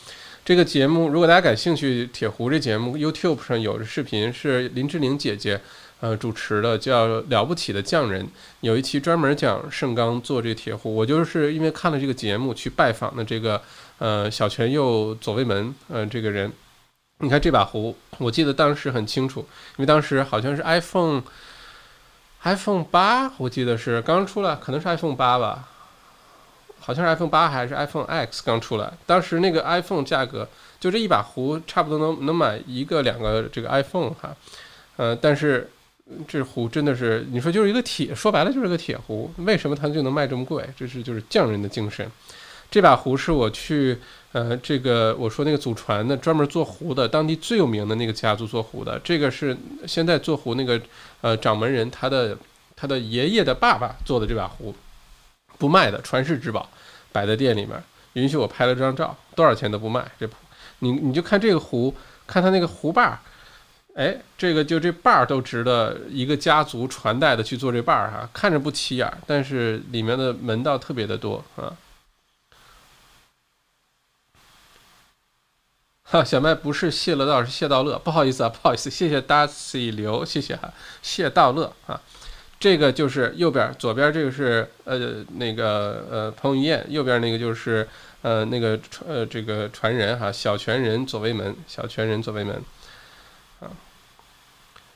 [0.45, 5.61] 这个节目如果大家感兴趣，铁壶这节目 YouTube 上有视频是林志玲姐姐。
[6.01, 8.25] 呃，主持的叫《了不起的匠人》，
[8.61, 10.95] 有一期专门讲盛刚做这铁壶。
[10.95, 13.61] 我就是因为看了这个节目去拜访的这个
[13.97, 16.49] 呃小泉佑左卫门，呃这个人。
[17.17, 21.21] 你看这把壶，我记得当时很清楚，因为当时好像是 iPhone
[22.43, 25.67] iPhone 八，我记得是刚出来，可能是 iPhone 八吧，
[26.89, 28.91] 好像是 iPhone 八还是 iPhone X 刚出来。
[29.05, 34.35] 当时那个 iPhone 价格就这一把壶，差不多能能买一个两个这个 iPhone 哈，
[34.97, 35.69] 呃，但是。
[36.27, 40.67] 这壶真的是，你说就是一个铁，说白了就是个铁壶，为什么它就能卖这么贵？
[40.75, 42.03] 这是就是匠人的精神。
[42.71, 43.95] 这把壶是我去，
[44.31, 48.99] 呃，这个我说那个祖传的专门做壶的，当地最有名的那个家族做壶的。
[49.03, 50.81] 这个是现在做壶那个，
[51.21, 52.35] 呃，掌门人他的
[52.75, 54.73] 他的爷爷的爸爸做的这把壶，
[55.59, 56.67] 不卖的传世之宝，
[57.11, 57.83] 摆在店里面，
[58.13, 60.05] 允许我拍了这张照，多少钱都不卖。
[60.19, 60.29] 这
[60.79, 61.93] 你你就看这个壶，
[62.25, 63.19] 看它那个壶把儿。
[63.95, 71.75] 哎，这个就这把儿都值得一个家族传代的去做这把儿哈，看着不起眼，但是里面的门道特别的多啊。
[76.03, 81.99] 哈，小麦不是谢乐道，是谢道乐，不好意思啊，不好意思，谢谢 Darcy 刘，谢谢哈，谢道乐啊。
[82.59, 87.87] 这个就是右边，左边这个是呃那个呃彭于晏，右边那个就是
[88.21, 92.61] 呃那个传呃这个传人哈，小泉人左卫门，小泉人左卫门。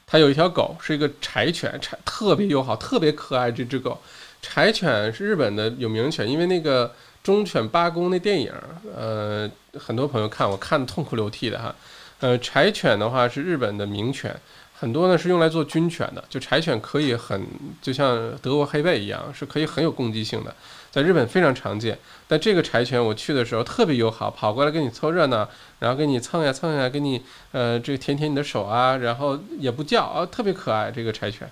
[0.05, 3.51] 它有一条狗，是一个柴犬，柴特别友好，特别可爱。
[3.51, 3.99] 这只狗，
[4.43, 6.87] 柴犬是日本的有名犬，因为那个
[7.23, 8.53] 《忠犬八公》那电影，
[8.95, 9.49] 呃，
[9.79, 11.73] 很多朋友看，我看的痛哭流涕的哈。
[12.19, 14.39] 呃，柴犬的话是日本的名犬，
[14.77, 16.23] 很多呢是用来做军犬的。
[16.29, 17.47] 就柴犬可以很，
[17.81, 20.53] 就像德国黑背一样，是可以很有攻击性的。
[20.91, 21.97] 在日本非常常见，
[22.27, 25.49] 但这个柴犬我去的时候特别友好，跑过来跟你凑热闹，
[25.79, 30.91] 然后给你蹭呀蹭呀，给你呃这个舔舔你的手啊，然后也不叫啊，特别可爱。
[30.91, 31.51] 这个柴犬，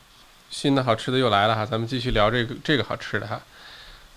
[0.52, 3.42] 新的好吃的又来了哈，咱们继续聊这个这个好吃的哈，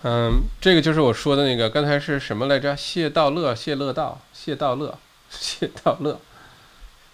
[0.02, 2.76] 嗯，这个就是我说的那个，刚才是什么来着？
[2.76, 4.98] 谢道乐，谢乐道，谢道乐，
[5.30, 6.20] 谢道乐，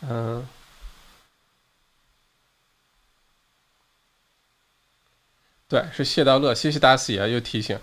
[0.02, 0.44] 嗯，
[5.70, 7.78] 对，是谢道乐，谢谢大喜啊，又提醒。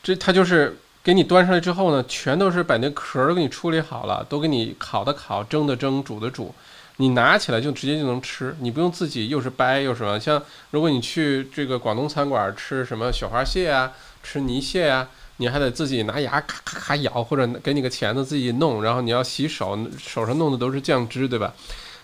[0.00, 6.54] 这它就是给你端上来之后呢，全都是把那壳儿给你处理好了，都给你烤的烤，蒸的蒸，煮的煮，
[6.98, 10.20] 你拿起来就直接就能吃，你不用自己又是掰又什么。
[10.20, 10.40] 像
[10.70, 21.52] 如果你去这个广东餐馆吃什么雪花蟹啊，吃泥蟹啊，你还得自己拿牙咔咔咔咬，或者给你个钳子自己弄，然后你要洗手，手上弄的都是酱汁，对吧？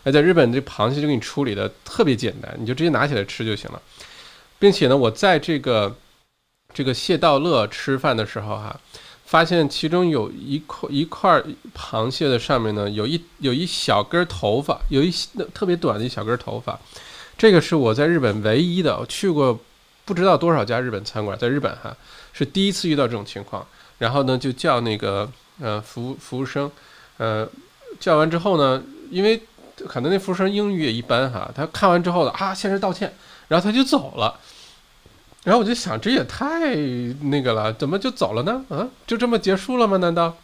[0.03, 3.81] 那在日本这螃蟹就给你处理的特别简单，你就直接拿起来吃就行了，
[4.59, 5.97] 并且呢，我在这个。
[6.75, 8.79] 这个谢道乐吃饭的时候哈，
[9.25, 11.43] 发现其中有一块一块
[11.75, 15.11] 螃蟹的上面呢，有一有一小根头发，有一
[15.55, 16.79] 特别短的一小根头发。
[17.39, 19.59] 这个是我在日本唯一的，我去过
[20.05, 21.97] 不知道多少家日本餐馆，在日本哈
[22.35, 23.67] 是第一次遇到这种情况。
[23.97, 25.29] 然后呢，就叫那个
[25.61, 26.71] 呃服服务生，
[27.17, 27.49] 呃
[27.99, 28.81] 叫完之后呢，
[29.11, 29.43] 因为
[29.87, 33.13] 可能那服务生英语也一般哈，他看完之后的啊，先是道歉，
[33.49, 34.39] 然后他就走了。
[35.45, 38.63] 然后我就想，这也太那个了，怎么就走了呢？
[38.69, 39.97] 啊，就这么结束了吗？
[39.97, 40.37] 难道？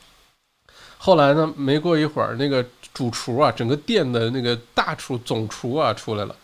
[0.96, 1.52] 后来呢？
[1.56, 6.34] 没过一会儿，那个主厨啊，整个店的那个大厨、总厨啊出来了。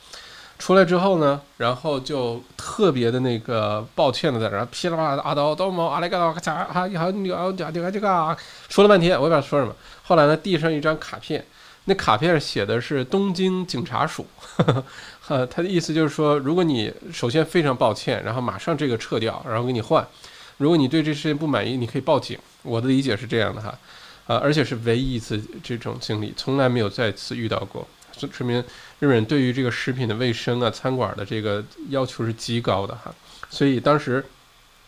[0.59, 8.37] 出来之后呢，然后就特别的那个抱歉的在那噼里啪啦的阿刀刀毛阿里嘎多咔嚓啊，你好，你好，你好，你好，这个
[8.69, 9.75] 说了半天，我也不知道说什么。
[10.03, 11.43] 后来呢，递上一张卡片，
[11.87, 14.27] 那卡片写的是东京警察署。
[15.31, 20.05] 呃，他的意思就是说，如果你首先非常抱歉，然后马上这个撤掉，然后给你换。
[20.57, 22.37] 如果你对这事情不满意，你可以报警。
[22.63, 23.69] 我的理解是这样的哈，
[24.27, 27.87] 啊，而且是唯一一次这种经历，从来没有再次遇到过，
[28.19, 28.59] 说说明
[28.99, 33.15] 日本人对于这个食品的卫生啊、餐馆的这个要求是极高的哈。
[33.49, 34.25] 所以当时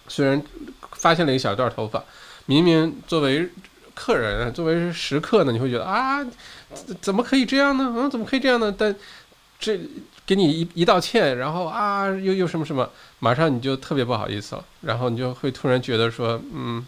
[0.08, 0.42] 虽然
[0.90, 2.02] 发现了一小段头发，
[2.46, 3.48] 明明作为
[3.94, 6.26] 客人、作为食客呢，你会觉得啊，
[7.00, 7.94] 怎么可以这样呢？
[7.96, 8.74] 嗯，怎么可以这样呢？
[8.76, 8.92] 但
[9.60, 9.78] 这。
[10.24, 16.86] 给你一一道歉，然后啊，又又什么什么，马上你就特别不好意思了，然后你就会突然觉得说，嗯，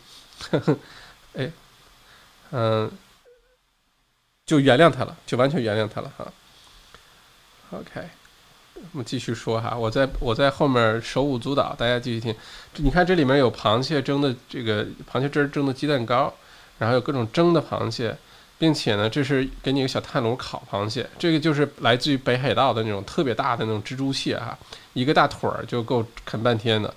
[0.51, 0.79] 呵呵，
[1.35, 1.51] 哎，
[2.53, 2.91] 嗯，
[4.47, 6.33] 就原谅他了，就完全原谅他了哈。
[7.71, 8.09] OK，
[8.93, 12.33] 我们继续说哈，我在我在后面手舞足蹈，大家继续听。
[12.77, 16.33] 你看这里面有螃蟹蒸的这个螃蟹汁蒸的鸡蛋糕，
[16.79, 18.17] 然后有各种蒸的螃蟹，
[18.65, 24.57] 并且呢，这是给你一个小炭炉烤螃蟹，这个就是来自于北海道的那种特别大的那种蜘蛛蟹哈，
[24.95, 26.95] 一个大腿儿就够啃半天的。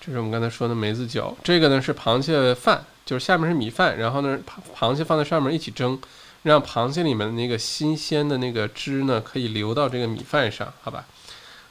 [0.00, 6.00] 这是我们刚才说的梅子酒，这个呢是螃蟹饭，就是下面是米饭，然后呢螃螃蟹放在上面一起蒸。
[6.44, 11.04] 让螃蟹里面的那个新鲜的那个汁呢，可以流到这个米饭上，好吧？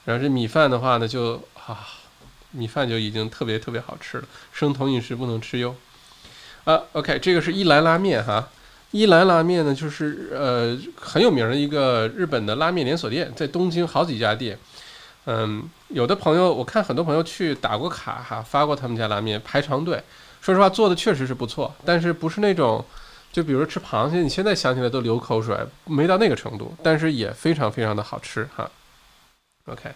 [0.04, 1.88] 然后这米饭的话呢，就啊，
[2.52, 4.28] 米饭就已经特别特别好吃了。
[4.52, 5.74] 生酮饮食不能吃哟。
[6.68, 8.50] 啊，OK，这个是一兰拉面哈。
[8.92, 14.60] 一兰拉面呢，就是呃很有名的一个日本的拉面连锁店，在东京好几家店。
[15.28, 20.04] 嗯，有的朋友我看很多朋友去打过卡哈，发过他们家拉面排长队。
[20.42, 22.84] 说实话，做的确实是不错，但是不是那种。
[23.32, 25.56] 就比如吃螃蟹，你现在想起来都流口水，
[25.86, 28.70] 没到那个程度，但是也非常非常的好吃哈。
[29.68, 29.92] OK，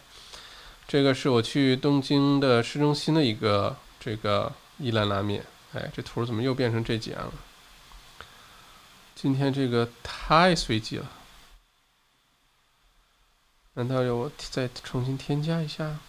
[0.88, 5.44] 这个是我去东京的市中心的一个这个伊兰拉面。
[5.74, 7.34] 哎，这图怎么又变成这几样了？
[9.16, 11.12] 今天这个太随机了，
[13.76, 16.00] 难道要我再重新添加一下？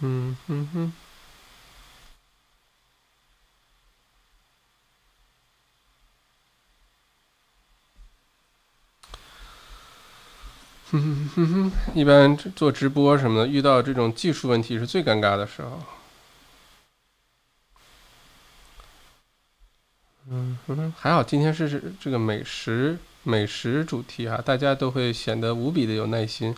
[0.00, 0.92] 嗯哼哼，哼
[11.00, 15.82] 哼哼哼，一般做直播什么的，遇到这种技术问题是最尴尬的时候。
[20.28, 26.54] 嗯哼，还好今天是这个美食美食主题啊，大家都会显得无比的有耐心。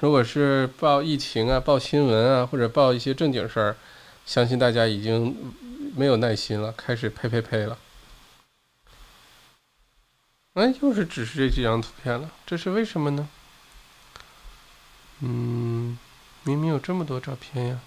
[0.00, 3.76] 如果是报疫情啊、报新闻啊，或者报一些正经事儿，
[4.26, 5.36] 相信大家已经
[5.96, 7.78] 没有耐心了，开始呸呸呸了。
[10.54, 13.28] 哎，又是只是这几张图片了，这是为什么呢？
[15.24, 15.96] 嗯，
[16.42, 17.80] 明明有这么多照片呀。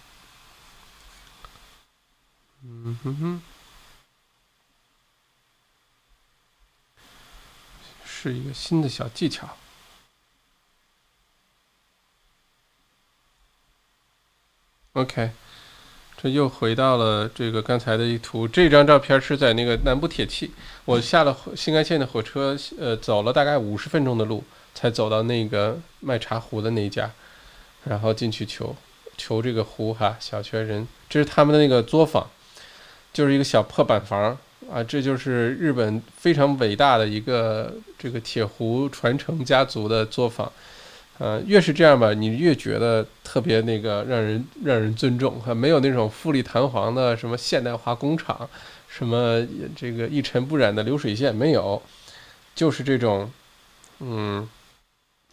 [2.64, 3.42] 嗯哼哼，
[8.06, 9.58] 是一个新的小技巧。
[14.94, 15.32] OK，
[16.16, 18.48] 这又回到了这个刚才的一图。
[18.48, 20.54] 这张照片是在那个南部铁器，
[20.86, 24.42] 我下了新干线的火车，呃，走了大概五十分钟的路，
[24.74, 27.12] 才走到那个卖茶壶的那一家，
[27.86, 28.76] 然后进去求
[29.18, 30.88] 求这个壶哈，小泉人。
[31.10, 32.28] 这是他们的那个作坊，
[33.14, 34.38] 就是一个小破板房
[34.72, 40.52] 啊，这就是日本非常伟大的一个这个铁壶传承家族的作坊。
[41.18, 48.50] 呃，越是这样吧，你越觉得特别那个让人让人尊重，哈，没有那种富丽堂皇的什么现代化工厂，
[48.90, 49.42] 什么
[49.78, 51.82] 这个一尘不染的流水线没有，
[52.54, 53.32] 就是这种，
[54.00, 54.46] 嗯，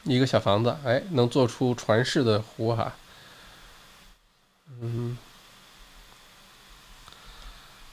[0.04, 2.94] 一个小房子，哎，能做出传世的壶哈，
[4.80, 5.16] 嗯，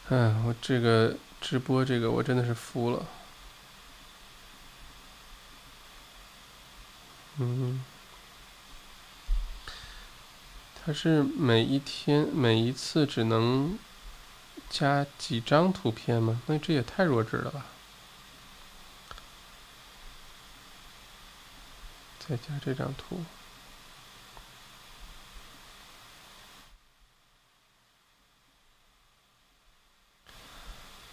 [0.10, 3.06] 哎，我这个直播这个我真的是服了。
[7.38, 7.84] 嗯，
[10.84, 13.78] 它是每一天每一次只能
[14.70, 16.42] 加几张图片吗？
[16.48, 17.66] 那这也太弱智了吧！
[22.30, 23.20] 再加这张图。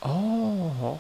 [0.01, 0.99] 哦。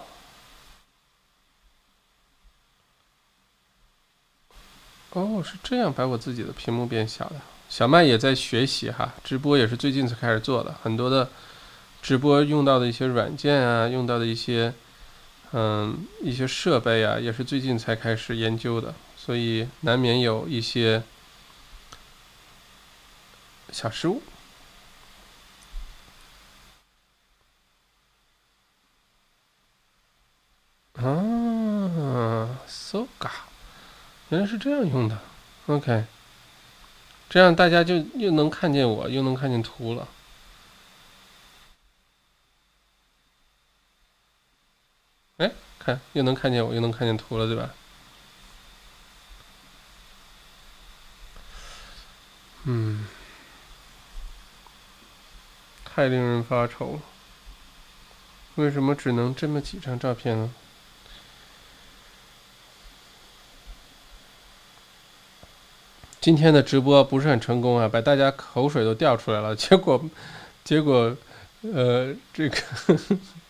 [5.11, 7.37] 哦，是这样把我自己的屏幕变小的。
[7.69, 11.29] 小麦也在学习哈，直播也是最近才开始做的，很多的
[12.03, 14.73] 直播用到的一些软件啊，用到的一些
[15.53, 18.95] 嗯一些设备啊，也是最近才开始研究的，
[19.27, 21.03] 所以难免有一些
[23.73, 24.23] 小失误。
[30.93, 33.29] 啊，so ga。
[34.29, 35.19] 原来是这样用的
[35.67, 36.05] ，OK，
[37.29, 40.07] 这样大家就又能看见我，又能看见图了。
[45.39, 45.51] 哎，
[45.81, 47.75] 看，又能看见我，又能看见图了，对吧？
[52.69, 53.07] 嗯，
[55.85, 57.01] 太令人发愁了。
[58.57, 60.51] 为什么只能这么几张照片呢？
[66.21, 69.55] 今天的直播不是很成功啊，把大家口水都掉出来了。
[69.57, 70.05] 结果，
[70.65, 71.17] 结果
[71.61, 72.59] 呃，这个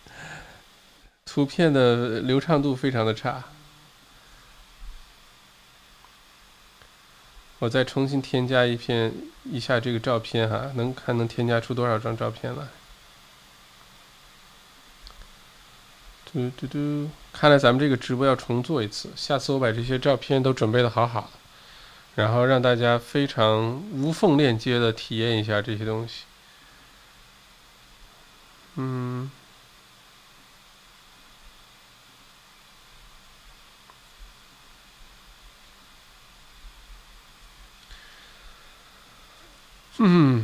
[1.24, 3.42] 图片的流畅度非常的差。
[7.58, 9.12] 我再重新添加一片
[9.44, 12.66] 一下这个照片哈，能看能添加出多少张照片来？
[16.30, 17.10] 嘟嘟嘟！
[17.32, 21.30] 看来咱们这个直播要重做一次，下次我把这些照片都准备的好好的，
[22.16, 26.24] 然后让大家非常无缝链接的体验一下这些东西。
[28.74, 29.30] 嗯。
[39.98, 40.42] 嗯。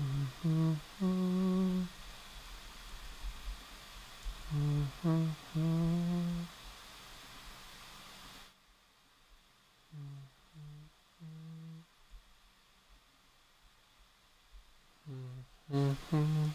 [0.00, 1.88] 嗯嗯嗯
[4.60, 5.26] 嗯嗯
[15.70, 16.54] 嗯嗯。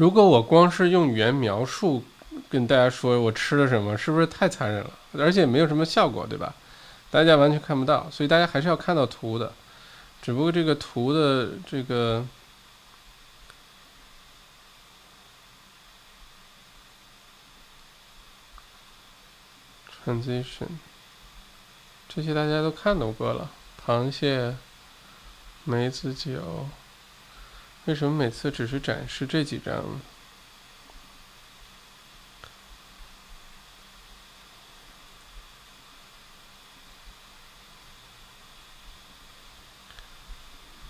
[0.00, 2.02] 如果我光是用语言描述
[2.48, 4.90] 跟大家说我吃了什么，是不是太残忍了？
[5.18, 6.54] 而且没有什么效果，对吧？
[7.10, 9.52] 大家完全看不到，所以大家还是要看到图的。
[10.22, 12.26] 只不过这个图的这个
[20.02, 20.68] transition
[22.08, 23.50] 这些大家都看到过了，
[23.86, 24.56] 螃蟹、
[25.64, 26.66] 梅子酒。
[27.90, 29.82] 为什么每次只是展示这几张？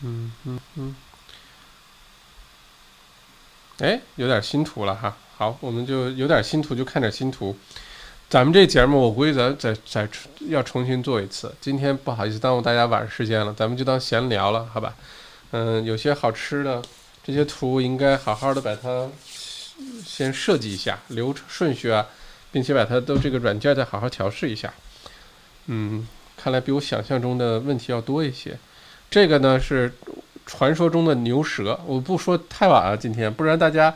[0.03, 0.95] 嗯嗯嗯。
[3.79, 5.17] 哎，有点新图了哈。
[5.39, 7.57] 好，我们就有点新图，就看点新图。
[8.29, 10.07] 咱们这节目，我估计咱再再
[10.41, 11.55] 要重新做一次。
[11.63, 14.95] 今天不好意思耽误大家晚上时间了，咱们就当闲聊了，好吧？
[15.53, 16.81] 嗯，有些好吃的，
[17.25, 19.09] 这些图应该好好的把它
[20.05, 22.07] 先设计一下流程顺序啊，
[22.53, 24.73] 并且把它都这个软件再好好调试一下。
[25.67, 28.57] 嗯，看来比我想象中的问题要多一些。
[29.11, 29.93] 这个呢是
[30.47, 33.93] 传说中的牛舌，我不说太晚了，今天不然大家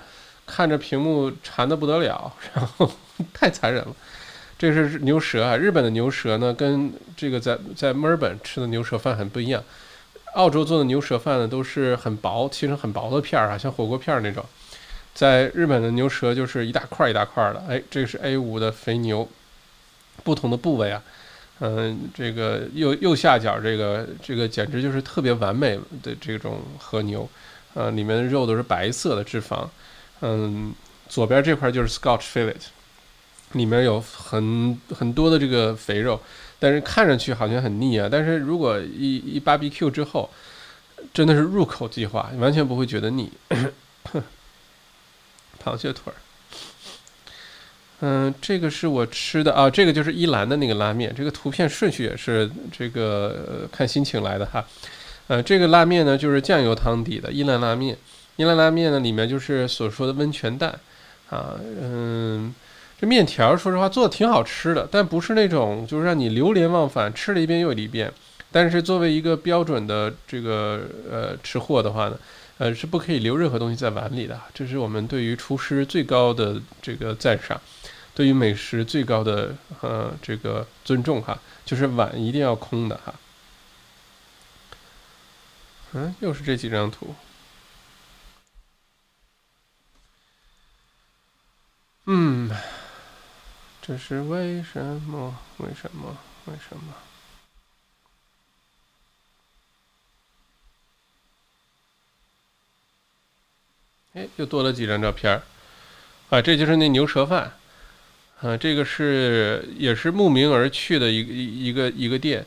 [0.47, 2.91] 看着屏幕馋的不得了，然后
[3.33, 3.95] 太残忍了。
[4.59, 9.63] 这是牛舌啊，日本的牛舌呢跟这个在在墨尔本吃的牛舌饭很不一样。
[10.35, 14.45] 澳洲做的牛舌饭呢，都是很薄，切成很薄的片儿啊，像火锅片儿那种。
[15.15, 17.65] 在日本的牛舌就是一大块一大块的。
[17.69, 19.29] 哎，这个是 A 五的肥牛，
[20.25, 21.01] 不同的部位啊，
[21.61, 27.29] 嗯，这个右右下角这个这个简直就是特别完美的这种和牛，
[27.75, 29.69] 呃，里面的肉都是白色的脂肪，
[30.21, 30.75] 嗯，
[31.09, 32.55] 左边这块就是 Scotch fillet，
[33.53, 36.21] 里面有很很多的这个肥肉。
[36.65, 38.09] 但是看上去好像很腻啊！
[38.11, 40.31] 但是如果一一 BBQ 之后，
[41.13, 43.31] 真的是入口即化，完全不会觉得腻。
[45.63, 46.17] 螃蟹腿儿，
[48.01, 54.65] 嗯，这个是我吃的啊，这个就是伊兰的那个拉面，这个图片顺序也是这个看心情来的哈。
[55.27, 57.95] 呃，这个拉面呢就是酱油汤底的伊兰拉面，
[58.37, 60.71] 伊兰拉面呢里面就是所说的温泉蛋
[61.29, 62.55] 啊，嗯。
[63.05, 68.13] 面条说实话做的挺好吃的，但不是那种就是让你流连忘返，吃了一遍又一遍。
[68.53, 72.17] 但是作为一个标准的这个呃吃货的话呢，
[72.59, 74.41] 呃是不可以留任何东西在碗里的。
[74.55, 77.61] 这是我们对于厨师最高的这个赞赏，
[78.15, 83.15] 对于美食最高的呃这个尊重哈，就是碗一定要空的哈。
[85.95, 87.13] 嗯，又是这几张图。
[92.07, 92.49] 嗯。
[93.87, 95.37] 这是为什么？
[95.59, 96.17] 为什么？
[96.47, 96.95] 为什么？
[104.15, 105.43] 哎，又多了几张照片儿
[106.31, 106.41] 啊！
[106.41, 107.53] 这就是那牛舌饭
[108.41, 108.57] 啊！
[108.57, 112.47] 这个是也是慕名而去的一个一个一个店，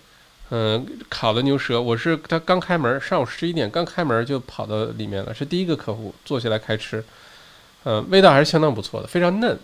[0.50, 1.80] 嗯，烤的牛舌。
[1.80, 7.04] 我是他刚开门，上午十一点刚开门就跑到里面了，是第一个客户坐下来开吃，
[7.84, 9.60] 嗯，味道还是相当不错的，非常嫩。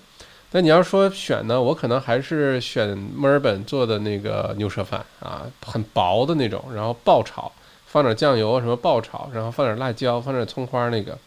[0.56, 7.52] 那你要说选呢，我可能还是选墨尔本做的那个牛舌饭啊，很薄的那种，然后爆炒，
[7.88, 11.18] 放点酱油什么爆炒，然后放点辣椒，放点葱花，那个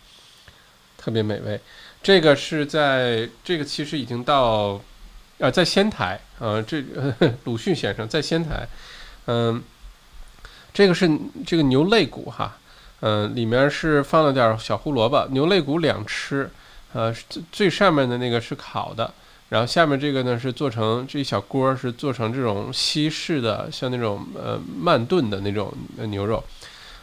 [0.96, 1.60] 特别美味。
[2.00, 4.80] 这个是在这个其实已经到
[5.40, 6.80] 啊，在仙台啊，这
[7.42, 8.64] 鲁迅先生在仙台，
[9.26, 9.60] 嗯，
[10.72, 11.10] 这个是
[11.44, 12.56] 这个牛肋骨哈，
[13.00, 16.48] 嗯，里面是放了点小胡萝卜，牛肋骨两吃。
[16.96, 19.12] 呃，最最上面的那个是烤的，
[19.50, 25.70] 然后下面这个呢是做成这一小锅是做成这种西式的，像那种呃慢炖的那种
[26.08, 26.42] 牛肉，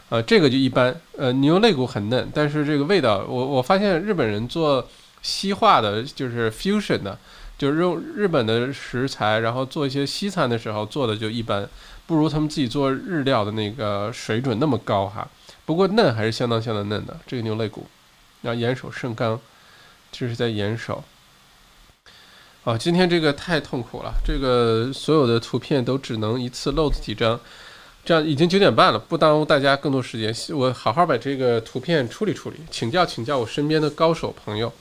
[0.09, 0.99] 呃，这个就一般。
[1.15, 4.83] 呃，牛肋骨很嫩，但是这个味道，我我发现日本人做
[5.21, 7.15] 西化的，就是 fusion 的，
[7.55, 11.69] 就是用日本的食材，然后做一些西餐的时候做的就一般，
[12.07, 15.27] 不如他们自己做日料的那个水准那么高哈。
[15.65, 17.85] 不过嫩还是相当相当嫩的，这个牛肋骨，
[18.41, 19.39] 然后严守圣刚，
[20.13, 21.03] 这是在严守。
[22.63, 27.37] 哦，今天这个太痛苦了，这个所有的图片都只能一次漏几张，
[28.05, 30.33] 这样已经九点半了，不耽误大家更多时间。
[30.55, 34.71] 我好好把这个图片处理处理，请教请教我身边的高手朋友，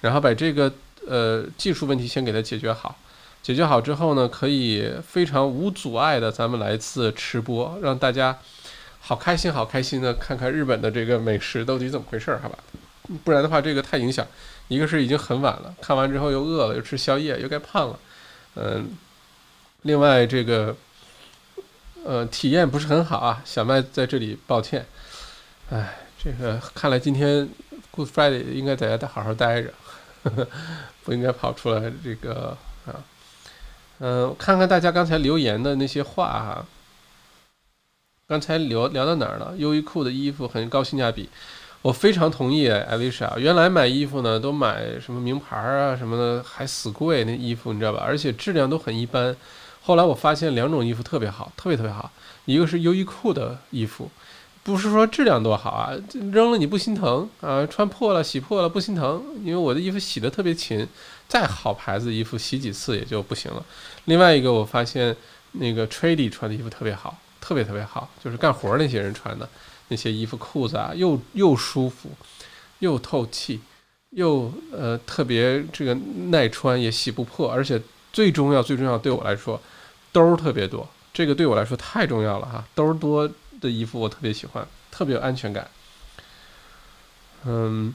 [0.00, 0.72] 然后把这个
[1.06, 2.96] 呃技术问题先给它解决好。
[3.42, 8.38] 解决好之后呢，可以非常无阻碍的咱们来次吃播，让大家
[9.00, 12.58] 好开心好开心的看看日本的这个美食到底怎么回事儿，好吧？
[13.22, 14.26] 不然的话，这个太影响。
[14.68, 17.98] 一个是已经很晚了，看完之后又饿了，又吃宵夜，又该胖了，
[18.54, 18.96] 嗯，
[19.82, 20.76] 另外这个，
[22.04, 23.42] 呃，体验不是很好啊。
[23.44, 24.86] 小麦在这里抱歉，
[25.70, 27.48] 哎，这个看来今天
[27.90, 29.72] Good Friday 应该在家好好待着，
[30.24, 30.48] 呵 呵
[31.02, 33.00] 不应该跑出来这个啊，
[34.00, 36.66] 嗯，看看大家刚才留言的那些话哈。
[38.26, 39.54] 刚才聊聊到哪儿了？
[39.56, 41.30] 优衣库的衣服很高性价比。
[41.80, 43.32] 我非常同意艾丽莎。
[43.38, 48.02] 原来买衣服呢，都买什么名牌啊什么的，还死贵那衣服，你知道吧？
[48.04, 49.34] 而且质量都很一般。
[49.82, 52.10] 后来我发现两种衣服特别好，特别特别好。
[52.44, 54.10] 一个是优衣库的衣服，
[54.62, 55.92] 不是说质量多好啊，
[56.32, 60.86] 扔了你不心疼啊，穿破了洗破了不心疼，因为我的衣服洗的特别勤，
[61.28, 63.64] 再好牌子衣服洗几次也就不行了。
[64.06, 65.16] 另外一个我发现
[65.52, 69.48] 那个 Trady 穿的衣服特别好，特别特别好，就是干活那些人穿的。
[69.88, 72.10] 那些衣服裤子啊，又又舒服，
[72.80, 73.60] 又透气，
[74.10, 75.94] 又呃特别这个
[76.28, 77.80] 耐穿，也洗不破，而且
[78.12, 79.60] 最重要最重要对我来说，
[80.12, 83.26] 兜儿特别多，这个对我来说太重要了哈，兜儿多
[83.60, 85.68] 的衣服我特别喜欢，特别有安全感。
[87.44, 87.94] 嗯，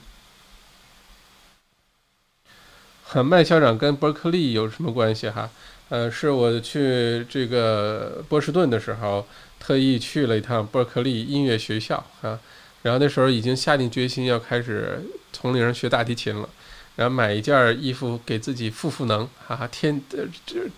[3.23, 5.49] 麦校长跟伯克利有什么关系哈？
[5.89, 9.25] 呃，是我去这个波士顿的时候。
[9.65, 12.37] 特意去了一趟伯克利音乐学校啊，
[12.81, 16.49] 然后那时候已经下定决心要开始从零学大提琴了，
[16.97, 20.01] 然后买一件衣服给自己赋赋能，哈哈，天，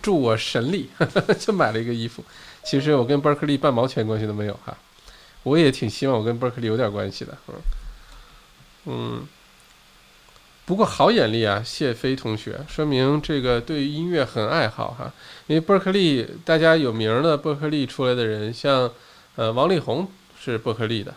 [0.00, 0.88] 助我神力，
[1.40, 2.24] 就买了一个衣服。
[2.64, 4.76] 其实我跟伯克利半毛钱关系都没有哈，
[5.42, 7.54] 我也挺希望我跟伯克利有点关系的，嗯，
[8.86, 9.26] 嗯。
[10.66, 15.12] 不过好眼力啊，谢飞同学，说明这个对音乐很爱好哈。
[15.46, 18.90] 因为伯克利，大家有名的伯克利出来的人，像
[19.36, 21.14] 呃王力宏是伯克利的，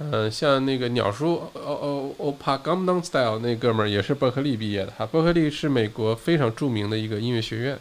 [0.00, 5.06] 嗯，像那个鸟叔哦哦哦帕 Gangnam Style 那哥们儿也是伯克利毕业的哈。
[5.06, 7.78] 伯克利是美国非常著名的一个音乐学院，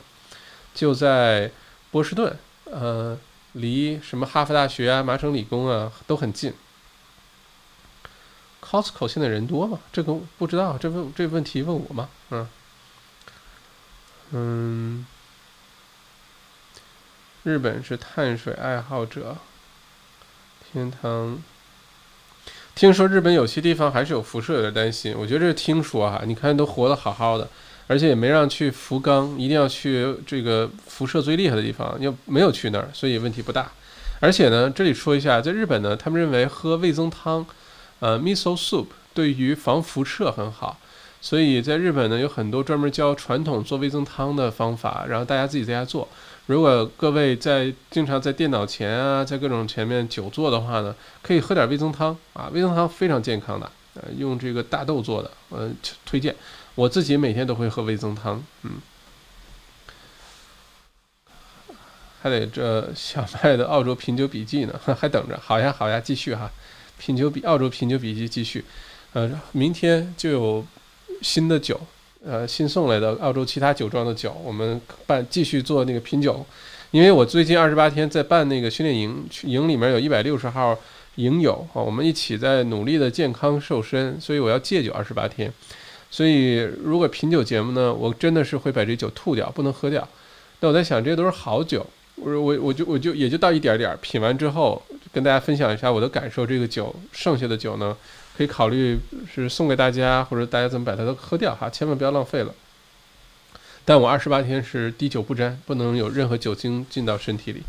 [0.76, 1.50] 就在
[1.90, 2.32] 波士顿，
[2.66, 3.18] 呃，
[3.54, 6.54] 离什么哈佛大学啊、麻省理工啊都很近。
[8.70, 9.80] Costco 现在人多吗？
[9.94, 12.10] 这个不知道，这问这问题问我吗？
[12.32, 12.48] 嗯
[14.32, 15.06] 嗯，
[17.44, 19.38] 日本是碳水爱好者，
[20.70, 21.42] 天堂。
[22.76, 25.16] 听说日本有些地方还是有辐射，有点担心。
[25.18, 27.48] 我觉得这是听说哈，你看都活得好好的，
[27.88, 33.72] 而且也没让去福冈，一定要去这个辐射最厉害的地方，又没有去那儿，所以问题不大。
[34.20, 37.46] 而且呢，这里说一下，在日本呢，他们认为喝味增汤。
[38.00, 40.80] 呃，miso soup 对于防辐射很好，
[41.20, 46.08] 所以在日本呢有很多专门教传统做味增汤的方法，然后大家自己在家做。
[46.46, 55.70] 如果各位在经常在电脑前啊，在各种前面久坐的话呢，可以喝点味增汤啊，味增汤非常健康的，呃，用这个大豆做的，呃，
[56.06, 56.36] 推荐。
[56.76, 58.72] 我自己每天都会喝味增汤，嗯。
[62.22, 65.40] 还得这小麦的澳洲品酒笔记呢， 还等着。
[65.44, 66.50] 好呀，好呀，继续哈。
[66.98, 68.64] 品酒比澳洲品酒笔记继续，
[69.14, 70.66] 呃，明天就有
[71.22, 71.80] 新的酒，
[72.26, 76.46] 呃，新送来的澳洲其他酒庄的酒，我们办继续做那个品酒。
[76.92, 80.78] 因为我最近二十八天在办那个训练营，营里面有一百六十号
[81.16, 85.52] 营友啊，我们一起在努力的健康瘦身，所以我要戒酒二十八天。
[86.10, 90.08] 所以如果品酒节目呢，我真的是会把这酒吐掉，不能喝掉。
[90.62, 91.86] 那我在想，这都是好酒。
[92.18, 94.82] 我我我就我就也就倒一点点，品完之后
[95.14, 96.46] 跟大家分享一下我的感受。
[96.46, 97.96] 这个酒剩下的酒呢，
[98.36, 99.00] 可以考虑
[99.34, 102.54] 是送给大家，或者大家怎么把它都喝掉哈，千万不要浪费了。
[103.86, 107.64] 但我二十八天是滴酒不沾，不能有任何酒精进到身体里。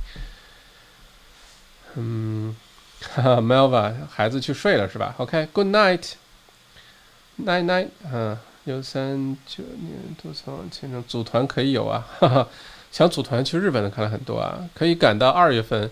[1.95, 2.57] 嗯，
[3.01, 12.49] 哈 哈，Melva，孩子去睡了是吧？OK，Good night，night night，嗯，六三九年多仓签证组团可以有啊，哈哈，
[12.91, 15.91] 想组团去日本的看来很多啊，可以赶到二月份，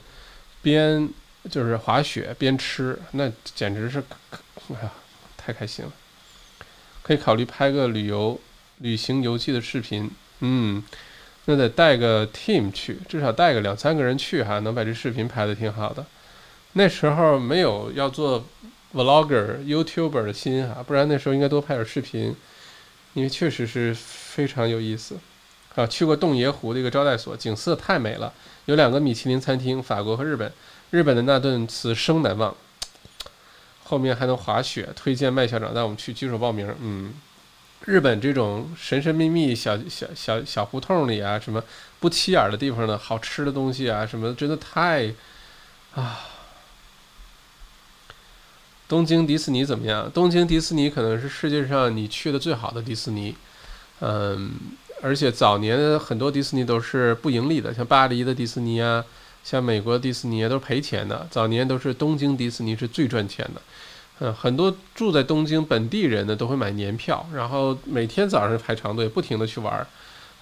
[0.62, 1.09] 边
[1.51, 4.02] 就是滑雪边吃，那简直是，
[4.70, 4.93] 哎呀，
[5.36, 5.93] 太开心了。
[7.02, 8.40] 可以考虑拍个旅游
[8.78, 10.10] 旅行游记的视频，
[10.40, 10.82] 嗯，
[11.44, 16.05] 那得带个 team 去，至少带个两三个人去哈，能把这视频拍的挺好的。
[16.73, 18.44] 那时候没有要做
[18.93, 22.35] vlogger、youtuber 的心哈，不然那时候应该多拍点视频，
[23.14, 25.16] 因为确实是非常有意思。
[25.76, 28.32] 啊，去过洞爷湖的一个招待所，景色太美了，
[28.64, 30.52] 有两个米其林餐厅，法国和日本，
[30.90, 32.52] 日本的那顿此生难忘。
[33.84, 36.74] 后面还能滑雪，推荐麦校长带我们去举手报名。
[36.80, 37.14] 嗯，
[37.84, 41.62] 日本这种神神秘秘小小小小胡同里啊，什么
[42.00, 45.12] 不起眼的地方的好吃的东西啊，什么真的太
[45.94, 46.20] 啊。
[48.88, 50.10] 东京迪士尼怎么样？
[50.10, 53.36] 东京迪士尼可能是世界上你去的最好的迪士尼。
[54.00, 54.52] 嗯，
[55.02, 59.05] 而且早年很多迪士尼都是不盈利的，像巴黎的迪士尼啊。
[59.44, 63.62] 像美国迪士尼啊都是赔钱的，早年都是东京迪士尼是最赚钱的，
[64.18, 69.86] 嗯，很多住在东京本地人呢都会买年票，然后每天早上排长队，不停的去玩儿，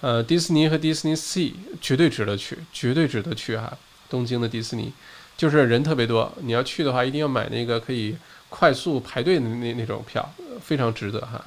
[0.01, 3.77] 呃，迪士尼和迪士尼 Sea 绝对值得去，绝对值得去哈，
[4.09, 4.91] 东京的迪士尼
[5.37, 8.15] 就是人特别多，你要去的话一定要买那个可以
[8.49, 10.27] 快速排队的那那种票，
[10.59, 11.45] 非常值得哈。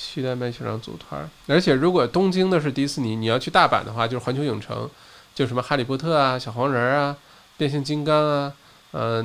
[0.00, 4.88] 期待麦校长组团，而且如果东京的是迪士尼，你要去大阪的话就是环球影城。
[5.32, 7.16] 就什么哈利波特啊、小黄人啊、
[7.56, 8.52] 变形金刚啊，
[8.90, 9.24] 呃，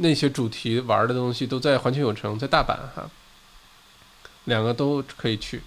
[0.00, 3.08] 那些主题玩的东西都在环球影城，在大阪哈，
[4.44, 5.62] 两个都可以去。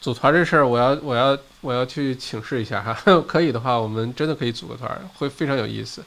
[0.00, 2.94] 组团这事儿，我要我要我要去请示一下哈，
[3.26, 6.04] 可以的话，我们真的可以组个团，会非常有意思。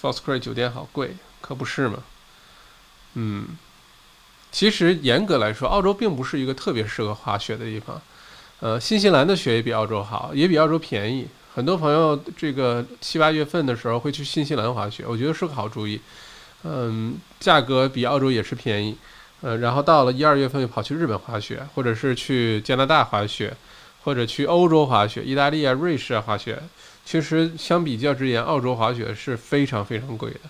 [0.00, 2.02] f o s c r a y 酒店好贵，可不是嘛？
[3.14, 3.46] 嗯，
[4.52, 8.00] 其实严格来说，澳洲并不是一个特别适合滑雪的地方。
[8.60, 11.26] 呃，新西兰的雪也比澳洲好，也比澳洲便宜。
[11.54, 16.00] 很多朋友这个七八月份的时候会去新西兰滑雪，我觉得是个好主意。
[16.64, 18.96] 嗯，价格比澳洲也是便宜。
[19.40, 23.52] 呃，然后到了一二月份又跑去日本滑雪，或者是去加拿大滑雪，
[24.04, 26.62] 或者去欧洲滑雪，意大利啊、瑞士啊滑雪。
[27.04, 30.40] 其实相比较之言，澳洲滑雪是非常非常贵的。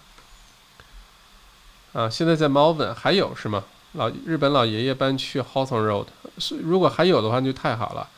[1.98, 3.64] 啊，现在在 Melbourne 还有是吗？
[3.92, 6.06] 老日本老爷爷搬去 Hawthorne Road，
[6.38, 8.08] 是如果还有的话就太好了。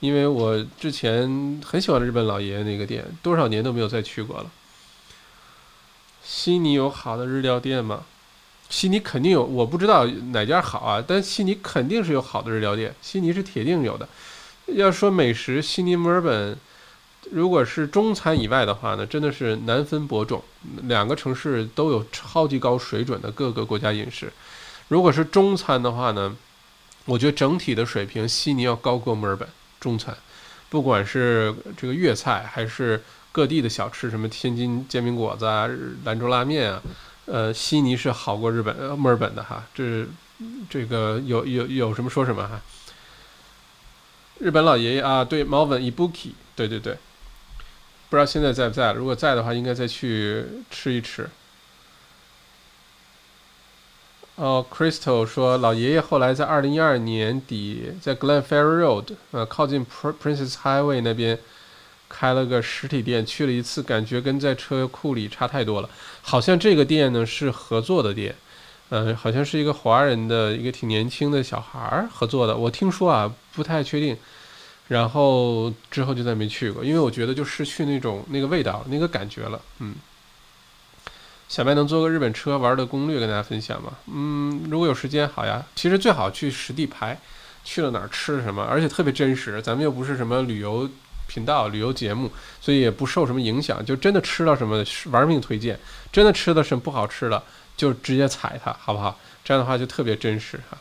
[0.00, 4.50] 因为我之前很喜欢日本老爷爷那个店，多少年都没有再去过了。
[6.22, 8.04] 悉尼有好的日料店吗？
[8.68, 14.08] 悉尼肯定有，我不知道哪家好啊，但悉尼肯定是有好的日料店，悉尼是铁定有的。
[14.66, 16.56] 要说美食，悉尼、墨尔本，
[17.30, 20.42] 如果是中餐以外的话呢，真的是难分伯仲，
[20.82, 24.32] 两个城市都有超级高水准的各个国家饮食。
[24.88, 26.36] 如果是中餐的话呢，
[27.06, 29.48] 我觉得整体的水平，悉尼要高过墨尔本。
[29.80, 30.16] 中餐，
[30.70, 33.02] 不管是这个粤菜还是
[33.32, 35.68] 各地的小吃，什么天津煎饼果子啊、
[36.04, 36.82] 兰州拉面啊，
[37.26, 39.66] 呃，悉尼是好过日本呃、墨尔本的哈。
[39.74, 40.06] 这
[40.70, 42.62] 这个有有有什么说什么哈。
[44.38, 46.94] 日本老爷爷啊，对，Malvin Ibuki，对对对，
[48.08, 48.94] 不知道现在在不在？
[48.94, 51.28] 如果在的话，应该再去吃一吃。
[54.36, 61.38] 哦，Crystal 说，老爷爷后来在二零一二年底在 Glen Ferry Road，呃，靠近 Princess Highway 那边
[62.08, 65.88] 开了个实体店，去了一次，感觉跟在车库里差太多了。
[66.20, 68.34] 好像这个店呢是合作的店，
[68.88, 72.56] 嗯，好像是一个华人的一个挺年轻的小孩儿合作的。
[72.56, 74.16] 我听说啊，不太确定。
[74.88, 79.94] 然后之后就再没去过，因为我觉得就失去那种那个味道、那个感觉了，嗯。
[81.48, 83.92] 小白能做个日本车玩的攻略跟大家分享吗？
[84.12, 85.64] 嗯，如果有时间，好呀。
[85.76, 87.16] 其实最好去实地拍，
[87.62, 89.62] 去了哪儿吃什么，而且特别真实。
[89.62, 90.88] 咱们又不是什么旅游
[91.28, 92.30] 频道、旅游节目，
[92.60, 93.84] 所以也不受什么影响。
[93.84, 95.78] 就真的吃到什么，玩命推荐。
[96.10, 97.40] 真的吃的什么不好吃的，
[97.76, 99.18] 就直接踩它，好不好？
[99.44, 100.78] 这样的话就特别真实哈。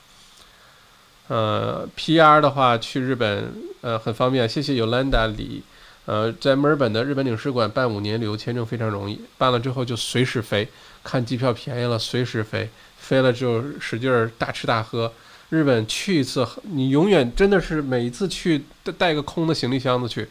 [1.28, 4.48] 呃，PR 的话去日本，呃，很方便。
[4.48, 5.62] 谢谢 Yolanda 李。
[6.06, 10.68] 呃，在墨尔本的日本领事馆办五年旅游签证非常容易，办了之后就随时飞，
[11.02, 15.10] 看机票便宜了随时飞，飞了就使劲儿大吃大喝。
[15.48, 18.62] 日本去一次，你永远真的是每一次去
[18.98, 20.28] 带个空的行李箱子去，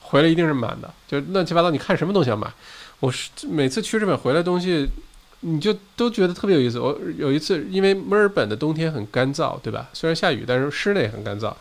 [0.00, 2.52] 回来一定是满的，就乱七八糟，你看什么都想买。
[2.98, 4.88] 我是每次去日本回来东西，
[5.40, 6.80] 你就都觉得特别有意思。
[6.80, 9.88] 我有一次，因为墨尔本的冬天很干燥，对吧？
[9.92, 11.54] 虽然下雨，但是室内很干燥。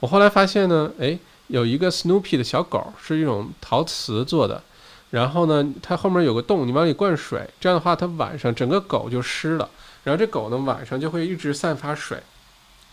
[0.00, 1.16] 我后来发现呢，哎。
[1.48, 4.62] 有一个 Snoopy 的小狗，是一种陶瓷做的，
[5.10, 9.68] 然后呢，它后面有个洞，你往里灌水，这样的话，它晚上整个狗就湿了，
[10.04, 12.22] 然后这狗呢晚上就会一直散发水，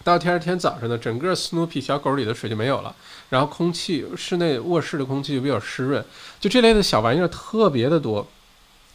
[0.04, 2.96] 到第二天早上呢，整个 Snoopy 小狗里的水就没有了，
[3.30, 6.04] 然后空气室内卧室的空气就比较湿润，
[6.40, 8.26] 就这类的小玩意儿特别的多，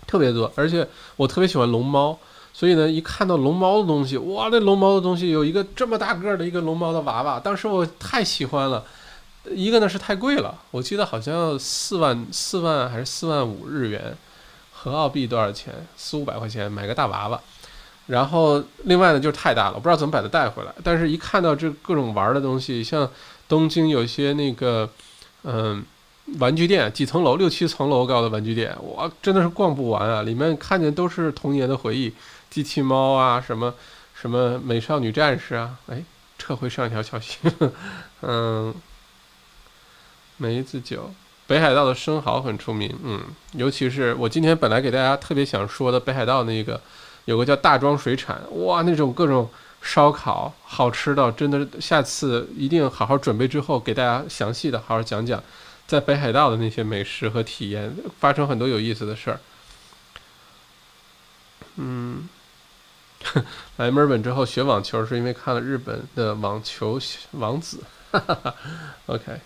[0.06, 2.18] 特别多，而且我特别喜欢龙猫，
[2.54, 8.84] 所以呢，一看到龙猫的东西，哇，那龙猫的东西有一个这么大个儿的一个龙猫的娃娃，当时我太喜欢了，
[9.50, 14.16] 一个呢是太贵了，我记得好像四万四万还是四万五日元，
[14.72, 15.74] 合澳币多少钱？
[15.96, 17.40] 四五百块钱买个大娃娃。
[18.06, 20.74] 然后另外呢就是太大了，我不知道怎么把它带回来。
[20.82, 23.08] 但是一看到这各种玩的东西，像
[23.48, 24.90] 东京有些那个，
[25.44, 25.84] 嗯，
[26.38, 30.22] 玩具店，几层楼，六七层楼高的玩具店，我，真的是逛不完啊！
[30.22, 32.12] 里面看见都是童年的回忆，
[32.48, 33.72] 机器猫啊，什么
[34.12, 35.76] 什么美少女战士啊。
[35.86, 36.02] 哎，
[36.36, 37.38] 撤回上一条消息。
[38.22, 38.74] 嗯，
[40.40, 41.12] 梅子酒，
[41.46, 42.92] 北海道的生蚝很出名。
[43.04, 43.22] 嗯，
[43.52, 46.80] 尤其是我今天本来给大家特别想说的北海道那个。
[47.26, 49.48] 有个叫大庄水产，哇，那种各种
[49.82, 55.40] 烧烤好吃的，真的，下次一定好好准备之后给大家详细的好好讲讲，
[55.86, 59.40] 在北海道的那些美食和体验，发生很多有意思的事儿。
[61.76, 62.28] 嗯，
[63.76, 66.98] 来墨尔本之后学网球是因为看了日本的网球
[67.32, 67.84] 王子
[69.06, 69.40] ，OK，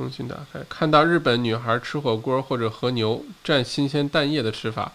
[0.00, 4.90] 重新打开，看到日本女孩吃火锅或者和牛蘸新鲜蛋液的吃法。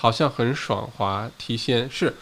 [0.00, 2.14] 好像很爽滑提鲜，是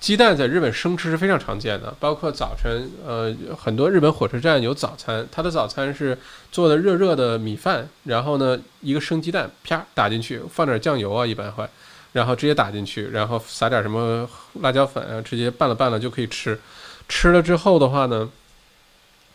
[0.00, 6.16] 鸡蛋在日本生吃是非常常见的，包括早晨，呃，很多日本火车站有早餐，它的早餐是
[6.50, 11.68] 做的热热的米饭，然后呢一个生鸡蛋啪打进去，放点酱油啊，一般会，
[12.12, 14.26] 然后直接打进去，然后撒点什么
[14.62, 16.58] 辣椒粉啊，直接拌了拌了就可以吃。
[17.10, 18.26] 吃了之后的话呢，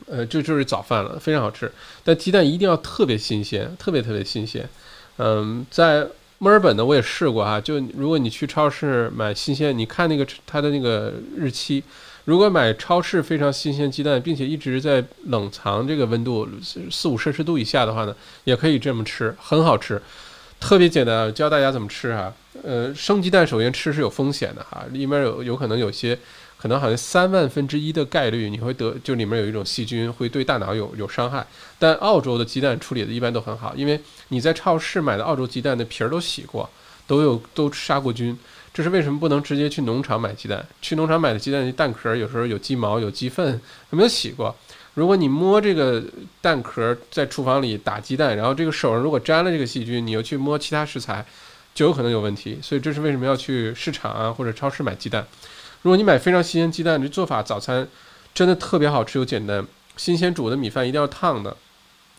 [0.08, 1.72] 呃，这就是早饭了，非常好吃。
[2.04, 4.68] 但鸡蛋一定要特别新鲜，特别特别新鲜。
[5.18, 6.08] 嗯，在。
[6.40, 11.82] 墨尔本的我也试过哈，就如果你去超市买新鲜，你看那个它的那个日期，
[12.26, 16.46] 如果买超市非常新鲜鸡蛋，并且一直在冷藏这个温度
[16.92, 18.14] 四五摄氏度以下的话呢，
[18.44, 20.02] 也可以这么吃，很好吃，
[20.60, 22.34] 特别简单，教大家怎么吃哈。
[22.62, 26.20] 呃，生鸡蛋首先吃是有风险的哈，里面有有可能有些。
[26.64, 31.46] 可能好像三万分之一的概率你会得，就里面有一种细菌会对大脑有有伤害。
[31.78, 34.00] 但澳洲的鸡蛋处理的一般都很好，因为
[34.30, 36.70] 你在超市买的澳洲鸡蛋的皮儿都洗过，
[37.06, 38.40] 都有都杀过菌。
[38.74, 40.66] 这是为什么不能直接去农场买鸡蛋？
[40.82, 43.60] 去农场买的鸡蛋蛋壳有时候有鸡毛有鸡粪，
[43.90, 44.56] 没有洗过。
[44.94, 46.02] 如果你摸这个
[46.40, 51.26] 蛋壳在厨房里打鸡蛋，然后这个手上如果沾了这个细菌，你又去摸其他食材，
[51.76, 52.58] 就有可能有问题。
[52.62, 55.28] 所以这是为什么要去市场啊或者超市买鸡蛋。
[55.84, 57.88] 如果你买非常新鲜鸡蛋，这做法早餐
[58.34, 59.66] 真的特别好吃又简单。
[59.98, 61.56] 新鲜煮的米饭一定要烫的，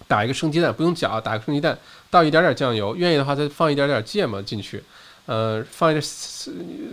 [0.07, 1.77] 打一个生鸡蛋，不用搅，打个生鸡蛋，
[2.11, 4.85] 倒一点点酱油，愿意的话再放一点点芥末进去，
[5.25, 6.05] 呃，放一点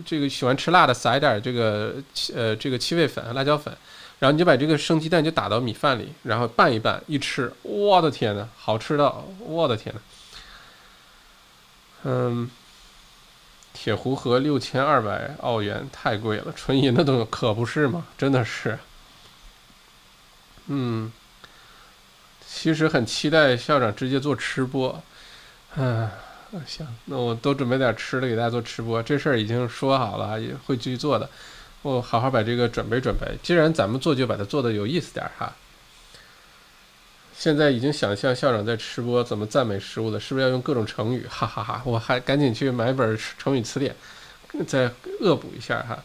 [0.05, 1.95] 这个喜欢吃辣的撒一点这个
[2.33, 3.75] 呃这个七味粉、辣椒粉，
[4.19, 10.01] 然后你就把这个生鸡蛋就打到米饭里，然后拌一拌，一吃，我的天呐，好吃到我的天呐，
[12.05, 12.49] 嗯。
[13.73, 16.53] 铁壶河六千二百澳元，太贵了。
[16.55, 18.05] 纯银的东西可不是吗？
[18.17, 18.77] 真的是。
[20.67, 21.11] 嗯，
[22.47, 25.01] 其实很期待校长直接做吃播。
[25.75, 26.09] 嗯，
[26.67, 29.01] 行，那我多准备点吃的给大家做吃播。
[29.01, 31.29] 这事儿已经说好了，也会继续做的。
[31.81, 33.35] 我好好把这个准备准备。
[33.41, 35.51] 既然咱们做，就把它做的有意思点哈。
[37.41, 41.25] 现在已经想象校长在吃播怎么赞美食物了，是不是要用各种成语？
[41.27, 41.81] 哈哈哈！
[41.89, 43.95] 我还赶紧去买本成语词典，
[44.67, 44.91] 再
[45.21, 46.03] 恶补一下哈。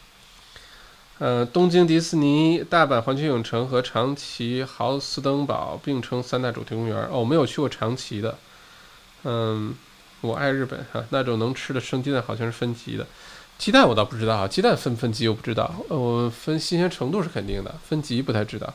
[1.18, 6.96] 呃，东京迪士尼、大阪环球影城和长崎豪斯登堡并称三大主题公园。
[7.08, 8.38] 哦，我没有去过长崎的。
[9.24, 9.74] 嗯，
[10.22, 13.06] 我爱日本哈，那种能吃的生鸡蛋好像是分级的，
[13.58, 18.72] 鸡蛋我倒不知道啊，鸡蛋分分级我不知道，我分新鲜程度是肯定的，分级不太知道。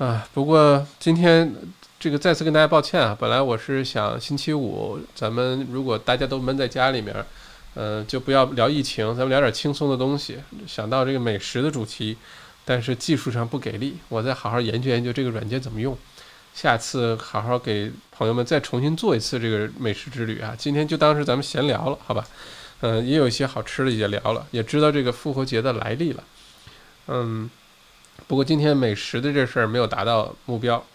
[0.00, 1.54] 啊，不过今天
[1.98, 7.14] 这个再次跟大家抱歉啊，本来我是想星期五咱们如果大家都闷在家里面，
[7.74, 10.38] 呃，就不要聊疫情，咱们聊点轻松的东西。
[10.66, 12.16] 想到这个美食的主题，
[12.64, 15.94] 但是技术上不给力，我再好好研究研究这个软件怎么用。
[16.54, 20.54] 下次好好给朋友们再重新做一次这个美食之旅啊。
[20.56, 22.26] 今天就当是咱们闲聊了，好吧？
[22.80, 26.24] 嗯，也有一些好吃的也聊了，也知道这个复活节的来历了，
[27.08, 27.50] 嗯。
[28.30, 30.86] 不过今天美食的这事儿没有达到目标，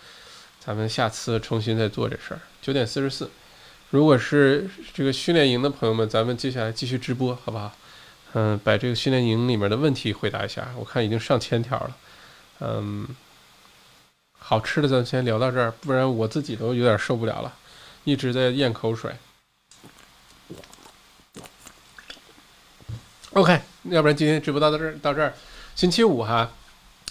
[0.58, 2.40] 咱们下次重新再做这事儿。
[2.62, 3.30] 九点四十四，
[3.90, 7.76] 如果是这个训练营的朋友们，咱们接下来继续直播，好不好？
[8.36, 10.74] 嗯，把这个训练营里面的问题回答一下。
[10.78, 11.98] 我看已经上千条了。
[12.62, 13.06] 嗯，
[14.40, 17.54] 好吃的咱先聊到这儿，不然我自己都有点受不了了，
[18.06, 19.14] 一直在咽口水。
[23.34, 23.60] OK，
[23.90, 25.34] 要不然今天直播到到这儿，到这儿。
[25.76, 26.50] 星期五哈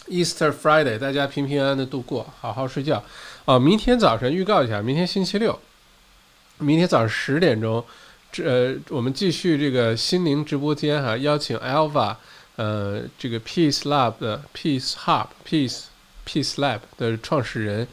[0.08, 3.02] ，Easter Friday，大家平平安安的度过，好好睡觉。
[3.44, 5.58] 哦，明天早晨预告一下，明天星期六，
[6.58, 7.84] 明天早上十点钟，
[8.32, 12.16] 这呃，我们继续这个心灵直播间哈，邀请 Alva，
[12.56, 15.82] 呃，这个 Peace Lab 的 Peace Hub Peace
[16.26, 17.86] Peace Lab 的创始人，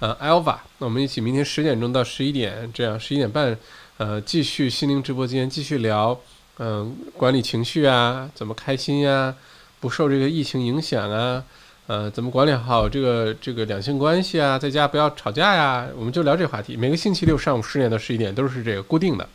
[0.00, 3.56] 呃，Alva，那我们一起明天十点钟到十一点，这样十一点半，
[3.98, 6.18] 呃，继续心灵直播间继续聊，
[6.58, 9.34] 嗯，管理情绪啊，怎么开心呀，
[9.78, 11.44] 不受这个疫情影响啊。
[11.86, 14.58] 呃，怎么管理好这个这个两性关系啊？
[14.58, 15.86] 在家不要吵架呀！
[15.96, 16.76] 我们就聊这个话题。
[16.76, 19.28] 每个星期六上午十点到十一点都是这个固定的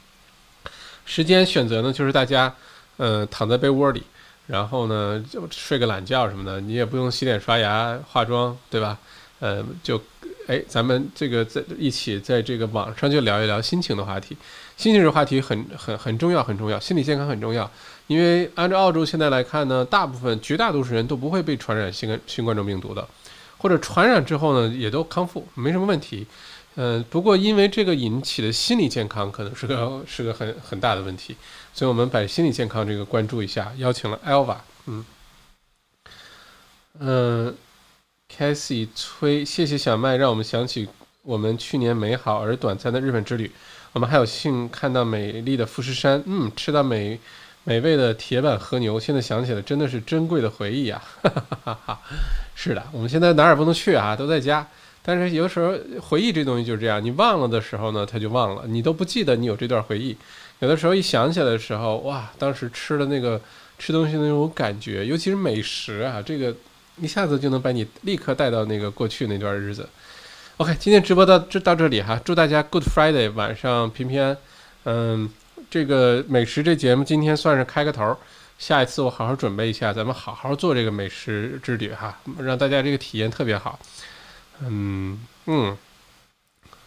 [1.06, 2.54] 时间选择呢，就是大家
[2.98, 4.04] 呃躺在被窝里，
[4.48, 8.98] 然后呢就睡个懒觉什么的，你也不用洗脸刷牙化妆，对吧？
[9.40, 10.00] 呃，就
[10.48, 14.36] 哎，咱们这个在一起在这个网上就聊一聊心情的话题。
[14.76, 17.70] 心情这个话题很很很重要，很重要，心理健康很重要。
[18.12, 23.08] 因为按照澳洲现在来看呢，大部分绝大多数人都不会被传染新冠新冠状病毒的，
[23.58, 26.28] 或者传染之后呢，也都康复，没什么问题。
[26.76, 31.38] 嗯，不过因为这个引起的心理健康可能是个 是个很很大的问题，
[31.74, 34.58] 所以我们把心理健康这个关注一下，邀请了 Alva，
[34.88, 35.06] 嗯
[37.00, 37.56] 嗯
[38.30, 40.90] Casey 崔，谢谢小麦，让我们想起
[41.22, 43.50] 我们去年美好而短暂的日本之旅。
[43.94, 47.18] 我们还有幸看到美丽的富士山，嗯，吃到美
[47.64, 49.00] 美味的铁板和牛。
[49.00, 51.04] 现在想起来，真的是珍贵的回忆啊！
[51.22, 52.00] 哈哈哈哈哈
[52.56, 54.68] 是的，我们现在哪儿也不能去啊，都在家。
[55.04, 60.16] 但是有的时候回忆这东西就是这样，你忘了的时候呢，它就忘了，你都不记得你有这段回忆。
[60.60, 63.42] 有的时候一想起来的时候，哇，当时吃的那个
[63.80, 66.56] 吃东西的那种感觉，尤其是美食啊，这个
[66.98, 69.90] 一下子就能把你立刻带到那个过去那段日子。
[70.58, 74.38] OK，今天直播到这到这里哈，祝大家 Good Friday，晚上平平安。
[74.84, 75.28] 嗯，
[75.72, 78.14] 这个美食这节目今天算是开个头，
[78.60, 83.80] 下一次我好好准备一下，咱们好好做这个美食之旅哈，让大家这个体验特别好。
[84.60, 85.78] 嗯嗯，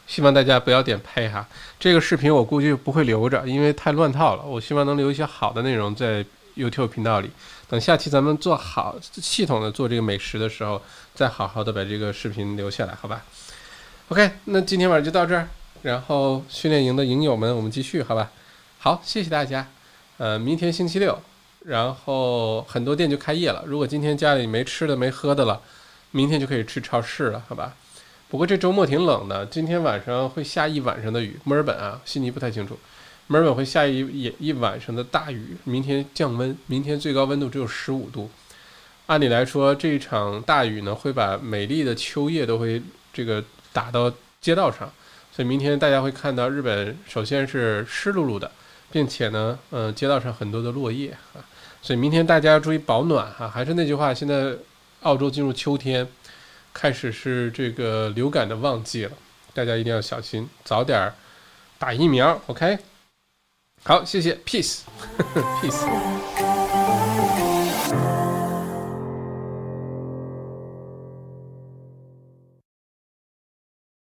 [0.07, 1.49] 希望大家不要点呸哈，
[1.81, 4.43] 这个视频我估计不会留着，因为太乱套了。
[4.45, 6.23] 我希望能留一些好的内容在
[6.55, 7.31] YouTube 频道里，
[7.67, 10.83] 等下期咱们做好系统的做这个美食的时候，
[11.15, 13.25] 再好好的把这个视频留下来，好吧
[14.09, 15.49] ？OK，那今天晚上就到这儿。
[15.81, 18.31] 然后训练营的营友们，我们继续，好吧？
[18.85, 19.67] 好，谢谢大家。
[20.19, 21.19] 呃，明天星期六，
[21.65, 23.65] 然后很多店就开业了。
[23.67, 25.59] 如果今天家里没吃的、没喝的了，
[26.11, 27.75] 明天就可以去超市了，好吧？
[28.29, 31.41] 不过这周末挺冷的，今天晚上会下一晚上的雨。
[31.45, 32.79] 墨尔本啊，悉尼不太清楚。
[33.29, 38.31] 墨尔本会下一一一晚上的大雨，明天降温，明天最高温度只有十五度。
[39.07, 42.83] 按理来说，这一场大雨呢，会把美丽的秋叶都会
[43.15, 43.43] 这个。
[43.73, 44.13] 打到
[44.43, 44.93] 街道上，
[45.33, 48.49] 所以明天大家会看到日本首先是湿漉漉的，
[48.95, 51.43] 并且呢，嗯，街道上很多的落叶啊，
[51.83, 53.49] 所以明天大家要注意保暖哈。
[53.49, 54.55] 还是那句话，现在
[55.03, 56.07] 澳洲进入秋天，
[56.73, 59.13] 开始是这个流感的旺季了，
[59.53, 61.13] 大家一定要小心，早点
[61.77, 62.41] 打疫苗。
[62.47, 62.79] OK，
[63.83, 66.25] 好，谢谢，Peace，Peace。